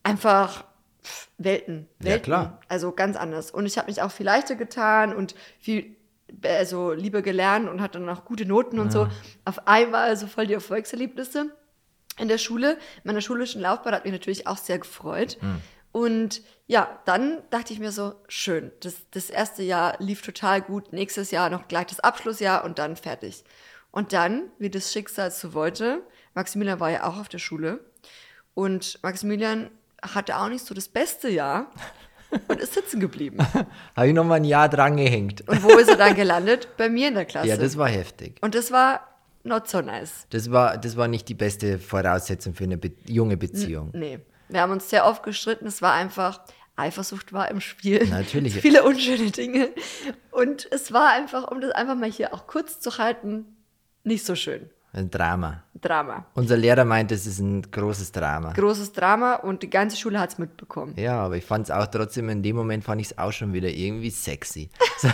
einfach 0.02 0.64
pff, 1.02 1.28
Welten. 1.38 1.88
Ja, 2.00 2.06
Welten. 2.06 2.24
klar. 2.24 2.60
Also 2.68 2.92
ganz 2.92 3.16
anders. 3.16 3.50
Und 3.50 3.66
ich 3.66 3.78
habe 3.78 3.88
mich 3.88 4.02
auch 4.02 4.10
viel 4.10 4.26
leichter 4.26 4.56
getan 4.56 5.14
und 5.14 5.34
viel 5.58 5.96
also 6.42 6.92
lieber 6.92 7.22
gelernt 7.22 7.68
und 7.68 7.80
hatte 7.80 7.98
dann 7.98 8.08
auch 8.08 8.24
gute 8.24 8.46
Noten 8.46 8.78
und 8.78 8.90
so. 8.90 9.08
Auf 9.44 9.68
einmal 9.68 10.16
so 10.16 10.26
voll 10.26 10.46
die 10.46 10.54
Erfolgserlebnisse 10.54 11.54
in 12.18 12.28
der 12.28 12.38
Schule. 12.38 12.72
In 12.72 13.02
meiner 13.04 13.20
schulischen 13.20 13.60
Laufbahn 13.60 13.94
hat 13.94 14.04
mich 14.04 14.12
natürlich 14.12 14.46
auch 14.46 14.58
sehr 14.58 14.78
gefreut. 14.78 15.38
Und 15.92 16.42
ja, 16.66 16.98
dann 17.04 17.42
dachte 17.50 17.72
ich 17.72 17.78
mir 17.78 17.92
so, 17.92 18.14
schön, 18.26 18.72
das, 18.80 18.96
das 19.12 19.30
erste 19.30 19.62
Jahr 19.62 19.96
lief 20.00 20.22
total 20.22 20.60
gut, 20.60 20.92
nächstes 20.92 21.30
Jahr 21.30 21.50
noch 21.50 21.68
gleich 21.68 21.86
das 21.86 22.00
Abschlussjahr 22.00 22.64
und 22.64 22.80
dann 22.80 22.96
fertig. 22.96 23.44
Und 23.92 24.12
dann, 24.12 24.50
wie 24.58 24.70
das 24.70 24.92
Schicksal 24.92 25.30
so 25.30 25.54
wollte, 25.54 26.02
Maximilian 26.34 26.80
war 26.80 26.90
ja 26.90 27.04
auch 27.04 27.16
auf 27.16 27.28
der 27.28 27.38
Schule 27.38 27.78
und 28.54 28.98
Maximilian 29.04 29.70
hatte 30.02 30.36
auch 30.36 30.48
nicht 30.48 30.66
so 30.66 30.74
das 30.74 30.88
beste 30.88 31.28
Jahr 31.28 31.70
und 32.48 32.60
ist 32.60 32.74
sitzen 32.74 32.98
geblieben. 32.98 33.38
Habe 33.96 34.08
ich 34.08 34.14
noch 34.14 34.24
mal 34.24 34.34
ein 34.34 34.44
Jahr 34.44 34.68
dran 34.68 34.96
gehängt. 34.96 35.48
Und 35.48 35.62
wo 35.62 35.78
ist 35.78 35.88
er 35.88 35.96
dann 35.96 36.16
gelandet? 36.16 36.76
Bei 36.76 36.88
mir 36.88 37.06
in 37.06 37.14
der 37.14 37.24
Klasse. 37.24 37.46
Ja, 37.46 37.56
das 37.56 37.78
war 37.78 37.88
heftig. 37.88 38.38
und 38.40 38.56
das 38.56 38.72
war 38.72 39.13
not 39.44 39.68
so 39.68 39.80
nice. 39.80 40.26
Das 40.30 40.50
war, 40.50 40.76
das 40.78 40.96
war 40.96 41.08
nicht 41.08 41.28
die 41.28 41.34
beste 41.34 41.78
Voraussetzung 41.78 42.54
für 42.54 42.64
eine 42.64 42.76
Be 42.78 42.92
junge 43.06 43.36
Beziehung. 43.36 43.90
Nee. 43.92 44.20
Wir 44.48 44.60
haben 44.60 44.72
uns 44.72 44.90
sehr 44.90 45.06
oft 45.06 45.22
gestritten. 45.22 45.66
Es 45.66 45.80
war 45.80 45.92
einfach, 45.92 46.40
Eifersucht 46.76 47.32
war 47.32 47.50
im 47.50 47.60
Spiel. 47.60 48.06
Natürlich. 48.08 48.54
Viele 48.60 48.84
unschöne 48.84 49.30
Dinge. 49.30 49.70
Und 50.30 50.68
es 50.70 50.92
war 50.92 51.10
einfach, 51.10 51.50
um 51.50 51.60
das 51.60 51.70
einfach 51.72 51.94
mal 51.94 52.10
hier 52.10 52.34
auch 52.34 52.46
kurz 52.46 52.80
zu 52.80 52.98
halten, 52.98 53.46
nicht 54.02 54.24
so 54.24 54.34
schön. 54.34 54.68
Ein 54.94 55.10
Drama. 55.10 55.64
Drama. 55.80 56.24
Unser 56.34 56.56
Lehrer 56.56 56.84
meint, 56.84 57.10
es 57.10 57.26
ist 57.26 57.40
ein 57.40 57.68
großes 57.68 58.12
Drama. 58.12 58.52
Großes 58.52 58.92
Drama 58.92 59.34
und 59.34 59.64
die 59.64 59.68
ganze 59.68 59.96
Schule 59.96 60.20
hat 60.20 60.30
es 60.30 60.38
mitbekommen. 60.38 60.94
Ja, 60.96 61.16
aber 61.20 61.36
ich 61.36 61.44
fand 61.44 61.64
es 61.64 61.72
auch 61.72 61.88
trotzdem, 61.88 62.28
in 62.28 62.44
dem 62.44 62.54
Moment 62.54 62.84
fand 62.84 63.00
ich 63.00 63.08
es 63.08 63.18
auch 63.18 63.32
schon 63.32 63.52
wieder 63.52 63.68
irgendwie 63.68 64.10
sexy. 64.10 64.70
So, 64.96 65.08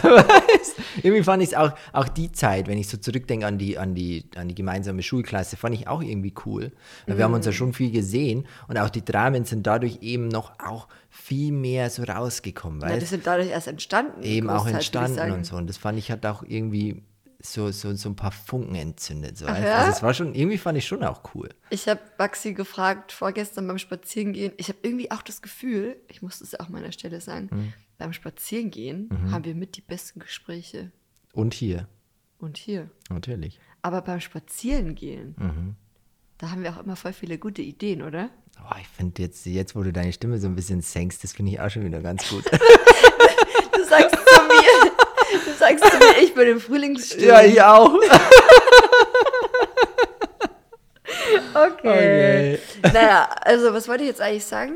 irgendwie 1.03 1.23
fand 1.23 1.43
ich 1.43 1.49
es 1.49 1.55
auch, 1.55 1.73
auch 1.93 2.07
die 2.07 2.31
Zeit, 2.31 2.69
wenn 2.69 2.77
ich 2.77 2.89
so 2.89 2.99
zurückdenke 2.99 3.47
an 3.47 3.57
die, 3.57 3.79
an, 3.79 3.95
die, 3.95 4.29
an 4.37 4.47
die 4.47 4.55
gemeinsame 4.55 5.03
Schulklasse, 5.03 5.57
fand 5.57 5.75
ich 5.75 5.89
auch 5.89 6.03
irgendwie 6.03 6.35
cool. 6.45 6.71
Weil 7.07 7.17
wir 7.17 7.25
haben 7.25 7.33
uns 7.33 7.47
ja 7.47 7.53
schon 7.53 7.73
viel 7.73 7.91
gesehen 7.91 8.47
und 8.69 8.79
auch 8.79 8.91
die 8.91 9.03
Dramen 9.03 9.47
sind 9.47 9.67
dadurch 9.67 10.03
eben 10.03 10.29
noch 10.29 10.53
auch 10.59 10.87
viel 11.09 11.51
mehr 11.53 11.89
so 11.89 12.03
rausgekommen, 12.03 12.83
Ja, 12.83 12.89
weißt 12.89 13.01
die 13.01 13.07
sind 13.07 13.27
dadurch 13.27 13.49
erst 13.49 13.69
entstanden. 13.69 14.23
Eben 14.23 14.51
auch 14.51 14.67
entstanden 14.67 15.33
und 15.33 15.47
so. 15.47 15.57
Und 15.57 15.67
das 15.69 15.79
fand 15.79 15.99
ich 15.99 16.11
hat 16.11 16.27
auch 16.27 16.45
irgendwie 16.47 17.03
so, 17.43 17.71
so, 17.71 17.95
so 17.95 18.09
ein 18.11 18.17
paar 18.17 18.33
Funken 18.33 18.75
entzündet. 18.75 19.39
So. 19.39 19.47
Ach 19.47 19.59
ja? 19.59 19.77
Also 19.79 19.93
es 19.93 20.03
war 20.03 20.13
schon, 20.15 20.35
irgendwie 20.35 20.59
fand 20.59 20.77
ich 20.79 20.87
schon 20.87 21.03
auch 21.03 21.35
cool. 21.35 21.49
Ich 21.71 21.89
habe 21.89 22.01
Baxi 22.19 22.53
gefragt 22.53 23.13
vorgestern 23.13 23.67
beim 23.67 23.79
Spazierengehen. 23.79 24.53
Ich 24.59 24.69
habe 24.69 24.79
irgendwie 24.83 25.11
auch 25.11 25.23
das 25.23 25.41
Gefühl, 25.43 25.97
ich 26.09 26.21
muss 26.23 26.41
es 26.41 26.59
auch 26.59 26.69
mal 26.69 26.79
an 26.79 26.85
der 26.85 26.93
Stelle 26.93 27.21
sagen, 27.21 27.49
Mhm. 27.51 27.73
beim 27.99 28.13
Spazierengehen 28.13 29.09
haben 29.31 29.45
wir 29.45 29.55
mit 29.55 29.77
die 29.77 29.81
besten 29.83 30.21
Gespräche. 30.21 30.91
Und 31.33 31.55
hier, 31.55 31.89
Und 32.39 32.57
hier. 32.59 32.91
natürlich. 33.09 33.59
Aber 33.83 34.03
beim 34.03 34.21
Spazierengehen, 34.21 35.35
Mhm. 35.39 35.77
da 36.39 36.51
haben 36.51 36.63
wir 36.63 36.71
auch 36.77 36.83
immer 36.83 36.97
voll 36.97 37.13
viele 37.15 37.39
gute 37.39 37.63
Ideen, 37.63 38.03
oder? 38.03 38.29
Oh, 38.63 38.75
ich 38.79 38.89
finde 38.89 39.23
jetzt, 39.23 39.47
jetzt, 39.47 39.75
wo 39.75 39.83
du 39.83 39.93
deine 39.93 40.13
Stimme 40.13 40.39
so 40.39 40.47
ein 40.47 40.55
bisschen 40.55 40.83
senkst, 40.83 41.25
das 41.25 41.33
finde 41.33 41.53
ich 41.53 41.61
auch 41.61 41.71
schon 41.71 41.85
wieder 41.85 42.01
ganz 42.01 42.29
gut. 42.29 42.45
Du 43.73 43.85
sagst 43.87 44.15
sagst 45.61 45.85
zu 45.85 45.97
mir, 45.99 46.23
ich 46.25 46.35
bin 46.35 46.49
im 46.49 46.61
Frühlingsstimmung. 46.61 47.29
ja, 47.29 47.43
ich 47.43 47.63
auch. 47.63 47.93
Okay. 51.55 52.59
Naja, 52.83 53.29
also 53.43 53.73
was 53.73 53.89
wollte 53.89 54.03
ich 54.05 54.09
jetzt 54.09 54.21
eigentlich 54.21 54.45
sagen? 54.45 54.73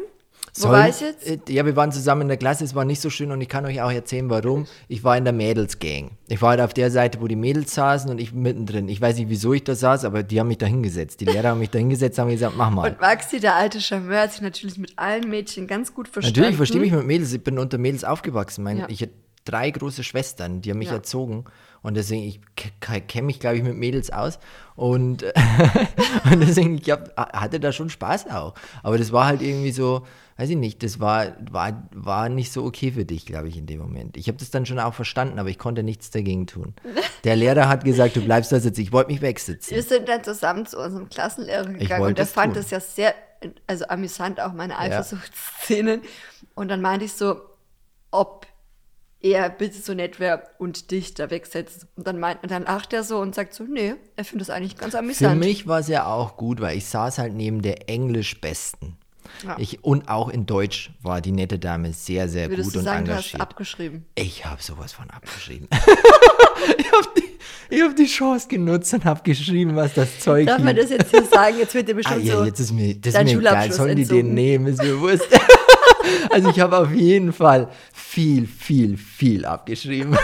Wo 0.57 0.69
war 0.69 0.89
ich 0.89 1.01
jetzt? 1.01 1.27
Äh, 1.27 1.39
Ja, 1.49 1.67
wir 1.67 1.75
waren 1.75 1.91
zusammen 1.91 2.23
in 2.23 2.29
der 2.29 2.37
Klasse, 2.37 2.63
es 2.65 2.77
war 2.77 2.85
nicht 2.85 3.01
so 3.01 3.11
schön 3.11 3.33
und 3.33 3.41
ich 3.41 3.49
kann 3.49 3.65
euch 3.67 3.83
auch 3.83 3.91
erzählen, 3.91 4.31
warum. 4.31 4.67
Ich 4.87 5.03
war 5.03 5.17
in 5.17 5.25
der 5.25 5.33
Mädelsgang. 5.33 6.13
Ich 6.29 6.41
war 6.43 6.51
halt 6.51 6.61
auf 6.61 6.73
der 6.73 6.93
Seite, 6.93 7.21
wo 7.21 7.27
die 7.27 7.35
Mädels 7.35 7.75
saßen 7.75 8.09
und 8.09 8.21
ich 8.21 8.33
mittendrin. 8.33 8.89
Ich 8.89 9.01
weiß 9.01 9.17
nicht, 9.17 9.29
wieso 9.29 9.53
ich 9.53 9.65
da 9.65 9.75
saß, 9.75 10.05
aber 10.05 10.23
die 10.23 10.39
haben 10.39 10.47
mich 10.49 10.59
da 10.59 10.67
hingesetzt. 10.67 11.21
Die 11.21 11.25
Lehrer 11.25 11.49
haben 11.49 11.59
mich 11.59 11.71
da 11.71 11.79
hingesetzt, 11.81 12.19
haben 12.21 12.31
gesagt, 12.31 12.55
mach 12.57 12.71
mal. 12.71 12.91
Und 12.91 13.01
Maxi, 13.01 13.41
der 13.41 13.57
alte 13.57 13.81
Charmeur, 13.81 14.21
hat 14.23 14.33
sich 14.33 14.43
natürlich 14.43 14.79
mit 14.79 14.93
allen 14.97 15.29
Mädchen 15.29 15.67
ganz 15.67 15.93
gut 15.93 16.07
verstanden. 16.07 16.39
Natürlich 16.39 16.57
verstehe 16.57 16.83
ich 16.85 16.91
mich 16.93 16.99
mit 16.99 17.07
Mädels. 17.09 17.33
Ich 17.33 17.43
bin 17.43 17.59
unter 17.59 17.79
Mädels 17.79 18.05
aufgewachsen. 18.05 18.63
Mein, 18.63 18.79
Ja. 18.79 18.87
ich, 18.89 19.09
drei 19.45 19.71
große 19.71 20.05
Schwestern, 20.05 20.61
die 20.61 20.71
haben 20.71 20.79
mich 20.79 20.89
Ja. 20.89 20.95
erzogen. 20.95 21.45
Und 21.83 21.95
deswegen, 21.99 22.23
ich 22.23 22.41
kenne 22.81 23.27
mich, 23.27 23.41
glaube 23.41 23.59
ich, 23.59 23.63
mit 23.63 23.77
Mädels 23.77 24.11
aus. 24.11 24.39
Und, 24.75 25.23
und 26.33 26.41
deswegen, 26.41 26.79
ich 26.79 26.91
hab, 26.91 27.15
hatte 27.17 27.61
da 27.61 27.73
schon 27.73 27.91
Spaß 27.91 28.31
auch. 28.31 28.55
Aber 28.83 28.97
das 28.97 29.13
war 29.13 29.27
halt 29.27 29.43
irgendwie 29.43 29.71
so, 29.71 30.07
weiß 30.39 30.49
ich 30.49 30.57
nicht, 30.57 30.83
das 30.83 30.99
war, 30.99 31.35
war, 31.51 31.87
war 31.93 32.31
nicht 32.31 32.53
so 32.53 32.65
okay 32.65 32.91
für 32.93 33.05
dich, 33.05 33.27
glaube 33.27 33.49
ich, 33.49 33.59
in 33.59 33.67
dem 33.67 33.81
Moment. 33.81 34.17
Ich 34.17 34.29
habe 34.29 34.39
das 34.39 34.51
dann 34.51 34.65
schon 34.65 34.79
auch 34.79 34.95
verstanden, 34.95 35.39
aber 35.39 35.51
ich 35.51 35.59
konnte 35.59 35.83
nichts 35.83 36.11
dagegen 36.11 36.47
tun. 36.47 36.73
Der 37.25 37.37
Lehrer 37.37 37.69
hat 37.69 37.85
gesagt, 37.85 38.17
du 38.17 38.23
bleibst 38.25 38.51
da 38.51 38.61
sitzen. 38.61 38.81
Ich 38.81 38.93
wollte 38.93 39.13
mich 39.13 39.21
wegsitzen. 39.21 39.75
Wir 39.75 39.83
sind 39.83 40.09
dann 40.09 40.25
zusammen 40.25 40.65
zu 40.65 40.79
unserem 40.79 41.11
Klassenlehrer 41.11 41.67
gegangen 41.67 42.05
und 42.07 42.19
der 42.19 42.27
fand 42.27 42.55
tun. 42.55 42.63
es 42.63 42.71
ja 42.71 42.81
sehr, 42.81 43.15
also 43.67 43.87
amüsant, 43.89 44.41
auch 44.41 44.55
meine 44.55 44.79
Eifersuchtsszenen. 44.79 46.01
Und 46.55 46.69
dann 46.69 46.81
meinte 46.81 47.05
ich 47.05 47.13
so, 47.13 47.41
ob 48.11 48.47
er 49.25 49.49
bitte 49.49 49.81
so 49.81 49.95
nett 49.95 50.21
wäre 50.21 50.43
und 50.59 50.91
dich 50.91 51.15
da 51.15 51.31
wegsetzt. 51.31 51.87
Und 51.97 52.07
dann, 52.07 52.21
meint, 52.21 52.43
und 52.43 52.51
dann 52.51 52.65
lacht 52.65 52.93
er 52.93 53.03
so 53.03 53.19
und 53.19 53.35
sagt 53.35 53.55
so, 53.55 53.65
nee, 53.65 53.95
er 54.17 54.25
findet 54.25 54.49
es 54.49 54.55
eigentlich 54.55 54.77
ganz 54.77 54.93
Für 54.93 54.99
amüsant. 54.99 55.41
mich 55.41 55.67
war 55.67 55.79
es 55.81 55.89
ja 55.89 56.05
auch 56.07 56.37
gut, 56.37 56.61
weil 56.61 56.77
ich 56.77 56.85
saß 56.85 57.17
halt 57.19 57.33
neben 57.35 57.63
der 57.63 57.89
Englisch-Besten. 57.89 58.97
Ja. 59.43 59.57
Ich, 59.59 59.83
und 59.83 60.09
auch 60.09 60.29
in 60.29 60.45
Deutsch 60.45 60.91
war 61.03 61.21
die 61.23 61.33
nette 61.33 61.59
Dame 61.59 61.93
sehr, 61.95 62.29
sehr 62.29 62.51
Würdest 62.51 62.67
gut 62.69 62.75
du 62.75 62.79
und 62.81 62.85
sagen, 62.85 63.05
du 63.07 63.13
hast 63.13 63.29
engagiert. 63.29 63.41
abgeschrieben? 63.41 64.05
Ich 64.15 64.45
habe 64.45 64.63
sowas 64.63 64.93
von 64.93 65.09
abgeschrieben. 65.11 65.69
ich 66.79 66.93
habe 66.93 67.09
die, 67.17 67.75
ich 67.75 67.81
hab 67.83 67.97
die 67.97 68.07
Chance 68.07 68.47
genutzt 68.49 68.93
und 68.93 69.05
habe 69.07 69.23
geschrieben, 69.23 69.75
was 69.75 69.95
das 69.95 70.21
Zeug 70.21 70.47
Darf 70.47 70.63
man 70.63 70.77
das 70.77 70.91
jetzt 70.91 71.11
hier 71.11 71.25
sagen? 71.25 71.57
Jetzt 71.59 71.75
wird 71.75 71.89
dir 71.89 71.93
Ah, 71.93 71.97
bestimmt 71.97 72.25
ja, 72.25 72.37
so. 72.37 72.45
jetzt 72.45 72.61
ist 72.61 72.73
mir, 72.73 72.95
das 72.95 73.15
ist 73.15 73.25
mir 73.25 73.39
egal, 73.41 73.73
sollen 73.73 73.97
die 73.97 74.05
den 74.05 74.35
nehmen, 74.35 74.67
ist 74.67 74.83
mir 74.83 75.01
wurscht. 75.01 75.25
Also 76.31 76.51
ich 76.51 76.61
habe 76.61 76.79
auf 76.79 76.93
jeden 76.93 77.33
Fall 77.33 77.69
viel, 77.93 78.47
viel, 78.47 78.97
viel 78.97 79.45
abgeschrieben. 79.45 80.17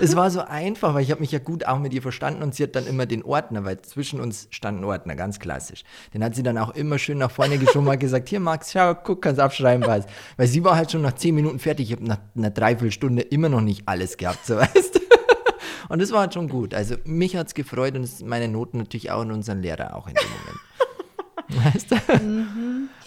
es 0.00 0.16
war 0.16 0.30
so 0.30 0.40
einfach, 0.40 0.94
weil 0.94 1.02
ich 1.02 1.10
habe 1.10 1.20
mich 1.20 1.32
ja 1.32 1.38
gut 1.38 1.66
auch 1.66 1.78
mit 1.78 1.92
ihr 1.94 2.02
verstanden 2.02 2.42
und 2.42 2.54
sie 2.54 2.62
hat 2.62 2.76
dann 2.76 2.86
immer 2.86 3.06
den 3.06 3.22
Ordner, 3.22 3.64
weil 3.64 3.80
zwischen 3.82 4.20
uns 4.20 4.48
stand 4.50 4.80
ein 4.80 4.84
Ordner, 4.84 5.16
ganz 5.16 5.38
klassisch. 5.38 5.84
Den 6.14 6.22
hat 6.24 6.34
sie 6.34 6.42
dann 6.42 6.58
auch 6.58 6.74
immer 6.74 6.98
schön 6.98 7.18
nach 7.18 7.30
vorne 7.30 7.58
geschoben 7.58 7.88
und 7.88 7.98
gesagt, 7.98 8.28
hier 8.28 8.40
Max, 8.40 8.72
schau, 8.72 8.94
guck, 8.94 9.22
kannst 9.22 9.40
abschreiben, 9.40 9.86
was. 9.86 10.06
Weil 10.36 10.46
sie 10.46 10.64
war 10.64 10.76
halt 10.76 10.92
schon 10.92 11.02
nach 11.02 11.14
zehn 11.14 11.34
Minuten 11.34 11.58
fertig, 11.58 11.90
ich 11.90 11.96
habe 11.96 12.06
nach 12.06 12.18
einer 12.36 12.50
Dreiviertelstunde 12.50 13.22
immer 13.22 13.48
noch 13.48 13.60
nicht 13.60 13.82
alles 13.86 14.16
gehabt, 14.16 14.44
so 14.46 14.56
weißt 14.56 14.94
du. 14.94 15.00
Und 15.88 16.02
das 16.02 16.10
war 16.10 16.20
halt 16.20 16.34
schon 16.34 16.48
gut. 16.48 16.74
Also 16.74 16.96
mich 17.04 17.36
hat 17.36 17.48
es 17.48 17.54
gefreut 17.54 17.94
und 17.94 18.26
meine 18.26 18.48
Noten 18.48 18.78
natürlich 18.78 19.10
auch 19.10 19.20
und 19.20 19.30
unseren 19.30 19.62
Lehrer 19.62 19.94
auch 19.94 20.08
in 20.08 20.14
dem 20.14 20.28
Moment. 20.28 20.65
Weißt 21.48 21.90
du? 21.90 21.96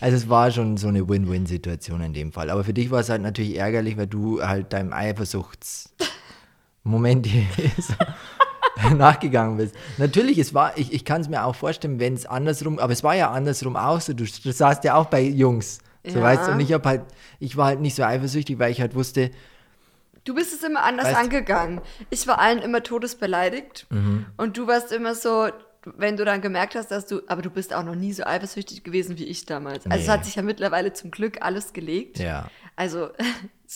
Also 0.02 0.17
es 0.17 0.30
war 0.30 0.52
schon 0.52 0.78
so 0.78 0.88
eine 0.88 1.08
Win-Win-Situation 1.08 2.02
in 2.02 2.13
dem 2.13 2.32
Fall. 2.32 2.49
Aber 2.49 2.63
für 2.63 2.73
dich 2.73 2.89
war 2.91 2.99
es 3.02 3.10
halt 3.10 3.21
natürlich 3.21 3.58
ärgerlich, 3.58 3.97
weil 3.97 4.08
du 4.08 4.41
halt 4.41 4.73
deinem 4.73 4.93
Eifersuchtsmoment 4.93 5.99
nachgegangen 8.95 9.58
bist. 9.58 9.75
Natürlich, 9.97 10.38
es 10.38 10.54
war, 10.54 10.78
ich, 10.78 10.93
ich 10.93 11.06
kann 11.06 11.21
es 11.21 11.30
mir 11.30 11.43
auch 11.43 11.56
vorstellen, 11.56 11.99
wenn 11.99 12.13
es 12.13 12.25
andersrum, 12.25 12.80
aber 12.80 12.93
es 12.93 13.04
war 13.04 13.15
ja 13.15 13.32
andersrum 13.32 13.75
auch 13.75 14.02
so. 14.02 14.13
Du, 14.13 14.23
du 14.25 14.52
saßt 14.52 14.84
ja 14.84 14.95
auch 14.95 15.08
bei 15.08 15.21
Jungs. 15.21 15.80
So 16.08 16.19
Ja. 16.19 16.23
weißt 16.23 16.47
du, 16.47 16.52
und 16.54 16.60
ich 16.62 16.71
hab 16.71 16.86
halt, 16.86 17.02
ich 17.39 17.58
war 17.58 17.65
halt 17.67 17.82
nicht 17.82 17.95
so 17.95 18.04
eifersüchtig, 18.04 18.58
weil 18.60 18.71
ich 18.71 18.82
halt 18.82 18.95
wusste, 18.95 19.32
Du 20.25 20.36
bist 20.36 20.54
es 20.54 20.63
immer 20.63 20.84
anders 20.84 21.08
Weißt- 21.08 21.12
Mhm. 21.12 21.15
angegangen. 21.17 21.82
Ich 22.10 22.28
war 22.28 22.39
allen 22.39 22.60
immer 22.60 22.84
todesbeleidigt 22.84 23.88
und 24.38 24.58
du 24.58 24.67
warst 24.67 24.91
immer 24.91 25.15
so, 25.15 25.47
wenn 25.86 26.18
du 26.18 26.26
dann 26.26 26.42
gemerkt 26.42 26.76
hast, 26.76 26.92
dass 26.92 27.06
du, 27.06 27.22
aber 27.28 27.42
du 27.42 27.50
bist 27.50 27.74
auch 27.74 27.84
noch 27.84 27.96
nie 27.96 28.12
so 28.13 28.24
eifersüchtig 28.24 28.84
gewesen 28.84 29.18
wie 29.18 29.26
ich 29.26 29.46
damals. 29.46 29.86
Also 29.86 29.98
es 29.98 30.06
Nee. 30.08 30.12
hat 30.12 30.26
sich 30.26 30.36
ja 30.36 30.42
mittlerweile 30.42 30.94
zum 30.94 31.12
Glück 31.12 31.38
alles 31.42 31.74
gelegt. 31.74 32.20
ja. 32.20 32.50
Also 32.76 33.10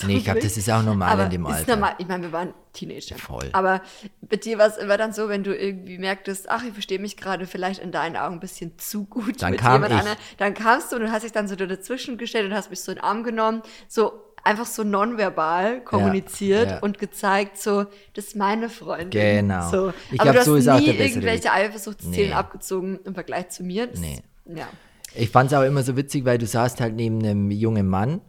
Nee, 0.07 0.17
ich 0.17 0.23
glaube, 0.23 0.39
das 0.39 0.57
ist 0.57 0.69
auch 0.71 0.81
normal 0.81 1.11
aber 1.11 1.25
in 1.25 1.29
dem 1.31 1.45
Ist 1.45 1.51
Alter. 1.51 1.75
normal. 1.75 1.95
Ich 1.99 2.07
meine, 2.07 2.23
wir 2.23 2.31
waren 2.31 2.53
Teenager. 2.71 3.15
Voll. 3.15 3.49
Aber 3.51 3.81
bei 4.21 4.37
dir 4.37 4.57
war 4.57 4.65
es 4.67 4.77
immer 4.77 4.97
dann 4.97 5.13
so, 5.13 5.29
wenn 5.29 5.43
du 5.43 5.55
irgendwie 5.55 5.99
merktest, 5.99 6.49
ach, 6.49 6.63
ich 6.63 6.73
verstehe 6.73 6.97
mich 6.99 7.15
gerade 7.15 7.45
vielleicht 7.45 7.79
in 7.79 7.91
deinen 7.91 8.15
Augen 8.15 8.35
ein 8.35 8.39
bisschen 8.39 8.77
zu 8.79 9.05
gut 9.05 9.41
Dann 9.43 9.51
mit 9.51 9.59
kam 9.59 9.73
jemand 9.83 9.93
anderem. 9.93 10.17
Dann 10.37 10.53
kamst 10.55 10.91
du 10.91 10.95
und 10.95 11.03
du 11.03 11.11
hast 11.11 11.23
dich 11.23 11.31
dann 11.31 11.47
so 11.47 11.55
dazwischen 11.55 12.17
gestellt 12.17 12.45
und 12.49 12.55
hast 12.55 12.69
mich 12.71 12.79
so 12.79 12.91
in 12.91 12.97
den 12.97 13.03
Arm 13.03 13.23
genommen, 13.23 13.61
so 13.87 14.13
einfach 14.43 14.65
so 14.65 14.83
nonverbal 14.83 15.81
kommuniziert 15.81 16.69
ja. 16.69 16.79
und 16.79 16.99
gezeigt, 16.99 17.57
so, 17.57 17.85
das 18.13 18.25
ist 18.27 18.35
meine 18.35 18.69
Freundin. 18.69 19.09
Genau. 19.09 19.69
So. 19.69 19.93
Ich 20.11 20.19
Aber 20.19 20.31
glaub, 20.31 20.33
du 20.33 20.39
hast 20.39 20.65
so 20.65 20.73
ist 20.73 20.79
nie 20.79 20.87
irgendwelche 20.87 21.45
Weg. 21.45 21.53
Eifersuchtsszenen 21.53 22.29
Nee. 22.29 22.33
abgezogen 22.33 22.99
im 23.05 23.13
Vergleich 23.13 23.49
zu 23.49 23.63
mir. 23.63 23.87
Das, 23.87 23.99
Nee. 23.99 24.21
Ja. 24.45 24.67
Ich 25.15 25.29
fand 25.29 25.51
es 25.51 25.57
auch 25.57 25.63
immer 25.63 25.83
so 25.83 25.95
witzig, 25.95 26.25
weil 26.25 26.37
du 26.37 26.45
saßt 26.45 26.81
halt 26.81 26.95
neben 26.95 27.23
einem 27.23 27.51
jungen 27.51 27.87
Mann 27.87 28.21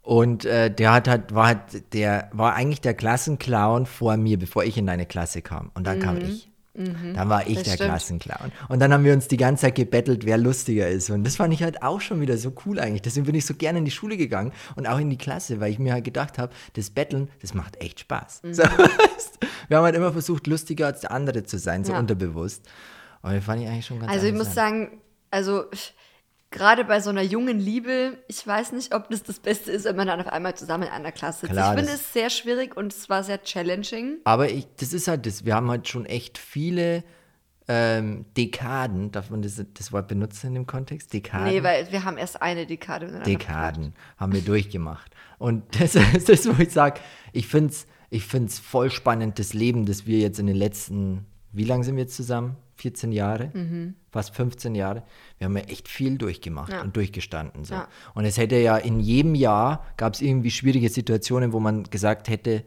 und 0.00 0.44
äh, 0.44 0.70
der 0.70 0.92
hat 0.92 1.06
halt, 1.06 1.34
war 1.34 1.46
halt, 1.46 1.92
der 1.94 2.28
war 2.32 2.54
eigentlich 2.54 2.80
der 2.80 2.94
Klassenclown 2.94 3.86
vor 3.86 4.16
mir, 4.16 4.38
bevor 4.38 4.64
ich 4.64 4.76
in 4.76 4.86
deine 4.86 5.06
Klasse 5.06 5.42
kam. 5.42 5.70
Und 5.74 5.86
dann 5.86 6.00
kam 6.00 6.18
ich. 6.18 6.50
Dann 6.74 7.28
war 7.28 7.42
ich 7.46 7.58
Mhm. 7.58 7.62
Der 7.64 7.70
stimmt. 7.72 7.90
Klassenclown. 7.90 8.50
Und 8.68 8.78
dann 8.80 8.92
haben 8.94 9.04
wir 9.04 9.12
uns 9.12 9.28
die 9.28 9.36
ganze 9.36 9.62
Zeit 9.62 9.74
gebettelt, 9.74 10.24
wer 10.24 10.38
lustiger 10.38 10.88
ist. 10.88 11.10
Und 11.10 11.24
das 11.24 11.36
fand 11.36 11.52
ich 11.52 11.62
halt 11.62 11.82
auch 11.82 12.00
schon 12.00 12.20
wieder 12.22 12.38
so 12.38 12.52
cool 12.64 12.80
eigentlich. 12.80 13.02
Deswegen 13.02 13.26
bin 13.26 13.34
ich 13.34 13.44
so 13.44 13.52
gerne 13.54 13.78
in 13.78 13.84
die 13.84 13.90
Schule 13.90 14.16
gegangen 14.16 14.52
und 14.76 14.86
auch 14.88 14.98
in 14.98 15.10
die 15.10 15.18
Klasse, 15.18 15.60
weil 15.60 15.70
ich 15.70 15.78
mir 15.78 15.92
halt 15.92 16.04
gedacht 16.04 16.38
habe, 16.38 16.52
das 16.74 16.88
Betteln, 16.90 17.28
das 17.42 17.52
macht 17.52 17.80
echt 17.82 18.00
Spaß. 18.00 18.42
Mhm. 18.42 18.54
So, 18.54 18.62
wir 19.68 19.76
haben 19.76 19.84
halt 19.84 19.94
immer 19.96 20.12
versucht, 20.12 20.46
lustiger 20.46 20.86
als 20.86 21.00
der 21.02 21.10
andere 21.12 21.42
zu 21.44 21.58
sein, 21.58 21.84
so 21.84 21.92
Ja. 21.92 21.98
unterbewusst. 21.98 22.62
Und 23.20 23.34
das 23.34 23.44
fand 23.44 23.60
ich 23.62 23.68
eigentlich 23.68 23.86
schon 23.86 24.00
ganz 24.00 24.10
Also 24.10 24.26
ich 24.26 24.34
muss 24.34 24.54
sagen, 24.54 25.00
also 25.30 25.64
gerade 26.52 26.84
bei 26.84 27.00
so 27.00 27.10
einer 27.10 27.22
jungen 27.22 27.58
Liebe, 27.58 28.18
ich 28.28 28.46
weiß 28.46 28.72
nicht, 28.72 28.94
ob 28.94 29.10
das 29.10 29.22
das 29.22 29.40
Beste 29.40 29.72
ist, 29.72 29.84
wenn 29.84 29.96
man 29.96 30.06
dann 30.06 30.20
auf 30.20 30.28
einmal 30.28 30.54
zusammen 30.54 30.84
in 30.84 30.90
einer 30.90 31.12
Klasse 31.12 31.40
sitzt. 31.40 31.52
Klar, 31.52 31.72
ich 31.74 31.80
finde 31.80 31.94
es 31.94 32.12
sehr 32.12 32.30
schwierig 32.30 32.76
und 32.76 32.92
es 32.92 33.08
war 33.08 33.24
sehr 33.24 33.42
challenging. 33.42 34.18
Aber 34.24 34.50
ich, 34.50 34.66
das 34.76 34.92
ist 34.92 35.08
halt 35.08 35.26
das. 35.26 35.44
Wir 35.44 35.54
haben 35.54 35.70
halt 35.70 35.88
schon 35.88 36.06
echt 36.06 36.38
viele 36.38 37.02
ähm, 37.68 38.26
Dekaden, 38.36 39.10
darf 39.10 39.30
man 39.30 39.42
das, 39.42 39.62
das 39.74 39.92
Wort 39.92 40.08
benutzen 40.08 40.48
in 40.48 40.54
dem 40.54 40.66
Kontext? 40.66 41.12
Dekaden? 41.12 41.48
Nee, 41.48 41.62
weil 41.62 41.90
wir 41.90 42.04
haben 42.04 42.18
erst 42.18 42.42
eine 42.42 42.66
Dekade 42.66 43.22
Dekaden 43.24 43.94
haben 44.16 44.32
wir 44.32 44.42
durchgemacht. 44.42 45.12
Und 45.38 45.64
das 45.80 45.94
ist 45.94 46.28
das, 46.28 46.46
wo 46.46 46.62
ich 46.62 46.70
sage, 46.70 47.00
ich 47.32 47.48
finde 47.48 47.70
es 47.70 47.86
ich 48.12 48.26
find's 48.26 48.58
voll 48.58 48.90
spannend, 48.90 49.38
das 49.38 49.54
Leben, 49.54 49.86
das 49.86 50.06
wir 50.06 50.18
jetzt 50.18 50.38
in 50.38 50.46
den 50.46 50.54
letzten, 50.54 51.24
wie 51.50 51.64
lange 51.64 51.82
sind 51.82 51.96
wir 51.96 52.02
jetzt 52.02 52.14
zusammen? 52.14 52.56
14 52.76 53.10
Jahre? 53.10 53.50
Fast 54.12 54.34
15 54.36 54.74
Jahre. 54.74 55.02
Wir 55.38 55.46
haben 55.46 55.56
ja 55.56 55.64
echt 55.64 55.88
viel 55.88 56.18
durchgemacht. 56.18 56.70
Ja. 56.72 56.82
und 56.82 56.94
durchgestanden. 56.94 57.64
So. 57.64 57.74
Ja. 57.74 57.88
Und 58.14 58.26
es 58.26 58.36
hätte 58.36 58.56
ja 58.56 58.76
in 58.76 59.00
jedem 59.00 59.34
Jahr, 59.34 59.86
gab 59.96 60.14
es 60.14 60.20
irgendwie 60.20 60.50
schwierige 60.50 60.90
Situationen, 60.90 61.52
wo 61.52 61.60
man 61.60 61.84
gesagt 61.84 62.28
hätte, 62.28 62.62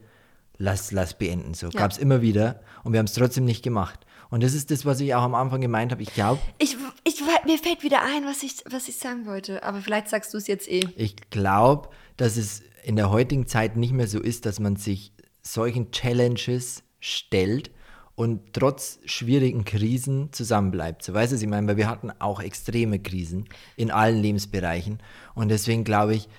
lass, 0.57 0.91
lass 0.91 1.17
beenden. 1.17 1.53
So 1.53 1.67
Ja. 1.67 1.79
gab 1.79 1.91
es 1.91 1.97
immer 1.99 2.21
wieder 2.21 2.59
und 2.83 2.93
wir 2.93 2.99
haben 2.99 3.05
es 3.05 3.13
trotzdem 3.13 3.45
nicht 3.45 3.63
gemacht. 3.63 3.99
Und 4.31 4.41
das 4.41 4.53
ist 4.55 4.71
das, 4.71 4.85
was 4.85 4.99
ich 5.01 5.13
auch 5.13 5.21
am 5.21 5.35
Anfang 5.35 5.61
gemeint 5.61 5.91
habe. 5.91 6.01
Ich 6.01 6.13
glaube, 6.13 6.41
Ich, 6.57 6.75
ich, 7.03 7.21
mir 7.45 7.59
fällt 7.59 7.83
wieder 7.83 8.01
ein, 8.01 8.25
was 8.25 8.41
ich, 8.41 8.63
was 8.69 8.87
ich 8.87 8.97
sagen 8.97 9.27
wollte. 9.27 9.61
Aber 9.63 9.81
vielleicht 9.81 10.09
sagst 10.09 10.33
du 10.33 10.37
es 10.39 10.47
jetzt 10.47 10.67
eh. 10.67 10.81
Ich 10.95 11.15
glaube, 11.29 11.89
dass 12.17 12.35
es 12.35 12.63
in 12.83 12.95
der 12.95 13.11
heutigen 13.11 13.45
Zeit 13.45 13.77
nicht 13.77 13.93
mehr 13.93 14.07
so 14.07 14.19
ist, 14.19 14.47
dass 14.47 14.59
man 14.59 14.77
sich 14.77 15.11
solchen 15.43 15.91
Challenges 15.91 16.81
stellt 16.99 17.69
und 18.15 18.53
trotz 18.53 18.99
schwierigen 19.05 19.65
Krisen 19.65 20.31
zusammenbleibt. 20.31 21.03
So 21.03 21.13
weißt 21.13 21.31
du, 21.31 21.35
was 21.35 21.41
ich 21.41 21.47
meine, 21.49 21.67
weil 21.67 21.77
wir 21.77 21.89
hatten 21.89 22.11
auch 22.19 22.39
extreme 22.41 22.99
Krisen 22.99 23.45
in 23.75 23.91
allen 23.91 24.21
Lebensbereichen 24.21 24.99
und 25.33 25.49
deswegen 25.49 25.83
glaube 25.83 26.15
ich, 26.15 26.29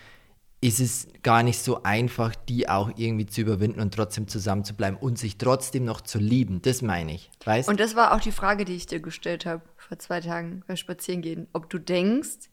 ist 0.63 0.81
es 0.81 1.07
gar 1.23 1.43
nicht 1.43 1.59
so 1.59 1.83
einfach, 1.83 2.35
die 2.35 2.69
auch 2.69 2.91
irgendwie 2.97 3.27
zu 3.27 3.43
überwinden 3.43 3.81
und 3.81 3.93
trotzdem 3.93 4.27
zusammenzubleiben 4.27 4.99
und 4.99 5.19
sich 5.19 5.37
trotzdem 5.37 5.85
noch 5.85 6.01
zu 6.01 6.19
lieben. 6.19 6.63
Das 6.63 6.81
meine 6.81 7.13
ich, 7.15 7.31
weißt? 7.45 7.69
Und 7.69 7.79
das 7.79 7.95
war 7.95 8.15
auch 8.15 8.21
die 8.21 8.33
Frage, 8.33 8.65
die 8.65 8.75
ich 8.75 8.87
dir 8.87 9.01
gestellt 9.01 9.45
habe 9.45 9.63
vor 9.77 9.99
zwei 9.99 10.21
Tagen 10.23 10.63
beim 10.67 10.77
Spazierengehen. 10.79 11.47
Ob 11.53 11.69
du 11.69 11.79
denkst, 11.79 12.49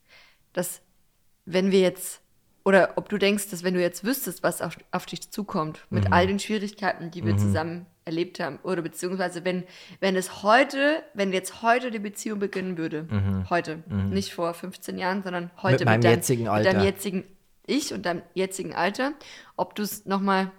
dass 0.52 0.82
wenn 1.46 1.72
wir 1.72 1.80
jetzt, 1.80 2.22
oder 2.66 2.94
ob 2.98 3.08
du 3.08 3.18
denkst, 3.18 3.50
dass 3.50 3.64
wenn 3.64 3.74
du 3.74 3.82
jetzt 3.82 4.04
wüsstest, 4.04 4.44
was 4.44 4.62
auf, 4.62 4.78
auf 4.92 5.06
dich 5.06 5.32
zukommt, 5.32 5.86
mit 5.90 6.06
Mhm. 6.06 6.14
all 6.14 6.28
den 6.28 6.40
Schwierigkeiten, 6.40 7.10
die 7.10 7.26
wir 7.26 7.38
zusammen 7.38 7.86
erlebt 8.06 8.40
haben, 8.40 8.60
oder 8.64 8.82
beziehungsweise 8.82 9.46
wenn, 9.46 9.64
wenn 10.00 10.16
es 10.16 10.44
heute, 10.44 11.04
wenn 11.14 11.32
jetzt 11.32 11.62
heute 11.62 11.90
die 11.92 12.00
Beziehung 12.00 12.40
beginnen 12.40 12.78
würde, 12.78 13.08
heute, 13.50 13.84
nicht 13.88 14.34
vor 14.34 14.54
15 14.54 14.98
Jahren, 14.98 15.24
sondern 15.24 15.52
heute 15.62 15.84
Mhm. 15.86 15.90
meinem 15.92 16.02
deinem- 16.02 16.16
jetzigen 16.16 16.44
mit 16.44 16.52
Alter. 16.52 16.74
deinem 16.74 16.84
jetzigen 16.86 17.24
Ich 17.66 17.94
und 17.94 18.06
deinem 18.06 18.22
jetzigen 18.34 18.74
Alter, 18.76 19.14
ob 19.56 19.74
du 19.76 19.84
es 19.84 20.06
nochmal 20.06 20.52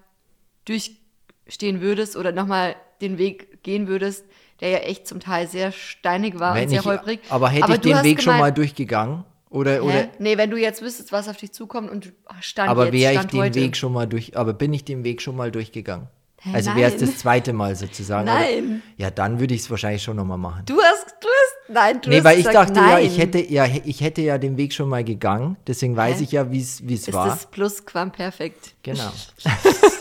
durchstehen 0.64 1.80
würdest 1.80 2.16
oder 2.16 2.33
nochmal 2.33 2.76
den 3.00 3.18
Weg 3.18 3.62
gehen 3.62 3.87
würdest, 3.88 4.24
der 4.61 4.70
ja 4.70 4.78
echt 4.78 5.07
zum 5.07 5.20
Teil 5.20 5.46
sehr 5.48 5.72
steinig 5.72 6.38
war 6.38 6.54
Wenn 6.54 6.64
und 6.64 6.68
sehr 6.70 6.80
ich, 6.80 6.87
holprig. 6.87 7.20
aber 7.28 7.48
hätte 7.48 7.72
ich 7.72 7.80
du 7.80 7.88
den 7.90 8.02
Weg 8.02 8.23
schon 8.23 8.33
gemeint- 8.35 8.40
mal 8.40 8.50
durchgegangen? 8.52 9.25
Oder, 9.50 9.75
Hä? 9.75 9.81
oder, 9.81 10.08
Nee, 10.19 10.37
wenn 10.37 10.50
du 10.50 10.56
jetzt 10.56 10.83
wüsstest, 10.83 11.12
was 11.12 11.29
auf 11.29 11.37
dich 11.37 11.52
zukommt 11.52 11.88
und 11.90 12.06
du 12.06 12.08
stand 12.40 12.69
aber 12.71 12.87
jetzt, 12.87 12.94
wäre 12.94 13.14
ich 13.14 13.21
den 13.27 13.40
heute. 13.40 13.60
Weg 13.60 13.77
schon 13.77 13.92
mal 13.92 14.06
durch, 14.06 14.37
aber 14.37 14.52
bin 14.52 14.73
ich 14.73 14.85
den 14.85 15.04
Weg 15.04 15.23
schon 15.23 15.37
mal 15.37 15.52
durchgegangen? 15.52 16.08
Also 16.53 16.75
wäre 16.75 16.92
es 16.92 17.01
das 17.01 17.19
zweite 17.19 17.53
Mal 17.53 17.75
sozusagen? 17.75 18.27
Nein. 18.27 18.83
Oder? 18.99 19.05
Ja, 19.05 19.11
dann 19.11 19.40
würde 19.40 19.55
ich 19.55 19.63
es 19.63 19.71
wahrscheinlich 19.71 20.03
schon 20.03 20.17
nochmal 20.17 20.38
machen. 20.38 20.63
Du 20.67 20.75
hast, 20.81 21.07
du 21.21 21.27
hast 21.29 21.55
Nein, 21.69 22.01
du 22.03 22.11
Nee, 22.11 22.17
hast 22.17 22.25
weil 22.25 22.38
ich 22.38 22.47
dachte 22.47 22.75
ja, 22.79 22.87
nein. 22.87 23.07
ich 23.07 23.19
hätte 23.19 23.38
ja, 23.38 23.67
ich 23.85 24.01
hätte 24.03 24.21
ja 24.21 24.37
den 24.37 24.57
Weg 24.59 24.75
schon 24.75 24.88
mal 24.88 25.03
gegangen. 25.03 25.57
Deswegen 25.67 25.97
weiß 25.97 26.19
Hä? 26.19 26.25
ich 26.25 26.33
ja, 26.33 26.51
wie 26.51 26.61
es 26.61 26.87
wie 26.87 26.95
es 26.95 27.09
Ist 27.09 27.15
war. 27.15 27.27
das 27.27 27.47
Plusquamperfekt? 27.47 28.75
Genau. 28.83 29.11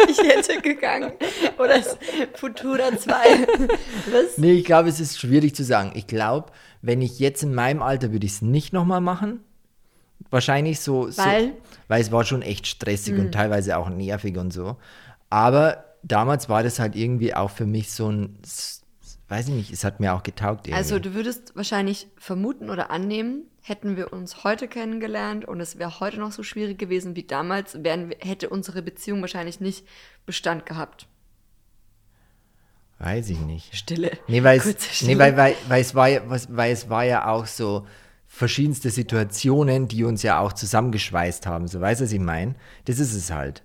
Ich 0.09 0.17
hätte 0.21 0.61
gegangen. 0.61 1.13
Oder 1.57 1.81
Futura 2.33 2.95
2. 2.95 3.07
Was? 4.11 4.37
Nee, 4.37 4.51
ich 4.53 4.65
glaube, 4.65 4.89
es 4.89 4.99
ist 4.99 5.17
schwierig 5.17 5.55
zu 5.55 5.63
sagen. 5.63 5.93
Ich 5.95 6.07
glaube, 6.07 6.51
wenn 6.81 7.01
ich 7.01 7.19
jetzt 7.19 7.41
in 7.41 7.55
meinem 7.55 7.81
Alter 7.81 8.11
würde 8.11 8.25
ich 8.25 8.33
es 8.33 8.41
nicht 8.41 8.73
nochmal 8.73 8.99
machen. 8.99 9.39
Wahrscheinlich 10.29 10.81
so, 10.81 11.09
so. 11.09 11.23
Weil? 11.23 11.43
Hm. 11.45 11.51
Weil 11.87 12.01
es 12.01 12.11
war 12.11 12.25
schon 12.25 12.41
echt 12.41 12.67
stressig 12.67 13.17
und 13.17 13.31
teilweise 13.31 13.77
auch 13.77 13.89
nervig 13.89 14.37
und 14.37 14.51
so. 14.51 14.75
Aber 15.29 15.85
damals 16.03 16.49
war 16.49 16.63
das 16.63 16.79
halt 16.79 16.95
irgendwie 16.95 17.33
auch 17.33 17.49
für 17.49 17.65
mich 17.65 17.91
so 17.91 18.09
ein, 18.09 18.37
weiß 19.29 19.47
ich 19.47 19.53
nicht, 19.53 19.71
es 19.71 19.83
hat 19.83 19.99
mir 19.99 20.13
auch 20.13 20.23
getaugt 20.23 20.67
irgendwie. 20.67 20.77
Also 20.77 20.99
du 20.99 21.13
würdest 21.13 21.55
wahrscheinlich 21.55 22.07
vermuten 22.17 22.69
oder 22.69 22.91
annehmen, 22.91 23.43
hätten 23.61 23.95
wir 23.95 24.11
uns 24.11 24.43
heute 24.43 24.67
kennengelernt 24.67 25.45
und 25.45 25.59
es 25.61 25.79
wäre 25.79 25.99
heute 25.99 26.19
noch 26.19 26.31
so 26.31 26.43
schwierig 26.43 26.77
gewesen 26.77 27.15
wie 27.15 27.23
damals, 27.23 27.83
wären, 27.83 28.13
hätte 28.19 28.49
unsere 28.49 28.81
Beziehung 28.81 29.21
wahrscheinlich 29.21 29.61
nicht 29.61 29.87
Bestand 30.25 30.65
gehabt. 30.65 31.07
weiß 32.99 33.29
ich 33.29 33.39
nicht. 33.39 33.75
Stille. 33.75 34.11
Nee, 34.27 34.43
weil 34.43 34.59
Kurze 34.59 34.77
es, 34.77 34.95
Stille. 34.97 35.13
nee, 35.13 35.19
weil, 35.19 35.37
weil, 35.37 35.55
weil, 35.67 35.81
es 35.81 35.95
war 35.95 36.09
ja, 36.09 36.21
weil 36.27 36.71
es 36.73 36.89
war 36.89 37.05
ja 37.05 37.27
auch 37.27 37.45
so 37.45 37.87
verschiedenste 38.27 38.89
Situationen, 38.89 39.87
die 39.87 40.03
uns 40.03 40.23
ja 40.23 40.39
auch 40.39 40.53
zusammengeschweißt 40.53 41.45
haben. 41.45 41.67
So 41.67 41.79
weißt 41.79 42.01
du, 42.01 42.05
was 42.05 42.11
ich 42.11 42.19
meine? 42.19 42.55
Das 42.85 42.99
ist 42.99 43.13
es 43.13 43.31
halt. 43.31 43.63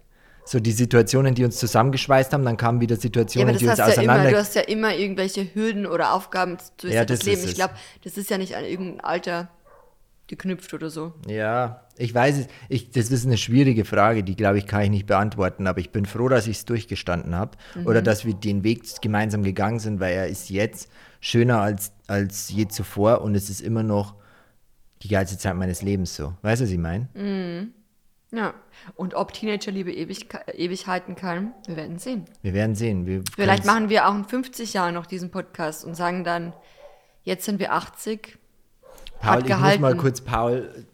So 0.51 0.61
die 0.61 0.73
Situationen, 0.73 1.35
die 1.35 1.45
uns 1.45 1.59
zusammengeschweißt 1.59 2.33
haben, 2.33 2.43
dann 2.43 2.57
kamen 2.57 2.81
wieder 2.81 2.95
Ja, 2.95 3.01
Situationen, 3.03 3.51
aber 3.51 3.59
die 3.59 3.67
uns 3.69 3.77
ja 3.77 3.85
immer, 3.85 3.93
auseinander... 3.93 4.31
du 4.31 4.39
hast 4.39 4.55
ja 4.55 4.63
immer 4.63 4.95
irgendwelche 4.95 5.55
Hürden 5.55 5.85
oder 5.85 6.15
Aufgaben 6.15 6.57
durch 6.79 6.95
Ja, 6.95 7.05
das 7.05 7.19
das 7.19 7.27
Leben. 7.27 7.45
Ich 7.45 7.55
glaube, 7.55 7.75
das 8.03 8.17
ist 8.17 8.31
ja 8.31 8.39
nicht 8.39 8.57
an 8.57 8.65
irgendein 8.65 9.01
Alter 9.01 9.51
geknüpft 10.27 10.73
oder 10.73 10.89
so. 10.89 11.13
Ja, 11.27 11.83
ich 11.99 12.15
weiß 12.15 12.39
es. 12.39 12.47
Ich, 12.71 12.91
das 12.91 13.11
ist 13.11 13.27
eine 13.27 13.37
schwierige 13.37 13.85
Frage, 13.85 14.25
die 14.25 14.37
glaube 14.37 14.57
ich 14.57 14.67
kann 14.67 14.81
ich 14.85 14.91
nicht 14.91 15.07
beantworten, 15.07 15.67
aber 15.67 15.81
ich 15.81 15.91
bin 15.91 16.07
froh, 16.07 16.29
dass 16.31 16.47
ich 16.47 16.57
es 16.57 16.65
durchgestanden 16.65 17.35
habe 17.35 17.59
Mhm. 17.75 17.87
oder 17.87 18.01
dass 18.01 18.25
wir 18.25 18.33
den 18.33 18.65
Weg 18.65 18.85
gemeinsam 19.03 19.43
gegangen 19.43 19.81
sind, 19.81 20.01
weil 20.01 20.15
er 20.15 20.29
ist 20.29 20.49
jetzt 20.49 20.91
schöner 21.21 21.61
als, 21.61 21.93
als 22.07 22.49
je 22.49 22.69
zuvor 22.69 23.21
und 23.21 23.35
es 23.35 23.51
ist 23.51 23.61
immer 23.61 23.83
noch 23.83 24.15
die 25.03 25.09
geilste 25.09 25.37
Zeit 25.37 25.57
meines 25.57 25.83
Lebens 25.83 26.17
so. 26.17 26.33
Weißt 26.41 26.63
du, 26.63 26.65
was 26.65 26.71
ich 26.71 26.79
meine? 26.79 27.09
Mhm. 27.13 27.75
Ja. 28.31 28.53
Und 28.95 29.15
ob 29.15 29.33
Teenagerliebe 29.33 29.93
ewig, 29.93 30.29
ewig 30.55 30.87
halten 30.87 31.15
kann, 31.15 31.55
wir 31.67 31.77
werden 31.77 31.99
sehen. 31.99 32.27
Wir 32.43 32.53
werden 32.53 32.75
sehen. 32.75 33.07
Wir 33.07 33.23
Vielleicht 33.35 33.65
machen 33.65 33.89
wir 33.89 34.07
auch 34.09 34.15
in 34.15 34.25
50 34.25 34.75
Jahren 34.75 34.95
noch 34.95 35.07
diesen 35.07 35.31
Podcast 35.31 35.85
und 35.85 35.95
sagen 35.95 36.25
dann, 36.25 36.53
jetzt 37.23 37.45
sind 37.47 37.59
wir 37.59 37.73
80. 37.73 38.39
Paul, 39.21 39.31
hat 39.31 39.39
ich 39.39 39.49
muss 39.49 39.57
gehalten. 39.57 39.83
mal 39.83 39.97
kurz 39.97 40.21
Paul 40.21 40.87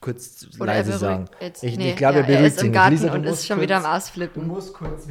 kurz 0.00 0.48
Oder 0.56 0.66
leise 0.66 0.98
sagen. 0.98 1.26
jetzt. 1.40 1.62
Ich, 1.62 1.76
nee, 1.76 1.90
ich 1.90 1.96
glaube, 1.96 2.18
ja, 2.20 2.24
er 2.24 2.40
er 2.40 2.46
ist 2.46 2.60
im. 2.62 2.72
Garten 2.72 2.90
Lisa, 2.92 3.08
du 3.08 3.14
und 3.14 3.24
ist 3.24 3.46
schon 3.46 3.58
kurz- 3.58 3.62
wieder 3.62 3.76
am 3.76 3.82
Du 3.84 3.88
Ausflippen. 3.90 4.46
musst 4.48 4.74
kurz. 4.74 5.06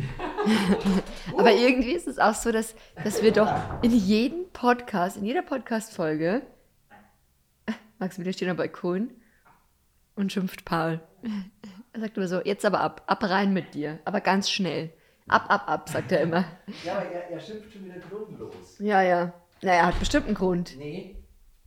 Aber 1.38 1.54
irgendwie 1.54 1.94
ist 1.94 2.08
es 2.08 2.20
auch 2.20 2.34
so, 2.34 2.52
dass, 2.52 2.76
dass 3.04 3.22
wir 3.24 3.32
doch 3.32 3.50
in 3.84 3.92
jedem 3.94 4.50
Podcast, 4.52 5.16
in 5.18 5.24
jeder 5.24 5.44
Podcast-Folge, 5.44 6.42
Max 8.00 8.20
wieder 8.20 8.34
steht 8.34 8.50
am 8.50 8.58
Balkon 8.58 9.12
und 10.16 10.32
schimpft 10.34 10.66
Paul. 10.66 11.00
Er 11.94 12.02
sagt 12.02 12.18
immer 12.18 12.28
so, 12.28 12.40
jetzt 12.46 12.66
aber 12.66 12.82
ab, 12.82 13.02
ab 13.08 13.24
rein 13.24 13.52
mit 13.52 13.74
dir, 13.74 13.98
aber 14.06 14.22
ganz 14.22 14.50
schnell. 14.50 14.92
Ab, 15.28 15.46
ab, 15.50 15.64
ab, 15.68 15.90
sagt 15.90 16.12
er 16.12 16.22
immer. 16.22 16.46
Ja, 16.86 16.98
aber 16.98 17.06
er, 17.08 17.32
er 17.32 17.40
schimpft 17.40 17.74
schon 17.74 17.86
wieder 17.86 17.96
grundlos. 18.00 18.78
Ja, 18.80 19.02
ja. 19.02 19.34
Naja, 19.64 19.88
hat 19.88 20.00
bestimmt 20.00 20.28
einen 20.28 20.36
Grund. 20.36 20.76
Nee. 20.78 21.16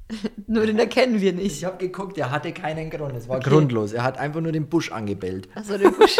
Nur 0.47 0.65
den 0.67 0.79
erkennen 0.79 1.21
wir 1.21 1.31
Ich 1.35 1.39
nicht. 1.43 1.65
habe 1.65 1.77
geguckt, 1.77 2.17
er 2.19 2.31
hatte 2.31 2.53
keinen 2.53 2.89
Grund. 2.89 3.17
Es 3.17 3.29
war 3.29 3.41
grundlos. 3.41 3.93
Er 3.93 4.05
hat 4.05 4.17
einfach 4.19 4.41
nur 4.41 4.53
den 4.53 4.69
Busch 4.69 4.93
angebellt. 4.93 5.49
Achso, 5.57 5.77
den 5.77 5.93
Busch. 5.93 6.17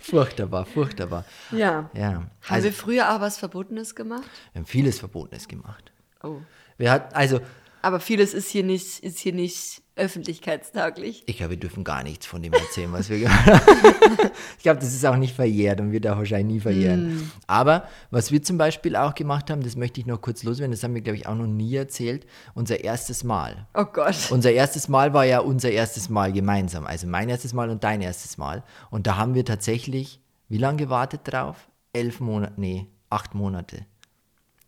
Furchtbar, 0.00 0.66
furchtbar. 0.66 1.24
Ja. 1.50 1.90
Ja. 1.94 2.10
Haben 2.12 2.30
Also, 2.48 2.64
wir 2.66 2.72
früher 2.72 3.14
auch 3.16 3.20
was 3.20 3.38
Verbotenes 3.38 3.94
gemacht? 3.94 4.28
wir 4.52 4.60
haben 4.60 4.66
vieles 4.66 4.98
Verbotenes 4.98 5.48
gemacht. 5.48 5.92
Oh. 6.22 6.36
Wir 6.76 6.90
hat, 6.90 7.14
also, 7.16 7.40
Aber 7.82 8.00
vieles 8.00 8.34
ist 8.34 8.50
hier 8.50 8.64
nicht, 8.64 8.98
ist 9.00 9.18
hier 9.18 9.32
nicht 9.32 9.82
öffentlichkeitstauglich. 9.96 11.22
ich 11.26 11.36
glaube, 11.36 11.50
wir 11.50 11.56
dürfen 11.56 11.84
gar 11.84 12.02
nichts 12.02 12.26
von 12.26 12.42
dem 12.42 12.52
erzählen, 12.52 12.92
was 12.92 13.08
wir 13.08 13.20
gemacht 13.20 13.46
haben. 13.46 14.30
ich 14.56 14.62
glaube, 14.62 14.80
das 14.80 14.92
ist 14.92 15.04
auch 15.06 15.16
nicht 15.16 15.34
verjährt 15.34 15.80
und 15.80 15.92
wird 15.92 16.06
auch 16.06 16.16
wahrscheinlich 16.16 16.54
nie 16.54 16.60
verjähren. 16.60 17.30
Aber 17.46 17.86
was 18.10 18.32
wir 18.32 18.42
zum 18.42 18.58
Beispiel 18.58 18.96
auch 18.96 19.14
gemacht 19.14 19.50
haben, 19.50 19.62
das 19.62 19.76
möchte 19.76 20.00
ich 20.00 20.06
noch 20.06 20.20
kurz 20.20 20.42
loswerden, 20.42 20.72
das 20.72 20.82
haben 20.82 20.94
wir, 20.94 21.02
glaube 21.02 21.16
ich, 21.16 21.26
auch 21.26 21.36
noch 21.36 21.46
nie 21.46 21.74
erzählt, 21.76 22.26
unser 22.54 22.82
erstes 22.82 23.22
Mal. 23.24 23.66
Oh 23.74 23.84
Gott. 23.84 24.16
Unser 24.30 24.52
erstes 24.52 24.88
Mal 24.88 25.14
war 25.14 25.24
ja 25.24 25.38
unser 25.38 25.70
erstes 25.70 26.08
Mal 26.08 26.32
gemeinsam. 26.32 26.86
Also 26.86 27.06
mein 27.06 27.28
erstes 27.28 27.52
Mal 27.52 27.70
und 27.70 27.84
dein 27.84 28.00
erstes 28.00 28.36
Mal. 28.36 28.64
Und 28.90 29.06
da 29.06 29.16
haben 29.16 29.34
wir 29.34 29.44
tatsächlich, 29.44 30.20
wie 30.48 30.58
lange 30.58 30.78
gewartet 30.78 31.20
drauf? 31.24 31.68
Elf 31.92 32.18
Monate, 32.18 32.54
nee, 32.56 32.88
acht 33.10 33.34
Monate. 33.34 33.86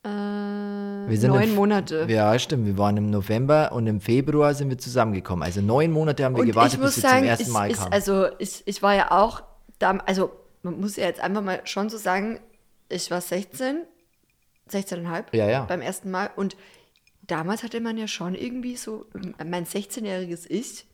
Wir 0.07 1.19
sind 1.19 1.31
neun 1.31 1.55
Monate. 1.55 2.07
Ja, 2.09 2.39
stimmt. 2.39 2.67
Wir 2.67 2.79
waren 2.79 2.97
im 2.97 3.11
November 3.11 3.73
und 3.73 3.87
im 3.87 4.01
Februar 4.01 4.55
sind 4.55 4.71
wir 4.71 4.79
zusammengekommen. 4.79 5.43
Also 5.43 5.61
neun 5.61 5.91
Monate 5.93 6.25
haben 6.25 6.35
wir 6.35 6.41
Und 6.43 6.47
gewartet, 6.47 6.81
bis 6.81 6.97
wir 6.97 7.03
sagen, 7.03 7.19
zum 7.21 7.29
ersten 7.29 7.47
ich, 7.47 7.53
Mal 7.53 7.71
ich, 7.71 7.77
kamen. 7.77 7.93
also 7.93 8.27
ich, 8.39 8.63
ich 8.67 8.83
war 8.83 8.95
ja 8.95 9.11
auch, 9.11 9.43
da, 9.79 9.99
also 10.07 10.33
man 10.63 10.81
muss 10.81 10.97
ja 10.97 11.05
jetzt 11.05 11.21
einfach 11.21 11.43
mal 11.43 11.61
schon 11.65 11.89
so 11.91 11.97
sagen, 11.97 12.41
ich 12.89 13.11
war 13.11 13.21
16, 13.21 13.83
16,5 14.71 15.25
Ja, 15.33 15.49
ja. 15.49 15.65
beim 15.65 15.81
ersten 15.81 16.11
Mal 16.11 16.31
und 16.37 16.57
damals 17.23 17.63
hatte 17.63 17.81
man 17.81 17.97
ja 17.97 18.09
schon 18.09 18.35
irgendwie 18.35 18.77
so, 18.77 19.07
mein 19.45 19.67
16-jähriges 19.67 20.47
Ich 20.49 20.87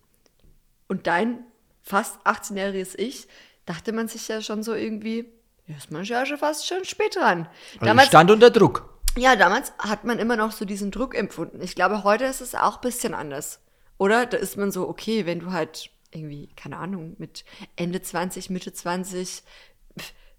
und 0.88 1.06
dein 1.06 1.44
fast 1.82 2.18
18-jähriges 2.26 2.98
Ich, 2.98 3.28
dachte 3.66 3.92
man 3.92 4.08
sich 4.08 4.28
ja 4.28 4.40
schon 4.40 4.62
so 4.62 4.74
irgendwie, 4.74 5.26
ja, 5.66 5.76
ist 5.76 5.90
man 5.90 6.04
ja 6.04 6.26
schon 6.26 6.38
fast 6.38 6.66
schon 6.66 6.84
spät 6.84 7.16
dran. 7.16 7.48
Also 7.80 7.94
ich 7.94 8.02
stand 8.04 8.30
unter 8.30 8.50
Druck. 8.50 8.91
Ja, 9.16 9.36
damals 9.36 9.72
hat 9.78 10.04
man 10.04 10.18
immer 10.18 10.36
noch 10.36 10.52
so 10.52 10.64
diesen 10.64 10.90
Druck 10.90 11.14
empfunden. 11.16 11.60
Ich 11.62 11.74
glaube, 11.74 12.04
heute 12.04 12.24
ist 12.24 12.40
es 12.40 12.54
auch 12.54 12.76
ein 12.76 12.80
bisschen 12.82 13.14
anders. 13.14 13.60
Oder? 13.98 14.26
Da 14.26 14.36
ist 14.38 14.56
man 14.56 14.70
so, 14.72 14.88
okay, 14.88 15.26
wenn 15.26 15.40
du 15.40 15.52
halt 15.52 15.90
irgendwie, 16.10 16.48
keine 16.56 16.76
Ahnung, 16.78 17.14
mit 17.18 17.44
Ende 17.76 18.02
20, 18.02 18.50
Mitte 18.50 18.72
20, 18.72 19.42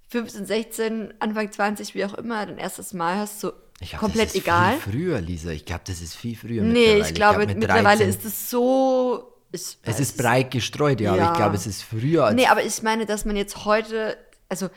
15, 0.10 0.46
16, 0.46 1.14
Anfang 1.20 1.52
20, 1.52 1.96
wie 1.96 2.06
auch 2.06 2.14
immer, 2.14 2.46
dein 2.46 2.58
erstes 2.58 2.94
Mal 2.94 3.18
hast, 3.18 3.40
so 3.40 3.54
Ich 3.80 3.90
glaub, 3.92 4.02
komplett 4.02 4.36
egal. 4.36 4.78
Früher, 4.78 5.20
Lisa. 5.22 5.50
Ich 5.52 5.66
glaube, 5.66 5.84
das 5.88 6.02
ist 6.02 6.16
viel 6.16 6.36
früher. 6.36 6.64
Nee, 6.64 7.00
ich 7.00 7.14
glaube, 7.14 7.38
glaub, 7.46 7.48
mit 7.48 7.58
mittlerweile 7.60 8.06
13 8.06 8.10
ist 8.10 8.26
es 8.26 8.50
so. 8.50 9.30
Ich 9.52 9.78
Es 9.84 10.00
ist 10.00 10.18
breit 10.18 10.52
gestreut, 10.52 11.00
ja, 11.00 11.12
aber 11.12 11.20
Ja. 11.22 11.32
ich 11.32 11.38
glaube, 11.38 11.56
es 11.56 11.68
ist 11.68 11.84
früher 11.84 12.26
als 12.26 12.36
Nee, 12.36 12.48
aber 12.48 12.64
ich 12.64 12.82
meine, 12.84 13.06
dass 13.06 13.24
man 13.26 13.36
jetzt 13.36 13.66
heute, 13.66 14.18
also 14.50 14.70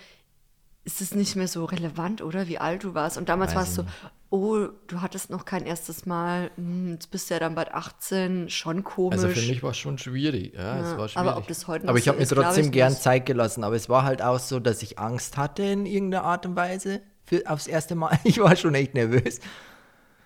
ist 0.87 1.01
es 1.03 1.15
nicht 1.15 1.37
mehr 1.37 1.49
so 1.49 1.65
relevant, 1.67 2.23
oder? 2.23 2.47
Wie 2.49 2.59
alt 2.59 2.85
du 2.85 2.95
warst. 2.95 3.19
Und 3.19 3.29
damals 3.29 3.51
Weiß 3.51 3.57
war 3.57 3.63
es 3.65 3.69
ich 3.71 3.75
so, 3.75 3.85
oh, 4.31 4.69
du 4.87 5.01
hattest 5.03 5.31
noch 5.31 5.45
kein 5.45 5.67
erstes 5.67 6.07
Mal, 6.07 6.51
hm, 6.57 6.93
jetzt 6.93 7.11
bist 7.11 7.29
du 7.29 7.35
ja 7.35 7.41
dann 7.41 7.55
bald 7.55 7.75
18, 7.75 8.49
schon 8.49 8.85
komisch. 8.85 9.19
Also 9.23 9.29
für 9.29 9.47
mich 9.47 9.63
war 9.63 9.73
es 9.73 9.77
schon 9.79 9.99
schwierig. 9.99 10.55
Ja, 10.55 10.79
es 10.79 10.91
Ja, 10.93 10.99
war 10.99 11.09
schwierig. 11.09 11.29
aber 11.29 11.37
ob 11.39 11.47
das 11.49 11.67
heute 11.67 11.85
noch 11.87 11.91
Aber 11.91 11.99
ich 11.99 12.05
so 12.05 12.13
habe 12.13 12.21
mir 12.21 12.27
trotzdem 12.27 12.71
gern 12.71 12.93
nicht. 12.93 13.03
Zeit 13.03 13.27
gelassen. 13.27 13.65
Aber 13.65 13.75
es 13.77 13.89
war 13.89 14.05
halt 14.05 14.23
auch 14.23 14.39
so, 14.39 14.61
dass 14.61 14.81
ich 14.83 14.99
Angst 14.99 15.37
hatte 15.37 15.65
in 15.65 15.87
irgendeiner 15.87 16.25
Art 16.25 16.47
und 16.47 16.55
Weise 16.57 17.03
für, 17.25 17.43
aufs 17.51 17.67
erste 17.67 17.95
Mal. 17.95 18.19
Ich 18.25 18.39
war 18.39 18.55
schon 18.57 18.75
echt 18.77 18.95
nervös. 18.95 19.41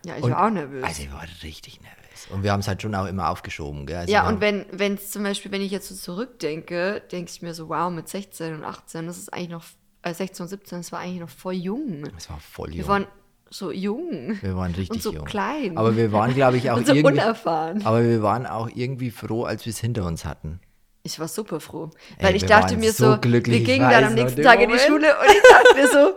ja, 0.05 0.17
ich 0.19 0.23
Und- 0.23 0.31
war 0.33 0.47
auch 0.47 0.51
nervös. 0.51 0.85
Also 0.85 1.03
ich 1.03 1.13
war 1.13 1.25
richtig 1.43 1.81
nervös. 1.81 1.97
Und 2.31 2.43
wir 2.43 2.53
haben 2.53 2.61
es 2.61 2.69
halt 2.69 2.83
schon 2.83 2.95
auch 2.95 3.07
immer 3.07 3.31
aufgeschoben. 3.31 3.87
Gell? 3.87 3.97
Also 3.97 4.13
ja, 4.13 4.29
und 4.29 4.43
wenn 4.43 4.95
es 4.95 5.11
zum 5.11 5.23
Beispiel, 5.23 5.51
wenn 5.53 5.63
ich 5.63 5.71
jetzt 5.73 5.89
so 5.89 5.95
zurückdenke, 5.95 7.01
denke 7.11 7.31
ich 7.31 7.41
mir 7.41 7.55
so, 7.55 7.71
wow, 7.71 7.91
mit 7.91 8.09
16 8.11 8.55
und 8.57 8.65
18, 8.65 9.07
das 9.07 9.17
ist 9.17 9.33
eigentlich 9.33 9.49
noch, 9.49 9.65
äh, 10.03 10.15
16 10.15 10.45
und 10.45 10.49
17, 10.49 10.79
das 10.79 10.93
war 10.93 11.01
eigentlich 11.01 11.21
noch 11.21 11.29
voll 11.29 11.55
jung. 11.55 12.05
Es 12.17 12.31
war 12.31 12.41
voll 12.41 12.69
jung. 12.71 12.79
Wir 12.79 12.89
waren 12.89 13.07
so 13.51 13.71
jung. 13.73 14.39
Wir 14.41 14.57
waren 14.57 14.73
richtig 14.75 14.91
und 14.91 15.03
so 15.03 15.13
jung. 15.13 15.25
klein. 15.25 15.77
Aber 15.77 15.97
wir 15.97 16.13
waren, 16.13 16.35
glaube 16.35 16.57
ich, 16.57 16.71
auch 16.71 16.77
und 16.77 16.87
so 16.87 16.95
irgendwie. 16.95 17.15
unerfahren. 17.15 17.85
Aber 17.85 18.03
wir 18.05 18.23
waren 18.23 18.47
auch 18.47 18.69
irgendwie 18.73 19.11
froh, 19.11 19.45
als 19.45 19.67
wir 19.67 19.71
es 19.71 19.81
hinter 19.81 20.07
uns 20.07 20.25
hatten. 20.25 20.61
Ich 21.03 21.19
war 21.19 21.29
super 21.29 21.61
froh. 21.61 21.91
Ey, 22.19 22.27
Weil 22.27 22.37
ich 22.37 22.45
dachte 22.45 22.77
mir 22.77 22.93
so 22.93 23.15
so, 23.15 23.23
wir 23.23 23.41
gingen 23.41 23.91
dann 23.91 24.05
am 24.05 24.15
nächsten 24.15 24.43
Tag 24.43 24.61
in 24.61 24.69
die 24.69 24.77
Moment. 24.77 24.83
Schule 24.83 25.19
und 25.19 25.27
ich 25.27 25.43
dachte 25.51 25.75
mir 25.75 25.89
so, 25.89 26.13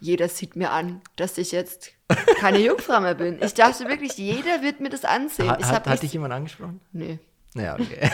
jeder 0.00 0.28
sieht 0.28 0.56
mir 0.56 0.70
an, 0.70 1.02
dass 1.16 1.36
ich 1.36 1.52
jetzt 1.52 1.90
keine 2.38 2.58
Jungfrau 2.64 3.00
mehr 3.00 3.14
bin. 3.14 3.38
Ich 3.42 3.54
dachte 3.54 3.88
wirklich, 3.88 4.16
jeder 4.16 4.62
wird 4.62 4.80
mir 4.80 4.88
das 4.88 5.04
ansehen. 5.04 5.50
Hat, 5.50 5.64
hat, 5.64 5.86
hat 5.86 6.02
dich 6.02 6.12
jemand 6.12 6.32
angesprochen? 6.32 6.80
nee. 6.92 7.18
Ja, 7.54 7.74
okay. 7.74 8.08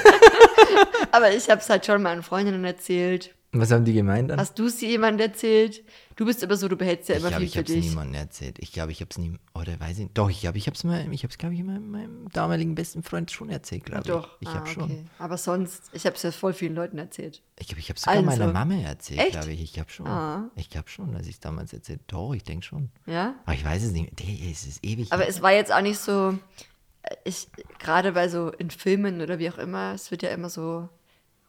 Aber 1.13 1.31
ich 1.31 1.51
habe 1.51 1.61
es 1.61 1.69
halt 1.69 1.85
schon 1.85 2.01
meinen 2.01 2.23
Freundinnen 2.23 2.65
erzählt. 2.65 3.35
Was 3.53 3.71
haben 3.71 3.85
die 3.85 3.93
gemeint 3.93 4.31
dann? 4.31 4.39
Hast 4.39 4.59
du 4.59 4.67
es 4.67 4.81
jemandem 4.81 5.29
erzählt? 5.29 5.83
Du 6.17 6.25
bist 6.25 6.43
immer 6.43 6.57
so, 6.57 6.69
du 6.69 6.77
behältst 6.77 7.09
ja 7.09 7.15
ich 7.15 7.21
immer 7.21 7.29
glaube, 7.29 7.41
viel 7.43 7.47
ich 7.47 7.53
für 7.53 7.59
habe 7.61 7.69
es 7.69 7.75
dich. 7.75 7.89
niemandem 7.91 8.15
erzählt. 8.15 8.59
Ich 8.59 8.73
glaube, 8.73 8.93
ich 8.93 9.01
habe 9.01 9.11
es 9.11 9.19
nie, 9.19 9.39
oder 9.55 9.79
weiß 9.79 9.93
ich 9.93 10.05
nicht. 10.05 10.19
Doch, 10.19 10.31
ich 10.31 10.41
glaube, 10.41 10.59
ich 10.59 10.67
habe 10.67 10.75
es 10.75 10.85
mal, 10.85 11.13
ich 11.13 11.23
habe 11.23 11.31
es, 11.31 11.39
glaube 11.39 11.55
ich, 11.55 11.63
meinem, 11.63 11.91
meinem 11.91 12.29
damaligen 12.33 12.75
besten 12.75 13.03
Freund 13.03 13.31
schon 13.31 13.49
erzählt, 13.49 13.85
glaube 13.85 14.05
doch. 14.05 14.29
ich. 14.41 14.49
Ich 14.49 14.55
ah, 14.55 14.55
habe 14.55 14.67
schon. 14.69 14.83
okay. 14.85 15.05
Aber 15.19 15.37
sonst, 15.39 15.85
ich 15.93 16.07
habe 16.07 16.17
es 16.17 16.23
ja 16.23 16.33
voll 16.33 16.53
vielen 16.53 16.75
Leuten 16.75 16.99
erzählt. 16.99 17.43
Ich 17.59 17.69
glaube, 17.69 17.81
ich 17.81 17.89
habe 17.89 17.97
es 17.97 18.03
sogar 18.03 18.17
Also. 18.17 18.27
meiner 18.27 18.53
Mama 18.53 18.75
erzählt, 18.75 19.31
glaube 19.31 19.53
ich. 19.53 19.63
Ich 19.63 19.73
glaube 19.73 19.91
schon. 19.91 20.07
Ah. 20.07 20.51
Ich 20.57 20.69
glaube 20.69 20.89
schon, 20.89 21.13
dass 21.13 21.27
ich 21.27 21.35
es 21.35 21.41
damals 21.41 21.73
erzählt 21.73 22.01
Doch, 22.09 22.35
ich 22.35 22.45
denke 22.45 22.65
schon. 22.65 22.91
Ja? 23.07 23.35
Aber 23.45 23.55
ich 23.55 23.65
weiß 23.65 23.85
es 23.85 23.93
nicht. 23.93 24.13
Nee, 24.21 24.51
es 24.51 24.67
ist 24.67 24.85
ewig. 24.85 25.13
Aber 25.13 25.27
es 25.29 25.41
war 25.41 25.53
jetzt 25.53 25.73
auch 25.73 25.83
nicht 25.83 25.99
so, 25.99 26.39
äh, 27.03 27.17
ich, 27.25 27.49
gerade 27.79 28.13
bei 28.13 28.29
so 28.29 28.51
in 28.51 28.71
Filmen 28.71 29.21
oder 29.21 29.39
wie 29.39 29.51
auch 29.51 29.59
immer, 29.59 29.93
es 29.95 30.11
wird 30.11 30.23
ja 30.23 30.31
immer 30.31 30.51
so 30.51 30.89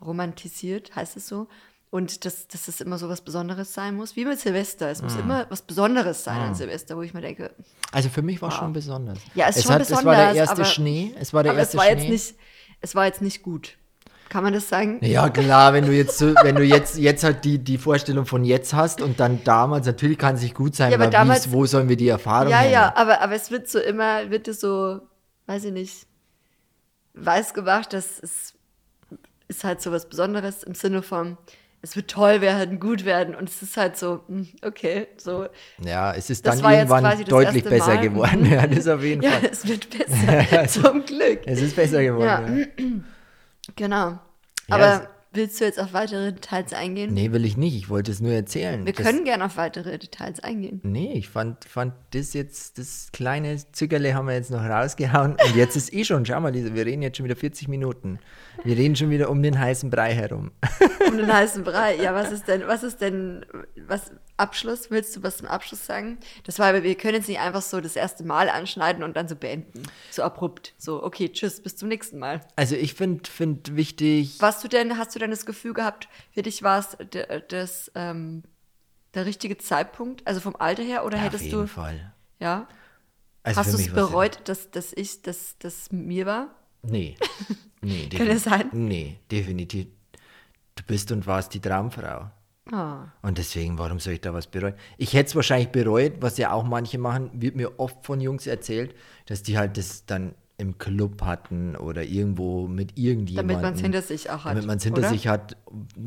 romantisiert, 0.01 0.95
heißt 0.95 1.17
es 1.17 1.27
so. 1.27 1.47
Und 1.89 2.25
dass, 2.25 2.47
dass 2.49 2.67
es 2.67 2.81
immer 2.81 2.97
so 2.97 3.07
was 3.07 3.21
Besonderes 3.21 3.73
sein 3.73 3.95
muss, 3.95 4.15
wie 4.17 4.25
mit 4.25 4.37
Silvester. 4.39 4.89
Es 4.89 5.01
muss 5.01 5.15
Ah. 5.15 5.19
immer 5.21 5.45
was 5.49 5.61
Besonderes 5.61 6.21
sein 6.23 6.37
an 6.37 6.53
Silvester, 6.55 6.97
wo 6.97 7.01
ich 7.01 7.13
mir 7.13 7.21
denke, 7.21 7.51
also 7.93 8.09
für 8.09 8.21
mich 8.21 8.41
war 8.41 8.49
es 8.49 8.55
schon 8.55 8.73
besonders. 8.73 9.19
Ja, 9.35 9.47
es 9.47 9.55
es 9.57 9.63
schon 9.63 9.73
hat, 9.75 9.81
Es 9.81 9.91
war 9.91 10.01
der 10.03 10.09
besonders, 10.11 10.35
erste 10.35 10.55
aber- 10.55 10.65
Schnee. 10.65 11.15
Es 11.17 11.33
war 11.33 11.43
der 11.43 11.53
aber 11.53 11.61
es 11.61 11.67
erste 11.73 11.77
war 11.77 11.85
Schnee. 11.85 11.93
jetzt 11.93 12.09
nicht, 12.09 12.35
es 12.81 12.95
war 12.95 13.05
jetzt 13.05 13.21
nicht 13.21 13.41
gut. 13.41 13.77
Kann 14.27 14.43
man 14.43 14.51
das 14.51 14.67
sagen? 14.67 14.99
Ja, 15.01 15.29
klar, 15.29 15.71
wenn 15.71 15.85
du 15.85 15.93
jetzt 15.93 16.19
wenn 16.19 16.55
du 16.55 16.63
jetzt, 16.63 16.97
jetzt 16.97 17.23
halt 17.23 17.45
die, 17.45 17.57
die 17.59 17.77
Vorstellung 17.77 18.25
von 18.25 18.43
jetzt 18.43 18.73
hast 18.73 18.99
und 18.99 19.21
dann 19.21 19.41
damals, 19.45 19.85
natürlich 19.85 20.17
kann 20.17 20.35
es 20.35 20.41
nicht 20.41 20.55
gut 20.55 20.75
sein, 20.75 20.91
Ja, 20.91 20.97
aber 20.97 21.07
damals- 21.07 21.53
wo 21.53 21.65
sollen 21.65 21.87
wir 21.87 21.95
die 21.95 22.09
Erfahrung 22.09 22.49
Ja, 22.51 22.59
her? 22.59 22.69
ja, 22.69 22.93
aber, 22.97 23.21
aber 23.21 23.35
es 23.35 23.49
wird 23.49 23.69
so 23.69 23.79
immer, 23.79 24.29
wird 24.29 24.49
es 24.49 24.59
so, 24.59 24.99
weiß 25.45 25.63
ich 25.63 25.71
nicht, 25.71 26.05
weiß 27.13 27.53
gemacht, 27.53 27.93
dass 27.93 28.19
es 28.21 28.53
ist 29.47 29.63
halt 29.63 29.81
so 29.81 29.93
was 29.93 30.09
Besonderes 30.09 30.63
im 30.63 30.75
Sinne 30.75 31.01
von, 31.01 31.37
es 31.87 31.95
wird 31.95 32.09
toll 32.09 32.41
werden, 32.41 32.81
gut 32.81 33.05
werden 33.05 33.33
und 33.33 33.47
es 33.47 33.61
ist 33.61 33.77
halt 33.77 33.95
so, 33.95 34.21
hm, 34.27 34.47
okay, 34.61 35.07
so, 35.15 35.47
Ja, 35.79 36.13
es 36.13 36.29
ist 36.29 36.45
dann 36.45 36.59
irgendwann 36.59 37.23
deutlich 37.23 37.63
besser 37.63 37.95
Mal. 37.95 38.01
geworden. 38.01 38.45
Ja, 38.45 38.67
das 38.67 38.87
auf 38.89 39.01
jeden 39.01 39.21
ja, 39.23 39.31
Fall. 39.31 39.49
es 39.49 39.65
wird 39.65 39.87
besser, 39.89 40.67
zum 40.81 41.05
Glück. 41.05 41.39
Es 41.45 41.61
ist 41.61 41.75
besser 41.77 42.03
geworden. 42.03 42.67
Ja. 42.77 42.83
Ja. 42.83 42.91
Genau. 43.75 44.11
Ja, 44.69 44.75
Aber 44.75 45.09
willst 45.37 45.61
du 45.61 45.65
jetzt 45.65 45.79
auf 45.79 45.93
weitere 45.93 46.33
Details 46.33 46.73
eingehen? 46.73 47.13
Nee, 47.13 47.31
will 47.31 47.45
ich 47.45 47.55
nicht. 47.55 47.75
Ich 47.77 47.89
wollte 47.89 48.11
es 48.11 48.19
nur 48.19 48.33
erzählen. 48.33 48.85
Wir 48.85 48.91
Das- 48.91 49.05
können 49.05 49.23
gerne 49.23 49.45
auf 49.45 49.55
weitere 49.55 49.97
Details 49.97 50.41
eingehen. 50.41 50.81
Nee, 50.83 51.13
ich 51.13 51.29
fand, 51.29 51.63
fand 51.63 51.93
das 52.11 52.33
jetzt, 52.33 52.77
das 52.77 53.09
kleine 53.13 53.55
Zückerle 53.71 54.13
haben 54.13 54.27
wir 54.27 54.33
jetzt 54.33 54.51
noch 54.51 54.61
rausgehauen 54.63 55.31
und 55.41 55.55
jetzt 55.55 55.77
ist 55.77 55.93
eh 55.93 56.03
schon, 56.03 56.25
schau 56.25 56.41
mal, 56.41 56.51
Lisa, 56.51 56.73
wir 56.73 56.85
reden 56.85 57.01
jetzt 57.01 57.15
schon 57.17 57.23
wieder 57.25 57.35
40 57.37 57.69
Minuten. 57.69 58.19
Wir 58.65 58.75
reden 58.75 58.95
schon 58.97 59.09
wieder 59.09 59.29
um 59.29 59.41
den 59.41 59.57
heißen 59.57 59.89
Brei 59.89 60.13
herum. 60.13 60.51
Um 61.07 61.17
den 61.17 61.31
heißen 61.31 61.63
Brei. 61.63 61.95
Ja, 61.95 62.13
was 62.13 62.31
ist 62.31 62.47
denn, 62.47 62.63
was 62.67 62.83
ist 62.83 62.99
denn, 62.99 63.45
was, 63.87 64.11
Abschluss? 64.37 64.89
Willst 64.91 65.15
du 65.15 65.23
was 65.23 65.37
zum 65.37 65.47
Abschluss 65.47 65.85
sagen? 65.85 66.17
Das 66.43 66.59
war, 66.59 66.83
wir 66.83 66.95
können 66.95 67.15
jetzt 67.15 67.27
nicht 67.27 67.39
einfach 67.39 67.61
so 67.61 67.81
das 67.81 67.95
erste 67.95 68.23
Mal 68.23 68.49
anschneiden 68.49 69.03
und 69.03 69.17
dann 69.17 69.27
so 69.27 69.35
beenden. 69.35 69.83
So 70.11 70.23
abrupt. 70.23 70.73
So, 70.77 71.03
okay, 71.03 71.29
tschüss, 71.29 71.61
bis 71.61 71.75
zum 71.75 71.89
nächsten 71.89 72.19
Mal. 72.19 72.41
Also 72.55 72.75
ich 72.75 72.93
finde 72.93 73.29
find 73.29 73.75
wichtig, 73.75 74.39
Warst 74.39 74.63
du 74.63 74.67
denn, 74.67 74.97
hast 74.97 75.15
du 75.15 75.19
denn 75.19 75.31
das 75.31 75.45
Gefühl 75.45 75.73
gehabt, 75.73 76.07
für 76.31 76.41
dich 76.43 76.63
war 76.63 76.79
es 76.79 76.97
der, 77.13 77.39
das, 77.41 77.91
ähm, 77.95 78.43
der 79.13 79.25
richtige 79.25 79.57
Zeitpunkt, 79.57 80.25
also 80.27 80.39
vom 80.39 80.55
Alter 80.55 80.83
her, 80.83 81.05
oder 81.05 81.17
auf 81.17 81.23
hättest 81.23 81.45
jeden 81.45 81.61
du, 81.61 81.67
Fall. 81.67 82.13
ja? 82.39 82.67
Also 83.43 83.59
hast 83.61 83.73
du 83.73 83.77
es 83.77 83.93
bereut, 83.93 84.41
dass, 84.45 84.71
dass 84.71 84.91
ich, 84.93 85.21
dass 85.21 85.55
das 85.59 85.91
mir 85.91 86.25
war? 86.25 86.55
Nee. 86.83 87.17
Nee, 87.79 88.09
Kann 88.09 88.27
es 88.27 88.43
sein? 88.43 88.69
Nee, 88.73 89.19
definitiv. 89.31 89.85
Du 90.75 90.83
bist 90.83 91.11
und 91.11 91.27
warst 91.27 91.53
die 91.53 91.59
Traumfrau. 91.61 92.31
Ah. 92.71 93.05
Und 93.21 93.37
deswegen, 93.37 93.77
warum 93.77 93.99
soll 93.99 94.13
ich 94.13 94.21
da 94.21 94.33
was 94.33 94.47
bereuen? 94.47 94.73
Ich 94.97 95.13
hätte 95.13 95.29
es 95.29 95.35
wahrscheinlich 95.35 95.69
bereut, 95.69 96.13
was 96.19 96.37
ja 96.37 96.51
auch 96.51 96.63
manche 96.63 96.97
machen, 96.97 97.29
wird 97.33 97.55
mir 97.55 97.79
oft 97.79 98.05
von 98.05 98.19
Jungs 98.19 98.47
erzählt, 98.47 98.95
dass 99.25 99.43
die 99.43 99.57
halt 99.57 99.77
das 99.77 100.05
dann 100.05 100.35
im 100.57 100.77
Club 100.79 101.21
hatten 101.21 101.75
oder 101.75 102.03
irgendwo 102.03 102.67
mit 102.67 102.97
irgendjemandem. 102.97 103.47
Damit 103.57 103.61
man 103.63 103.73
es 103.75 103.81
hinter 103.81 104.01
sich 104.01 104.29
auch 104.29 104.43
hat. 104.43 104.51
Damit 104.51 104.65
man 104.65 104.77
es 104.77 104.83
hinter 104.83 105.01
oder? 105.01 105.09
sich 105.09 105.27
hat. 105.27 105.55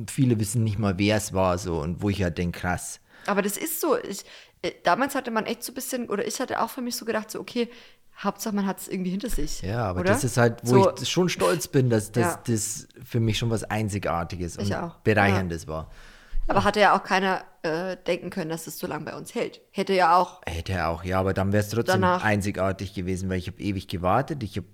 Viele 0.08 0.38
wissen 0.40 0.64
nicht 0.64 0.78
mal, 0.78 0.98
wer 0.98 1.16
es 1.16 1.32
war 1.32 1.56
so 1.56 1.80
und 1.80 2.02
wo 2.02 2.10
ich 2.10 2.22
halt 2.22 2.36
denke, 2.36 2.58
krass. 2.60 3.00
Aber 3.26 3.42
das 3.42 3.56
ist 3.56 3.80
so. 3.80 3.96
Ich, 3.96 4.24
äh, 4.62 4.72
damals 4.82 5.14
hatte 5.14 5.30
man 5.30 5.46
echt 5.46 5.62
so 5.62 5.72
ein 5.72 5.74
bisschen, 5.74 6.08
oder 6.08 6.26
ich 6.26 6.40
hatte 6.40 6.60
auch 6.60 6.70
für 6.70 6.80
mich 6.82 6.96
so 6.96 7.04
gedacht, 7.04 7.30
so, 7.30 7.38
okay, 7.38 7.68
Hauptsache 8.18 8.54
man 8.54 8.66
hat 8.66 8.80
es 8.80 8.88
irgendwie 8.88 9.10
hinter 9.10 9.30
sich. 9.30 9.62
Ja, 9.62 9.84
aber 9.84 10.00
oder? 10.00 10.10
das 10.12 10.24
ist 10.24 10.36
halt, 10.36 10.60
wo 10.64 10.82
so, 10.82 10.92
ich 11.00 11.08
schon 11.08 11.28
stolz 11.28 11.68
bin, 11.68 11.88
dass, 11.88 12.12
dass 12.12 12.34
Ja. 12.34 12.42
das 12.46 12.88
für 13.04 13.20
mich 13.20 13.38
schon 13.38 13.50
was 13.50 13.64
Einzigartiges 13.64 14.56
Ich 14.58 14.66
und 14.66 14.74
auch, 14.74 14.96
Bereicherndes 14.96 15.68
war. 15.68 15.90
Aber 16.50 16.64
hatte 16.64 16.80
ja 16.80 16.96
auch 16.96 17.02
keiner 17.02 17.44
äh, 17.62 17.96
denken 18.06 18.30
können, 18.30 18.50
dass 18.50 18.66
es 18.66 18.78
so 18.78 18.86
lange 18.86 19.04
bei 19.04 19.16
uns 19.16 19.34
hält. 19.34 19.60
Hätte 19.70 19.92
ja 19.94 20.16
auch. 20.16 20.40
Hätte 20.46 20.72
er 20.72 20.88
auch, 20.88 21.04
ja, 21.04 21.18
aber 21.18 21.32
dann 21.32 21.52
wäre 21.52 21.62
es 21.62 21.70
trotzdem 21.70 22.00
Danach- 22.02 22.24
einzigartig 22.24 22.94
gewesen, 22.94 23.28
weil 23.30 23.38
ich 23.38 23.46
habe 23.46 23.60
ewig 23.60 23.88
gewartet. 23.88 24.42
Ich 24.42 24.56
habe 24.56 24.66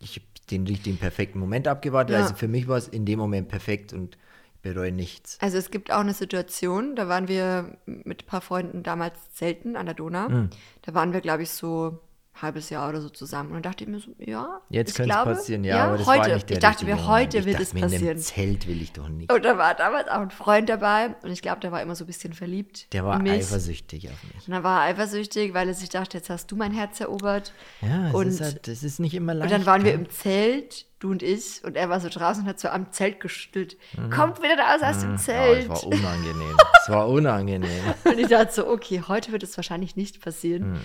ich 0.00 0.16
hab 0.16 0.46
den 0.50 0.66
richtigen 0.66 0.98
perfekten 0.98 1.38
Moment 1.38 1.68
abgewartet. 1.68 2.16
Ja. 2.16 2.22
Also 2.22 2.34
für 2.34 2.48
mich 2.48 2.68
war 2.68 2.76
es 2.76 2.88
in 2.88 3.06
dem 3.06 3.18
Moment 3.18 3.48
perfekt 3.48 3.92
und 3.92 4.18
ich 4.54 4.60
bereue 4.62 4.92
nichts. 4.92 5.38
Also 5.40 5.58
es 5.58 5.70
gibt 5.70 5.92
auch 5.92 6.00
eine 6.00 6.14
Situation, 6.14 6.96
da 6.96 7.08
waren 7.08 7.28
wir 7.28 7.76
mit 7.86 8.24
ein 8.24 8.26
paar 8.26 8.40
Freunden 8.40 8.82
damals 8.82 9.32
zelten 9.32 9.76
an 9.76 9.86
der 9.86 9.94
Donau. 9.94 10.28
Hm. 10.28 10.50
Da 10.82 10.94
waren 10.94 11.12
wir, 11.12 11.20
glaube 11.20 11.44
ich, 11.44 11.50
so 11.50 12.00
halbes 12.40 12.70
Jahr 12.70 12.88
oder 12.88 13.00
so 13.00 13.08
zusammen. 13.10 13.50
Und 13.50 13.54
dann 13.56 13.62
dachte 13.62 13.84
ich 13.84 13.90
mir 13.90 14.00
so, 14.00 14.10
ja, 14.18 14.60
Jetzt 14.70 14.94
könnte 14.96 15.14
es 15.14 15.24
passieren, 15.24 15.64
ja, 15.64 15.84
aber 15.84 15.98
das 15.98 16.06
heute. 16.06 16.20
war 16.20 16.28
nicht 16.34 16.48
der 16.48 16.56
ich 16.56 16.62
dachte 16.62 16.84
mir, 16.84 17.06
heute 17.06 17.38
ich 17.38 17.44
wird 17.44 17.60
es 17.60 17.72
mir, 17.74 17.80
In 17.80 17.84
passieren. 17.90 18.08
einem 18.08 18.18
Zelt 18.18 18.66
will 18.66 18.80
ich 18.80 18.92
doch 18.92 19.08
nicht. 19.08 19.30
Und 19.32 19.44
da 19.44 19.58
war 19.58 19.74
damals 19.74 20.08
auch 20.08 20.20
ein 20.20 20.30
Freund 20.30 20.68
dabei 20.68 21.14
und 21.22 21.30
ich 21.30 21.42
glaube, 21.42 21.60
der 21.60 21.72
war 21.72 21.82
immer 21.82 21.94
so 21.94 22.04
ein 22.04 22.06
bisschen 22.06 22.32
verliebt. 22.32 22.92
Der 22.94 23.04
war 23.04 23.18
mich. 23.20 23.32
eifersüchtig 23.32 24.08
auf 24.08 24.22
mich. 24.34 24.46
Und 24.46 24.54
dann 24.54 24.62
war 24.64 24.80
er 24.84 24.90
eifersüchtig, 24.90 25.52
weil 25.54 25.68
er 25.68 25.74
sich 25.74 25.90
dachte, 25.90 26.16
jetzt 26.16 26.30
hast 26.30 26.50
du 26.50 26.56
mein 26.56 26.72
Herz 26.72 27.00
erobert. 27.00 27.52
Ja, 27.82 28.08
es 28.08 28.14
und, 28.14 28.26
ist 28.28 28.40
halt, 28.40 28.66
das 28.66 28.82
ist 28.82 28.98
nicht 28.98 29.14
immer 29.14 29.32
und 29.32 29.38
leicht. 29.38 29.52
dann 29.52 29.66
waren 29.66 29.84
wir 29.84 29.92
im 29.92 30.08
Zelt, 30.10 30.86
du 31.00 31.10
und 31.10 31.22
ich, 31.22 31.62
und 31.64 31.76
er 31.76 31.90
war 31.90 32.00
so 32.00 32.08
draußen 32.08 32.44
und 32.44 32.48
hat 32.48 32.58
so 32.60 32.68
am 32.68 32.90
Zelt 32.92 33.20
gestüllt. 33.20 33.76
Mhm. 33.96 34.10
Kommt 34.10 34.42
wieder 34.42 34.56
raus 34.58 34.80
aus 34.82 35.00
dem 35.00 35.12
Ja, 35.12 35.16
Zelt. 35.18 35.62
es 35.64 35.68
war 35.68 35.84
unangenehm. 35.86 36.56
es 36.82 36.88
war 36.88 37.08
unangenehm. 37.08 37.84
und 38.04 38.18
ich 38.18 38.28
dachte 38.28 38.52
so, 38.52 38.66
okay, 38.68 39.02
heute 39.06 39.32
wird 39.32 39.42
es 39.42 39.56
wahrscheinlich 39.58 39.96
nicht 39.96 40.20
passieren. 40.22 40.74
Hm. 40.74 40.80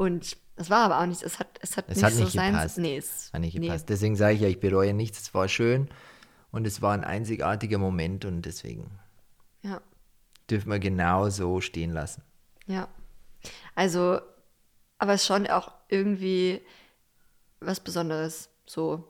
Und 0.00 0.38
es 0.56 0.70
war 0.70 0.86
aber 0.86 1.00
auch 1.00 1.04
nicht, 1.06 1.22
es 1.22 1.38
hat, 1.38 1.58
es 1.60 1.76
hat 1.76 1.84
Es 1.88 1.96
nicht 1.96 2.04
hat 2.04 2.12
so 2.14 2.24
nicht 2.24 2.32
sein. 2.32 2.52
gepasst. 2.54 2.78
Nee, 2.78 2.96
es 2.96 3.30
Hat 3.34 3.40
nicht 3.42 3.54
nee. 3.58 3.66
gepasst. 3.66 3.86
Deswegen 3.90 4.16
sage 4.16 4.34
ich 4.36 4.40
ja, 4.40 4.48
ich 4.48 4.58
bereue 4.58 4.94
nichts. 4.94 5.20
Es 5.20 5.34
war 5.34 5.46
schön 5.46 5.90
und 6.52 6.66
es 6.66 6.80
war 6.80 6.94
ein 6.94 7.04
einzigartiger 7.04 7.76
Moment 7.76 8.24
und 8.24 8.40
deswegen 8.42 8.90
Ja, 9.62 9.82
dürfen 10.48 10.70
wir 10.70 10.78
genau 10.78 11.28
so 11.28 11.60
stehen 11.60 11.90
lassen. 11.92 12.22
ja. 12.66 12.88
Also, 13.74 14.20
aber 14.98 15.14
es 15.14 15.22
ist 15.22 15.26
schon 15.26 15.46
auch 15.46 15.72
irgendwie 15.88 16.60
was 17.60 17.80
Besonderes. 17.80 18.50
So. 18.66 19.06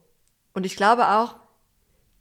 Und 0.55 0.67
ich 0.67 0.75
glaube 0.77 1.09
auch, 1.09 1.37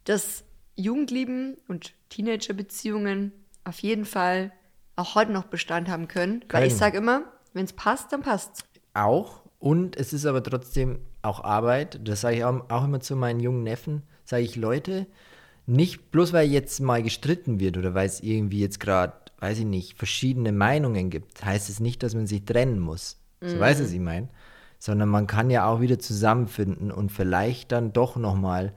dass 0.04 0.42
Jugendlieben 0.76 1.56
und 1.68 1.92
Teenagerbeziehungen 2.08 3.32
auf 3.64 3.78
jeden 3.80 4.04
Fall 4.04 4.52
auch 4.96 5.14
heute 5.16 5.32
noch 5.32 5.44
Bestand 5.44 5.88
haben 5.88 6.08
können. 6.08 6.44
Weil 6.48 6.64
ich 6.64 6.70
Können. 6.70 6.78
sage 6.78 6.98
immer, 6.98 7.22
wenn 7.52 7.64
es 7.64 7.72
passt, 7.72 8.12
dann 8.12 8.22
passt 8.22 8.64
Auch. 8.94 9.42
Und 9.58 9.96
es 9.96 10.12
ist 10.12 10.24
aber 10.26 10.42
trotzdem 10.42 11.00
auch 11.22 11.44
Arbeit. 11.44 12.00
Das 12.04 12.22
sage 12.22 12.36
ich 12.36 12.44
auch, 12.44 12.70
auch 12.70 12.84
immer 12.84 13.00
zu 13.00 13.14
meinen 13.16 13.40
jungen 13.40 13.62
Neffen. 13.62 14.02
Sage 14.24 14.42
ich, 14.42 14.56
Leute, 14.56 15.06
nicht 15.66 16.10
bloß 16.10 16.32
weil 16.32 16.48
jetzt 16.48 16.80
mal 16.80 17.02
gestritten 17.02 17.60
wird 17.60 17.76
oder 17.76 17.94
weil 17.94 18.06
es 18.06 18.20
irgendwie 18.20 18.60
jetzt 18.60 18.80
gerade, 18.80 19.12
weiß 19.38 19.58
ich 19.58 19.64
nicht, 19.66 19.98
verschiedene 19.98 20.52
Meinungen 20.52 21.10
gibt, 21.10 21.44
heißt 21.44 21.68
es 21.68 21.80
nicht, 21.80 22.02
dass 22.02 22.14
man 22.14 22.26
sich 22.26 22.44
trennen 22.44 22.78
muss. 22.80 23.18
So 23.44 23.56
Mhm. 23.56 23.60
weiß 23.60 23.80
es, 23.80 23.92
ich 23.92 24.00
meine. 24.00 24.28
Sondern 24.78 25.10
man 25.10 25.26
kann 25.26 25.50
ja 25.50 25.66
auch 25.66 25.80
wieder 25.80 25.98
zusammenfinden 25.98 26.90
und 26.90 27.12
vielleicht 27.12 27.70
dann 27.70 27.92
doch 27.92 28.16
nochmal 28.16 28.72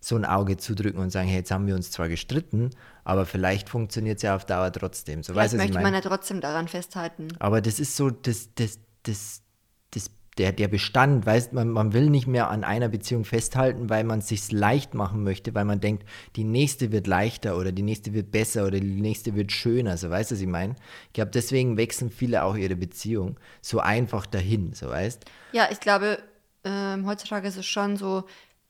so 0.00 0.16
ein 0.16 0.24
Auge 0.24 0.56
zudrücken 0.56 1.00
und 1.00 1.10
sagen, 1.10 1.28
hey, 1.28 1.38
jetzt 1.38 1.50
haben 1.50 1.66
wir 1.66 1.74
uns 1.74 1.90
zwar 1.90 2.08
gestritten, 2.08 2.70
aber 3.04 3.26
vielleicht 3.26 3.68
funktioniert 3.68 4.18
es 4.18 4.22
ja 4.22 4.36
auf 4.36 4.44
Dauer 4.44 4.72
trotzdem. 4.72 5.22
So 5.22 5.32
Vielleicht 5.32 5.54
weiß 5.54 5.60
es, 5.60 5.64
ich 5.64 5.68
möchte 5.70 5.82
man 5.82 5.94
ja 5.94 6.00
trotzdem 6.00 6.40
daran 6.40 6.68
festhalten. 6.68 7.28
Aber 7.40 7.60
das 7.60 7.80
ist 7.80 7.96
so, 7.96 8.10
das, 8.10 8.54
das, 8.54 8.78
das, 9.02 9.42
das, 9.90 10.10
der, 10.38 10.52
der 10.52 10.68
Bestand, 10.68 11.26
weißt 11.26 11.52
man, 11.52 11.68
man 11.68 11.92
will 11.92 12.10
nicht 12.10 12.28
mehr 12.28 12.48
an 12.48 12.62
einer 12.62 12.88
Beziehung 12.88 13.24
festhalten, 13.24 13.90
weil 13.90 14.04
man 14.04 14.20
es 14.20 14.28
sich 14.28 14.52
leicht 14.52 14.94
machen 14.94 15.24
möchte, 15.24 15.54
weil 15.54 15.64
man 15.64 15.80
denkt, 15.80 16.08
die 16.36 16.44
nächste 16.44 16.92
wird 16.92 17.08
leichter 17.08 17.56
oder 17.58 17.72
die 17.72 17.82
nächste 17.82 18.14
wird 18.14 18.30
besser 18.30 18.66
oder 18.66 18.78
die 18.78 19.00
nächste 19.00 19.34
wird 19.34 19.50
schöner, 19.50 19.96
so 19.96 20.10
weißt 20.10 20.30
du, 20.30 20.36
was 20.36 20.40
ich 20.40 20.46
meine? 20.46 20.76
Ich 21.08 21.14
glaube, 21.14 21.32
deswegen 21.32 21.76
wechseln 21.76 22.10
viele 22.10 22.44
auch 22.44 22.56
ihre 22.56 22.76
Beziehung 22.76 23.36
so 23.60 23.80
einfach 23.80 24.26
dahin, 24.26 24.74
so 24.74 24.88
weißt 24.88 25.24
Ja, 25.52 25.68
ich 25.72 25.80
glaube, 25.80 26.18
ähm, 26.62 27.04
heutzutage 27.06 27.48
ist 27.48 27.56
es 27.56 27.66
schon 27.66 27.96
so 27.96 28.24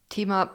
Thema 0.08 0.50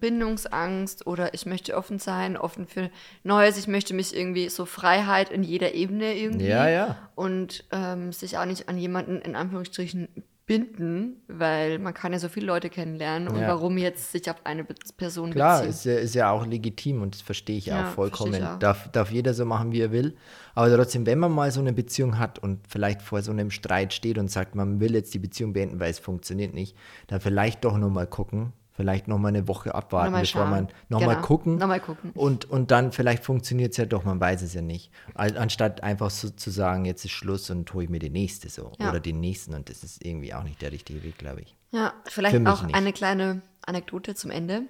Bindungsangst 0.00 1.06
oder 1.06 1.34
ich 1.34 1.46
möchte 1.46 1.76
offen 1.76 1.98
sein, 1.98 2.36
offen 2.36 2.66
für 2.66 2.90
Neues. 3.22 3.58
Ich 3.58 3.68
möchte 3.68 3.94
mich 3.94 4.14
irgendwie 4.16 4.48
so 4.48 4.64
Freiheit 4.66 5.30
in 5.30 5.42
jeder 5.42 5.74
Ebene 5.74 6.14
irgendwie. 6.16 6.46
Ja, 6.46 6.68
ja. 6.68 6.96
Und 7.14 7.64
ähm, 7.72 8.12
sich 8.12 8.38
auch 8.38 8.44
nicht 8.46 8.68
an 8.68 8.78
jemanden 8.78 9.20
in 9.20 9.36
Anführungsstrichen 9.36 10.08
binden, 10.46 11.16
weil 11.26 11.80
man 11.80 11.92
kann 11.92 12.12
ja 12.12 12.20
so 12.20 12.28
viele 12.28 12.46
Leute 12.46 12.70
kennenlernen 12.70 13.26
und 13.26 13.40
Ja. 13.40 13.48
warum 13.48 13.78
jetzt 13.78 14.12
sich 14.12 14.30
auf 14.30 14.36
eine 14.46 14.62
Person 14.96 15.32
Klar, 15.32 15.58
beziehen. 15.62 15.70
ist 15.70 15.84
ja, 15.84 15.94
ist 15.94 16.14
ja 16.14 16.30
auch 16.30 16.46
legitim 16.46 17.02
und 17.02 17.16
das 17.16 17.20
verstehe 17.22 17.58
ich 17.58 17.66
Ja, 17.66 17.82
auch 17.82 17.86
vollkommen. 17.94 18.34
ich 18.34 18.44
auch. 18.44 18.56
Darf, 18.60 18.88
darf 18.92 19.10
jeder 19.10 19.34
so 19.34 19.44
machen, 19.44 19.72
wie 19.72 19.80
er 19.80 19.90
will. 19.90 20.16
Aber 20.54 20.72
trotzdem, 20.76 21.04
wenn 21.04 21.18
man 21.18 21.32
mal 21.32 21.50
so 21.50 21.58
eine 21.58 21.72
Beziehung 21.72 22.20
hat 22.20 22.38
und 22.38 22.60
vielleicht 22.68 23.02
vor 23.02 23.22
so 23.22 23.32
einem 23.32 23.50
Streit 23.50 23.92
steht 23.92 24.18
und 24.18 24.30
sagt, 24.30 24.54
man 24.54 24.78
will 24.78 24.94
jetzt 24.94 25.12
die 25.14 25.18
Beziehung 25.18 25.52
beenden, 25.52 25.80
weil 25.80 25.90
es 25.90 25.98
funktioniert 25.98 26.54
nicht, 26.54 26.76
dann 27.08 27.20
vielleicht 27.20 27.64
doch 27.64 27.76
nochmal 27.76 28.06
gucken. 28.06 28.52
Vielleicht 28.76 29.08
nochmal 29.08 29.30
eine 29.30 29.48
Woche 29.48 29.74
abwarten, 29.74 30.06
Nochmal 30.12 30.22
bevor 30.22 30.46
man 30.46 30.68
nochmal 30.90 31.14
Genau. 31.16 31.26
gucken. 31.26 31.56
Nochmal 31.56 31.80
gucken. 31.80 32.10
Und, 32.14 32.44
und 32.50 32.70
dann 32.70 32.92
vielleicht 32.92 33.24
funktioniert 33.24 33.70
es 33.72 33.78
ja 33.78 33.86
doch, 33.86 34.04
man 34.04 34.20
weiß 34.20 34.42
es 34.42 34.52
ja 34.52 34.60
nicht. 34.60 34.90
Anstatt 35.14 35.82
einfach 35.82 36.10
so 36.10 36.28
zu 36.28 36.50
sagen, 36.50 36.84
jetzt 36.84 37.04
ist 37.04 37.12
Schluss 37.12 37.48
und 37.48 37.72
hole 37.72 37.84
ich 37.84 37.90
mir 37.90 37.98
die 37.98 38.10
nächste 38.10 38.50
so. 38.50 38.72
Ja. 38.78 38.90
Oder 38.90 39.00
den 39.00 39.18
nächsten. 39.18 39.54
Und 39.54 39.70
das 39.70 39.82
ist 39.82 40.04
irgendwie 40.04 40.34
auch 40.34 40.42
nicht 40.42 40.60
der 40.60 40.72
richtige 40.72 41.02
Weg, 41.02 41.16
glaube 41.16 41.40
ich. 41.40 41.56
Ja, 41.70 41.94
vielleicht 42.04 42.46
auch 42.46 42.62
nicht. 42.62 42.74
eine 42.74 42.92
kleine 42.92 43.40
Anekdote 43.62 44.14
zum 44.14 44.30
Ende. 44.30 44.62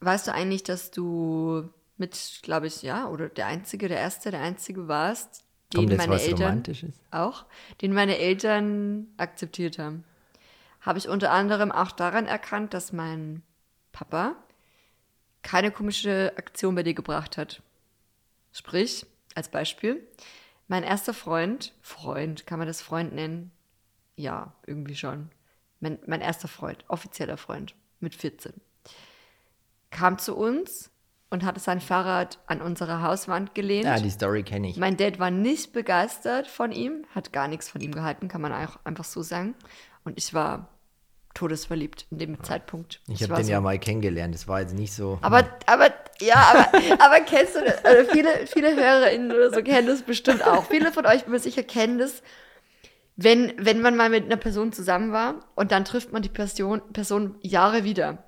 Weißt 0.00 0.26
du 0.26 0.32
eigentlich, 0.34 0.62
dass 0.62 0.90
du 0.90 1.70
mit, 1.96 2.40
glaube 2.42 2.66
ich, 2.66 2.82
ja, 2.82 3.08
oder 3.08 3.30
der 3.30 3.46
Einzige, 3.46 3.88
der 3.88 3.98
Erste, 3.98 4.30
der 4.30 4.42
Einzige 4.42 4.88
warst, 4.88 5.44
den 5.72 5.88
Kommt 5.88 5.96
meine 5.98 6.20
Eltern 6.20 6.62
auch, 7.10 7.44
den 7.80 7.92
meine 7.92 8.18
Eltern 8.18 9.06
akzeptiert 9.16 9.78
haben. 9.78 10.04
Habe 10.86 11.00
ich 11.00 11.08
unter 11.08 11.32
anderem 11.32 11.72
auch 11.72 11.90
daran 11.90 12.26
erkannt, 12.26 12.72
dass 12.72 12.92
mein 12.92 13.42
Papa 13.90 14.36
keine 15.42 15.72
komische 15.72 16.32
Aktion 16.36 16.76
bei 16.76 16.84
dir 16.84 16.94
gebracht 16.94 17.36
hat. 17.36 17.60
Sprich, 18.52 19.04
als 19.34 19.48
Beispiel, 19.48 20.06
mein 20.68 20.84
erster 20.84 21.12
Freund, 21.12 21.74
Freund, 21.82 22.46
kann 22.46 22.60
man 22.60 22.68
das 22.68 22.82
Freund 22.82 23.12
nennen? 23.12 23.50
Ja, 24.14 24.54
irgendwie 24.64 24.94
schon. 24.94 25.30
Mein, 25.80 25.98
mein 26.06 26.20
erster 26.20 26.48
Freund, 26.48 26.84
offizieller 26.86 27.36
Freund, 27.36 27.74
mit 27.98 28.14
14, 28.14 28.52
kam 29.90 30.18
zu 30.18 30.36
uns 30.36 30.90
und 31.30 31.44
hatte 31.44 31.60
sein 31.60 31.80
Fahrrad 31.80 32.38
an 32.46 32.62
unsere 32.62 33.02
Hauswand 33.02 33.56
gelehnt. 33.56 33.86
Ja, 33.86 33.98
die 33.98 34.10
Story 34.10 34.44
kenne 34.44 34.68
ich. 34.68 34.76
Mein 34.76 34.96
Dad 34.96 35.18
war 35.18 35.32
nicht 35.32 35.72
begeistert 35.72 36.46
von 36.46 36.70
ihm, 36.70 37.04
hat 37.12 37.32
gar 37.32 37.48
nichts 37.48 37.68
von 37.68 37.80
ihm 37.80 37.92
gehalten, 37.92 38.28
kann 38.28 38.40
man 38.40 38.52
auch 38.52 38.78
einfach 38.84 39.04
so 39.04 39.22
sagen. 39.22 39.56
Und 40.04 40.16
ich 40.16 40.32
war 40.32 40.75
todesverliebt 41.36 42.06
in 42.10 42.18
dem 42.18 42.42
Zeitpunkt. 42.42 43.00
Ich 43.08 43.22
habe 43.22 43.34
den 43.34 43.44
so, 43.44 43.52
ja 43.52 43.60
mal 43.60 43.78
kennengelernt. 43.78 44.34
Das 44.34 44.48
war 44.48 44.60
jetzt 44.60 44.74
nicht 44.74 44.92
so. 44.92 45.18
Aber, 45.22 45.44
aber, 45.66 45.90
ja, 46.20 46.34
aber, 46.34 47.02
aber 47.04 47.20
kennst 47.20 47.54
du 47.54 47.64
das? 47.64 47.84
Also 47.84 48.10
viele, 48.10 48.46
viele 48.46 48.74
HörerInnen 48.74 49.30
oder 49.30 49.52
so 49.52 49.62
kennen 49.62 49.86
das 49.86 50.02
bestimmt 50.02 50.44
auch. 50.44 50.64
Viele 50.64 50.92
von 50.92 51.06
euch, 51.06 51.24
bin 51.24 51.32
mir 51.32 51.38
sicher, 51.38 51.62
kennen 51.62 51.98
das. 51.98 52.22
Wenn, 53.16 53.52
wenn 53.58 53.80
man 53.80 53.96
mal 53.96 54.10
mit 54.10 54.24
einer 54.24 54.36
Person 54.36 54.72
zusammen 54.72 55.12
war 55.12 55.36
und 55.54 55.72
dann 55.72 55.84
trifft 55.84 56.12
man 56.12 56.22
die 56.22 56.28
Person, 56.28 56.82
Person 56.92 57.36
Jahre 57.40 57.84
wieder. 57.84 58.24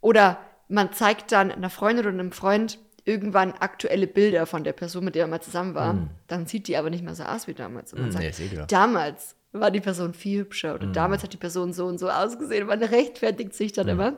Oder 0.00 0.38
man 0.68 0.92
zeigt 0.92 1.32
dann 1.32 1.50
einer 1.50 1.70
Freundin 1.70 2.04
oder 2.06 2.14
einem 2.14 2.32
Freund 2.32 2.78
irgendwann 3.04 3.52
aktuelle 3.52 4.06
Bilder 4.06 4.44
von 4.44 4.64
der 4.64 4.74
Person, 4.74 5.02
mit 5.04 5.14
der 5.14 5.24
man 5.24 5.30
mal 5.38 5.40
zusammen 5.40 5.74
war. 5.74 6.08
Dann 6.26 6.46
sieht 6.46 6.68
die 6.68 6.76
aber 6.76 6.90
nicht 6.90 7.02
mehr 7.02 7.14
so 7.14 7.22
aus 7.22 7.46
wie 7.46 7.54
damals. 7.54 7.94
Und 7.94 8.00
man 8.00 8.08
Mm, 8.10 8.12
sagt, 8.12 8.38
nee, 8.38 8.60
eh 8.60 8.64
damals 8.68 9.34
war 9.52 9.70
die 9.70 9.80
Person 9.80 10.14
viel 10.14 10.40
hübscher 10.40 10.74
oder 10.74 10.86
damals 10.86 11.22
hat 11.22 11.32
die 11.32 11.38
Person 11.38 11.72
so 11.72 11.86
und 11.86 11.98
so 11.98 12.10
ausgesehen. 12.10 12.66
Man 12.66 12.82
rechtfertigt 12.82 13.54
sich 13.54 13.72
dann 13.72 13.88
immer. 13.88 14.14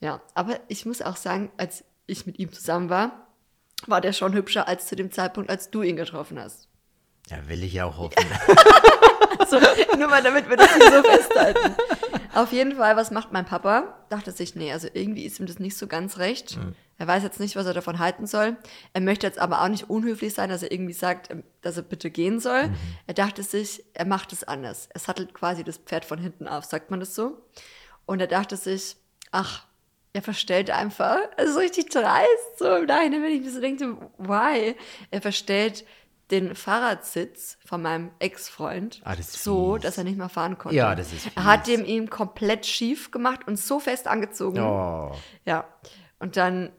Ja, 0.00 0.22
aber 0.34 0.58
ich 0.68 0.86
muss 0.86 1.02
auch 1.02 1.16
sagen, 1.16 1.50
als 1.58 1.84
ich 2.06 2.26
mit 2.26 2.38
ihm 2.38 2.52
zusammen 2.52 2.88
war, 2.88 3.28
war 3.86 4.00
der 4.00 4.12
schon 4.12 4.32
hübscher 4.34 4.66
als 4.68 4.86
zu 4.86 4.96
dem 4.96 5.10
Zeitpunkt, 5.10 5.50
als 5.50 5.70
du 5.70 5.82
ihn 5.82 5.96
getroffen 5.96 6.38
hast. 6.38 6.68
Ja, 7.28 7.36
will 7.48 7.62
ich 7.62 7.80
auch 7.82 7.98
hoffen. 7.98 8.24
Also, 9.38 9.58
nur 9.98 10.08
mal 10.08 10.22
damit 10.22 10.48
wir 10.48 10.56
das 10.56 10.74
hier 10.74 10.90
so 10.90 11.02
festhalten. 11.02 11.74
Auf 12.34 12.52
jeden 12.52 12.76
Fall, 12.76 12.96
was 12.96 13.10
macht 13.10 13.32
mein 13.32 13.44
Papa? 13.44 13.94
Dachte 14.08 14.32
sich, 14.32 14.54
nee, 14.54 14.72
also 14.72 14.88
irgendwie 14.92 15.24
ist 15.24 15.38
ihm 15.40 15.46
das 15.46 15.58
nicht 15.58 15.76
so 15.76 15.86
ganz 15.86 16.18
recht. 16.18 16.58
Er 17.00 17.06
weiß 17.06 17.22
jetzt 17.22 17.40
nicht, 17.40 17.56
was 17.56 17.64
er 17.64 17.72
davon 17.72 17.98
halten 17.98 18.26
soll. 18.26 18.58
Er 18.92 19.00
möchte 19.00 19.26
jetzt 19.26 19.38
aber 19.38 19.62
auch 19.62 19.68
nicht 19.68 19.88
unhöflich 19.88 20.34
sein, 20.34 20.50
dass 20.50 20.62
er 20.62 20.70
irgendwie 20.70 20.92
sagt, 20.92 21.30
ähm, 21.30 21.44
dass 21.62 21.78
er 21.78 21.82
bitte 21.82 22.10
gehen 22.10 22.40
soll. 22.40 22.70
Er 23.06 23.14
dachte 23.14 23.42
sich, 23.42 23.82
er 23.94 24.04
macht 24.04 24.34
es 24.34 24.44
anders. 24.44 24.86
Er 24.92 25.00
sattelt 25.00 25.32
quasi 25.32 25.64
das 25.64 25.78
Pferd 25.78 26.04
von 26.04 26.18
hinten 26.18 26.46
auf, 26.46 26.64
sagt 26.66 26.90
man 26.90 27.00
das 27.00 27.14
so? 27.14 27.38
Und 28.04 28.20
er 28.20 28.26
dachte 28.26 28.56
sich, 28.58 28.96
ach, 29.30 29.64
er 30.12 30.20
verstellt 30.20 30.70
einfach, 30.70 31.16
also 31.38 31.54
so 31.54 31.58
richtig 31.60 31.88
dreist, 31.88 32.58
so 32.58 32.66
im 32.76 32.84
Nachhinein, 32.84 33.22
wenn 33.22 33.32
ich 33.32 33.40
mir 33.42 33.50
so 33.50 33.60
denke, 33.62 33.96
why? 34.18 34.76
Er 35.10 35.22
verstellt 35.22 35.86
den 36.30 36.54
Fahrradsitz 36.54 37.56
von 37.64 37.80
meinem 37.80 38.10
Ex-Freund 38.18 39.00
Ah, 39.04 39.16
das 39.16 39.30
ist 39.34 39.42
so, 39.42 39.74
fies. 39.76 39.82
dass 39.84 39.96
er 39.98 40.04
nicht 40.04 40.18
mehr 40.18 40.28
fahren 40.28 40.58
konnte. 40.58 40.76
Ja, 40.76 40.94
das 40.94 41.12
ist 41.14 41.28
Er 41.34 41.44
hat 41.44 41.66
fies. 41.66 41.76
dem 41.76 41.84
ihm 41.86 42.10
komplett 42.10 42.66
schief 42.66 43.10
gemacht 43.10 43.40
und 43.48 43.58
so 43.58 43.80
fest 43.80 44.06
angezogen. 44.06 44.60
oh, 44.60 45.12
Ja. 45.46 45.64
Und 46.18 46.36
dann 46.36 46.70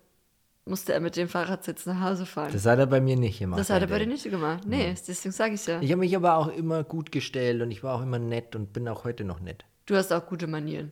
musste 0.66 0.94
er 0.94 1.00
mit 1.00 1.16
dem 1.16 1.28
Fahrradsitz 1.28 1.86
nach 1.86 2.02
Hause 2.02 2.26
fahren. 2.26 2.52
Das, 2.54 2.64
das 2.64 2.72
hat 2.72 2.80
er 2.80 2.86
bei 2.86 3.02
mir 3.02 3.16
nicht 3.18 3.40
gemacht. 3.40 3.60
hat 3.70 3.82
er 3.82 3.88
bei 3.88 4.00
dir 4.00 4.08
nicht 4.08 4.24
gemacht. 4.24 4.64
Nee, 4.66 4.94
deswegen 5.08 5.32
sage 5.32 5.56
ich 5.56 5.66
ja. 5.66 5.82
Ich 5.82 5.92
habe 5.92 6.00
mich 6.00 6.16
aber 6.16 6.36
auch 6.38 6.48
immer 6.48 6.84
gut 6.84 7.12
gestellt 7.12 7.62
und 7.62 7.72
ich 7.72 7.84
war 7.84 7.96
auch 7.96 8.02
immer 8.04 8.20
nett 8.20 8.56
und 8.56 8.72
bin 8.74 8.88
auch 8.88 9.04
heute 9.04 9.24
noch 9.24 9.40
nett. 9.40 9.66
Du 9.86 9.96
hast 9.96 10.12
auch 10.14 10.26
gute 10.28 10.48
Manieren. 10.48 10.92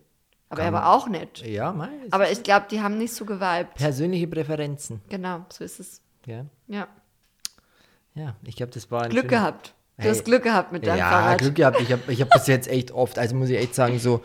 Aber 0.50 0.64
Kann 0.64 0.74
er 0.74 0.74
war 0.82 0.94
auch 0.96 1.08
nett. 1.08 1.46
Ja, 1.46 1.72
mei. 1.72 1.90
Aber 2.10 2.32
ich 2.32 2.42
glaube, 2.42 2.66
die 2.72 2.82
haben 2.82 2.98
nicht 2.98 3.14
so 3.14 3.24
geweibt. 3.26 3.76
persönliche 3.76 4.28
Präferenzen. 4.28 5.02
Genau, 5.10 5.46
so 5.50 5.64
ist 5.64 5.80
es. 5.80 6.02
Ja, 6.26 6.46
Ja. 6.68 6.88
ja 8.16 8.36
ich 8.46 8.56
glaube, 8.56 8.72
das 8.72 8.90
war 8.90 9.04
ein 9.04 9.10
Glück 9.12 9.26
schöner- 9.26 9.30
gehabt. 9.42 9.76
Du 9.98 10.04
Hey. 10.04 10.12
hast 10.12 10.24
Glück 10.26 10.44
gehabt 10.44 10.72
mit 10.72 10.88
deinem 10.88 11.00
ja, 11.00 11.10
Fahrrad. 11.10 11.40
Glück 11.40 11.56
gehabt. 11.56 11.82
Ich 11.82 11.92
habe 11.92 12.02
ich 12.12 12.22
hab 12.22 12.30
bis 12.32 12.48
jetzt 12.48 12.68
echt 12.70 12.92
oft, 12.92 13.20
also 13.20 13.36
muss 13.36 13.50
ich 13.50 13.58
echt 13.58 13.76
sagen, 13.76 14.00
so 14.00 14.22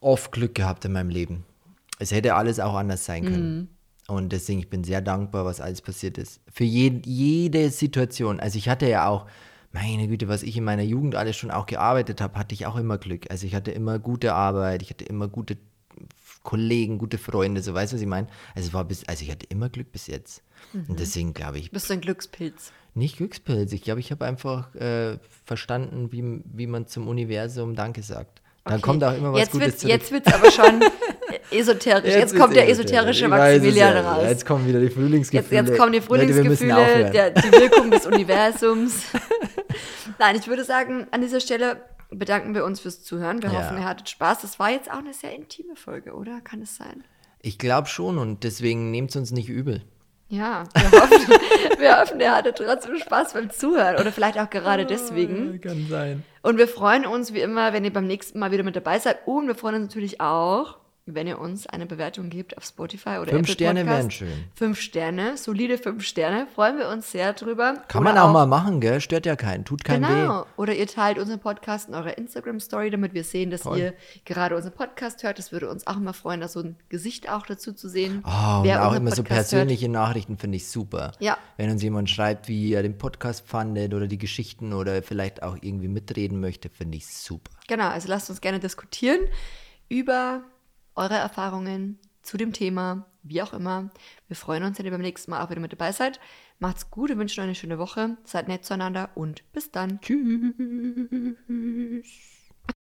oft 0.00 0.32
Glück 0.32 0.54
gehabt 0.54 0.84
in 0.86 0.92
meinem 0.92 1.10
Leben. 1.10 1.44
Es 1.98 2.10
hätte 2.12 2.34
alles 2.34 2.58
auch 2.58 2.74
anders 2.74 3.04
sein 3.04 3.22
können. 3.24 3.56
Mhm. 3.58 3.68
Und 4.12 4.30
deswegen, 4.30 4.58
ich 4.60 4.68
bin 4.68 4.84
sehr 4.84 5.00
dankbar, 5.00 5.46
was 5.46 5.60
alles 5.60 5.80
passiert 5.80 6.18
ist. 6.18 6.40
Für 6.52 6.64
je, 6.64 7.00
jede 7.04 7.70
Situation. 7.70 8.40
Also 8.40 8.58
ich 8.58 8.68
hatte 8.68 8.86
ja 8.86 9.08
auch, 9.08 9.26
meine 9.72 10.06
Güte, 10.06 10.28
was 10.28 10.42
ich 10.42 10.56
in 10.58 10.64
meiner 10.64 10.82
Jugend 10.82 11.14
alles 11.14 11.34
schon 11.34 11.50
auch 11.50 11.64
gearbeitet 11.64 12.20
habe, 12.20 12.38
hatte 12.38 12.54
ich 12.54 12.66
auch 12.66 12.76
immer 12.76 12.98
Glück. 12.98 13.30
Also 13.30 13.46
ich 13.46 13.54
hatte 13.54 13.70
immer 13.70 13.98
gute 13.98 14.34
Arbeit, 14.34 14.82
ich 14.82 14.90
hatte 14.90 15.06
immer 15.06 15.28
gute 15.28 15.56
Kollegen, 16.42 16.98
gute 16.98 17.16
Freunde, 17.16 17.62
so 17.62 17.72
weißt 17.72 17.92
du, 17.92 17.96
was 17.96 18.02
ich 18.02 18.08
meine? 18.08 18.26
Also 18.54 18.74
war 18.74 18.84
bis, 18.84 19.08
also 19.08 19.24
ich 19.24 19.30
hatte 19.30 19.46
immer 19.48 19.70
Glück 19.70 19.92
bis 19.92 20.08
jetzt. 20.08 20.42
Mhm. 20.74 20.84
Und 20.88 21.00
deswegen 21.00 21.32
glaube 21.32 21.58
ich, 21.58 21.70
Bist 21.70 21.88
du 21.88 21.94
ein 21.94 22.02
Glückspilz? 22.02 22.70
nicht 22.94 23.16
Glückspilz. 23.16 23.72
Ich 23.72 23.82
glaube, 23.82 24.00
ich 24.00 24.10
habe 24.10 24.26
einfach 24.26 24.74
äh, 24.74 25.18
verstanden, 25.46 26.12
wie, 26.12 26.42
wie 26.44 26.66
man 26.66 26.86
zum 26.86 27.08
Universum 27.08 27.74
Danke 27.74 28.02
sagt. 28.02 28.41
Dann 28.64 28.74
Okay. 28.74 28.82
kommt 28.82 29.02
auch 29.04 29.16
immer 29.16 29.32
was 29.32 29.40
jetzt 29.40 29.52
Gutes 29.52 29.66
wird's, 29.66 29.78
zurück. 29.80 29.92
Jetzt 29.92 30.12
wird 30.12 30.26
es 30.26 30.34
aber 30.34 30.50
schon 30.52 30.80
esoterisch. 31.50 32.14
Jetzt, 32.14 32.36
kommt 32.36 32.54
der 32.54 32.68
esoterische 32.68 33.26
Maximilian 33.28 33.94
ja. 33.96 34.12
raus. 34.12 34.24
Jetzt 34.28 34.46
kommen 34.46 34.66
wieder 34.68 34.78
die 34.78 34.84
Jetzt, 34.86 34.94
Frühlingsgefühle. 34.94 35.60
jetzt 35.62 35.76
kommen 35.78 35.92
die 35.92 35.98
Leute, 35.98 36.06
Frühlingsgefühle, 36.08 36.76
aufhören. 36.76 37.12
der, 37.12 37.30
die 37.30 37.50
Wirkung 37.52 37.90
des 37.90 38.06
Universums. 38.06 39.02
Nein, 40.18 40.36
ich 40.36 40.46
würde 40.46 40.64
sagen, 40.64 41.06
an 41.10 41.20
dieser 41.22 41.40
Stelle 41.40 41.82
bedanken 42.10 42.54
wir 42.54 42.64
uns 42.64 42.78
fürs 42.80 43.02
Zuhören. 43.02 43.42
Wir 43.42 43.50
Ja. 43.50 43.58
hoffen, 43.64 43.78
ihr 43.78 43.84
hattet 43.84 44.08
Spaß. 44.08 44.42
Das 44.42 44.58
war 44.58 44.70
jetzt 44.70 44.90
auch 44.90 44.98
eine 44.98 45.12
sehr 45.12 45.34
intime 45.34 45.74
Folge, 45.74 46.12
oder? 46.12 46.40
Kann 46.42 46.62
es 46.62 46.76
sein? 46.76 47.02
Ich 47.40 47.58
glaube 47.58 47.88
schon 47.88 48.18
und 48.18 48.44
deswegen 48.44 48.90
nehmt 48.92 49.10
es 49.10 49.16
uns 49.16 49.32
nicht 49.32 49.48
übel. 49.48 49.82
Ja, 50.28 50.64
wir 50.74 51.00
hoffen, 51.00 51.28
wir 51.78 52.00
hoffen, 52.00 52.20
ihr 52.20 52.32
hattet 52.34 52.56
trotzdem 52.56 52.96
Spaß 52.96 53.32
beim 53.34 53.50
Zuhören 53.50 53.96
oder 53.96 54.12
vielleicht 54.12 54.38
auch 54.38 54.48
gerade 54.48 54.86
deswegen. 54.86 55.60
Kann 55.60 55.86
sein. 55.90 56.22
Und 56.42 56.58
wir 56.58 56.68
freuen 56.68 57.06
uns 57.06 57.32
wie 57.32 57.40
immer, 57.40 57.72
wenn 57.72 57.84
ihr 57.84 57.92
beim 57.92 58.06
nächsten 58.06 58.38
Mal 58.38 58.50
wieder 58.50 58.64
mit 58.64 58.76
dabei 58.76 58.98
seid. 58.98 59.26
Und 59.26 59.46
wir 59.46 59.54
freuen 59.54 59.76
uns 59.76 59.86
natürlich 59.86 60.20
auch, 60.20 60.78
wenn 61.04 61.26
ihr 61.26 61.40
uns 61.40 61.66
eine 61.66 61.86
Bewertung 61.86 62.30
gebt 62.30 62.56
auf 62.56 62.64
Spotify 62.64 63.18
oder 63.20 63.30
Fünf 63.30 63.42
Apple 63.42 63.54
Sterne 63.54 63.86
wären 63.86 64.10
schön. 64.10 64.44
Fünf 64.54 64.80
Sterne, 64.80 65.36
solide 65.36 65.76
fünf 65.76 66.04
Sterne. 66.04 66.46
Freuen 66.54 66.78
wir 66.78 66.88
uns 66.88 67.10
sehr 67.10 67.32
drüber. 67.32 67.82
Kann 67.88 68.02
Oder 68.02 68.14
man 68.14 68.22
auch, 68.22 68.32
mal 68.32 68.46
machen, 68.46 68.80
gell? 68.80 69.00
Stört 69.00 69.26
ja 69.26 69.34
keinen. 69.34 69.64
Tut 69.64 69.82
keinem 69.82 70.08
weh. 70.08 70.14
Genau. 70.14 70.46
Oder 70.56 70.74
ihr 70.76 70.86
teilt 70.86 71.18
unseren 71.18 71.40
Podcast 71.40 71.88
in 71.88 71.94
eurer 71.96 72.16
Instagram-Story, 72.16 72.90
damit 72.90 73.14
wir 73.14 73.24
sehen, 73.24 73.50
dass 73.50 73.62
Toll. 73.62 73.78
ihr 73.78 73.94
gerade 74.24 74.54
unseren 74.54 74.74
Podcast 74.74 75.24
hört. 75.24 75.38
Das 75.38 75.50
würde 75.50 75.68
uns 75.68 75.88
auch 75.88 75.96
immer 75.96 76.12
freuen, 76.12 76.40
da 76.40 76.46
so 76.46 76.60
ein 76.60 76.76
Gesicht 76.88 77.28
auch 77.28 77.46
dazu 77.46 77.72
zu 77.72 77.88
sehen. 77.88 78.22
Oh, 78.24 78.60
und 78.60 78.70
auch 78.70 78.94
immer 78.94 79.10
so 79.10 79.24
Podcast 79.24 79.50
persönliche 79.50 79.88
Nachrichten 79.88 80.38
finde 80.38 80.56
ich 80.56 80.68
super. 80.68 81.12
Ja. 81.18 81.36
Wenn 81.56 81.70
uns 81.70 81.82
jemand 81.82 82.10
schreibt, 82.10 82.46
wie 82.46 82.74
er 82.74 82.82
den 82.82 82.96
Podcast 82.96 83.44
fandet 83.46 83.92
oder 83.92 84.06
die 84.06 84.18
Geschichten 84.18 84.72
oder 84.72 85.02
vielleicht 85.02 85.42
auch 85.42 85.56
irgendwie 85.60 85.88
mitreden 85.88 86.38
möchte, 86.38 86.68
finde 86.68 86.98
ich 86.98 87.08
super. 87.08 87.50
Hört. 87.54 87.68
Genau, 87.68 87.88
also 87.88 88.08
lasst 88.08 88.30
uns 88.30 88.40
gerne 88.40 88.60
diskutieren 88.60 89.20
über 89.88 90.42
eure 90.94 91.14
Erfahrungen 91.14 91.98
zu 92.22 92.36
dem 92.36 92.52
Thema, 92.52 93.06
wie 93.22 93.42
auch 93.42 93.52
immer. 93.52 93.90
Wir 94.28 94.36
freuen 94.36 94.62
uns, 94.64 94.78
wenn 94.78 94.86
ihr 94.86 94.92
beim 94.92 95.00
nächsten 95.00 95.30
Mal 95.30 95.44
auch 95.44 95.50
wieder 95.50 95.60
mit 95.60 95.72
dabei 95.72 95.92
seid. 95.92 96.20
Macht's 96.58 96.90
gut, 96.90 97.08
wir 97.08 97.18
wünschen 97.18 97.40
euch 97.40 97.46
eine 97.46 97.54
schöne 97.54 97.78
Woche. 97.78 98.16
Seid 98.24 98.48
nett 98.48 98.64
zueinander 98.64 99.10
und 99.14 99.50
bis 99.52 99.70
dann. 99.70 100.00
Tschüss. 100.00 101.36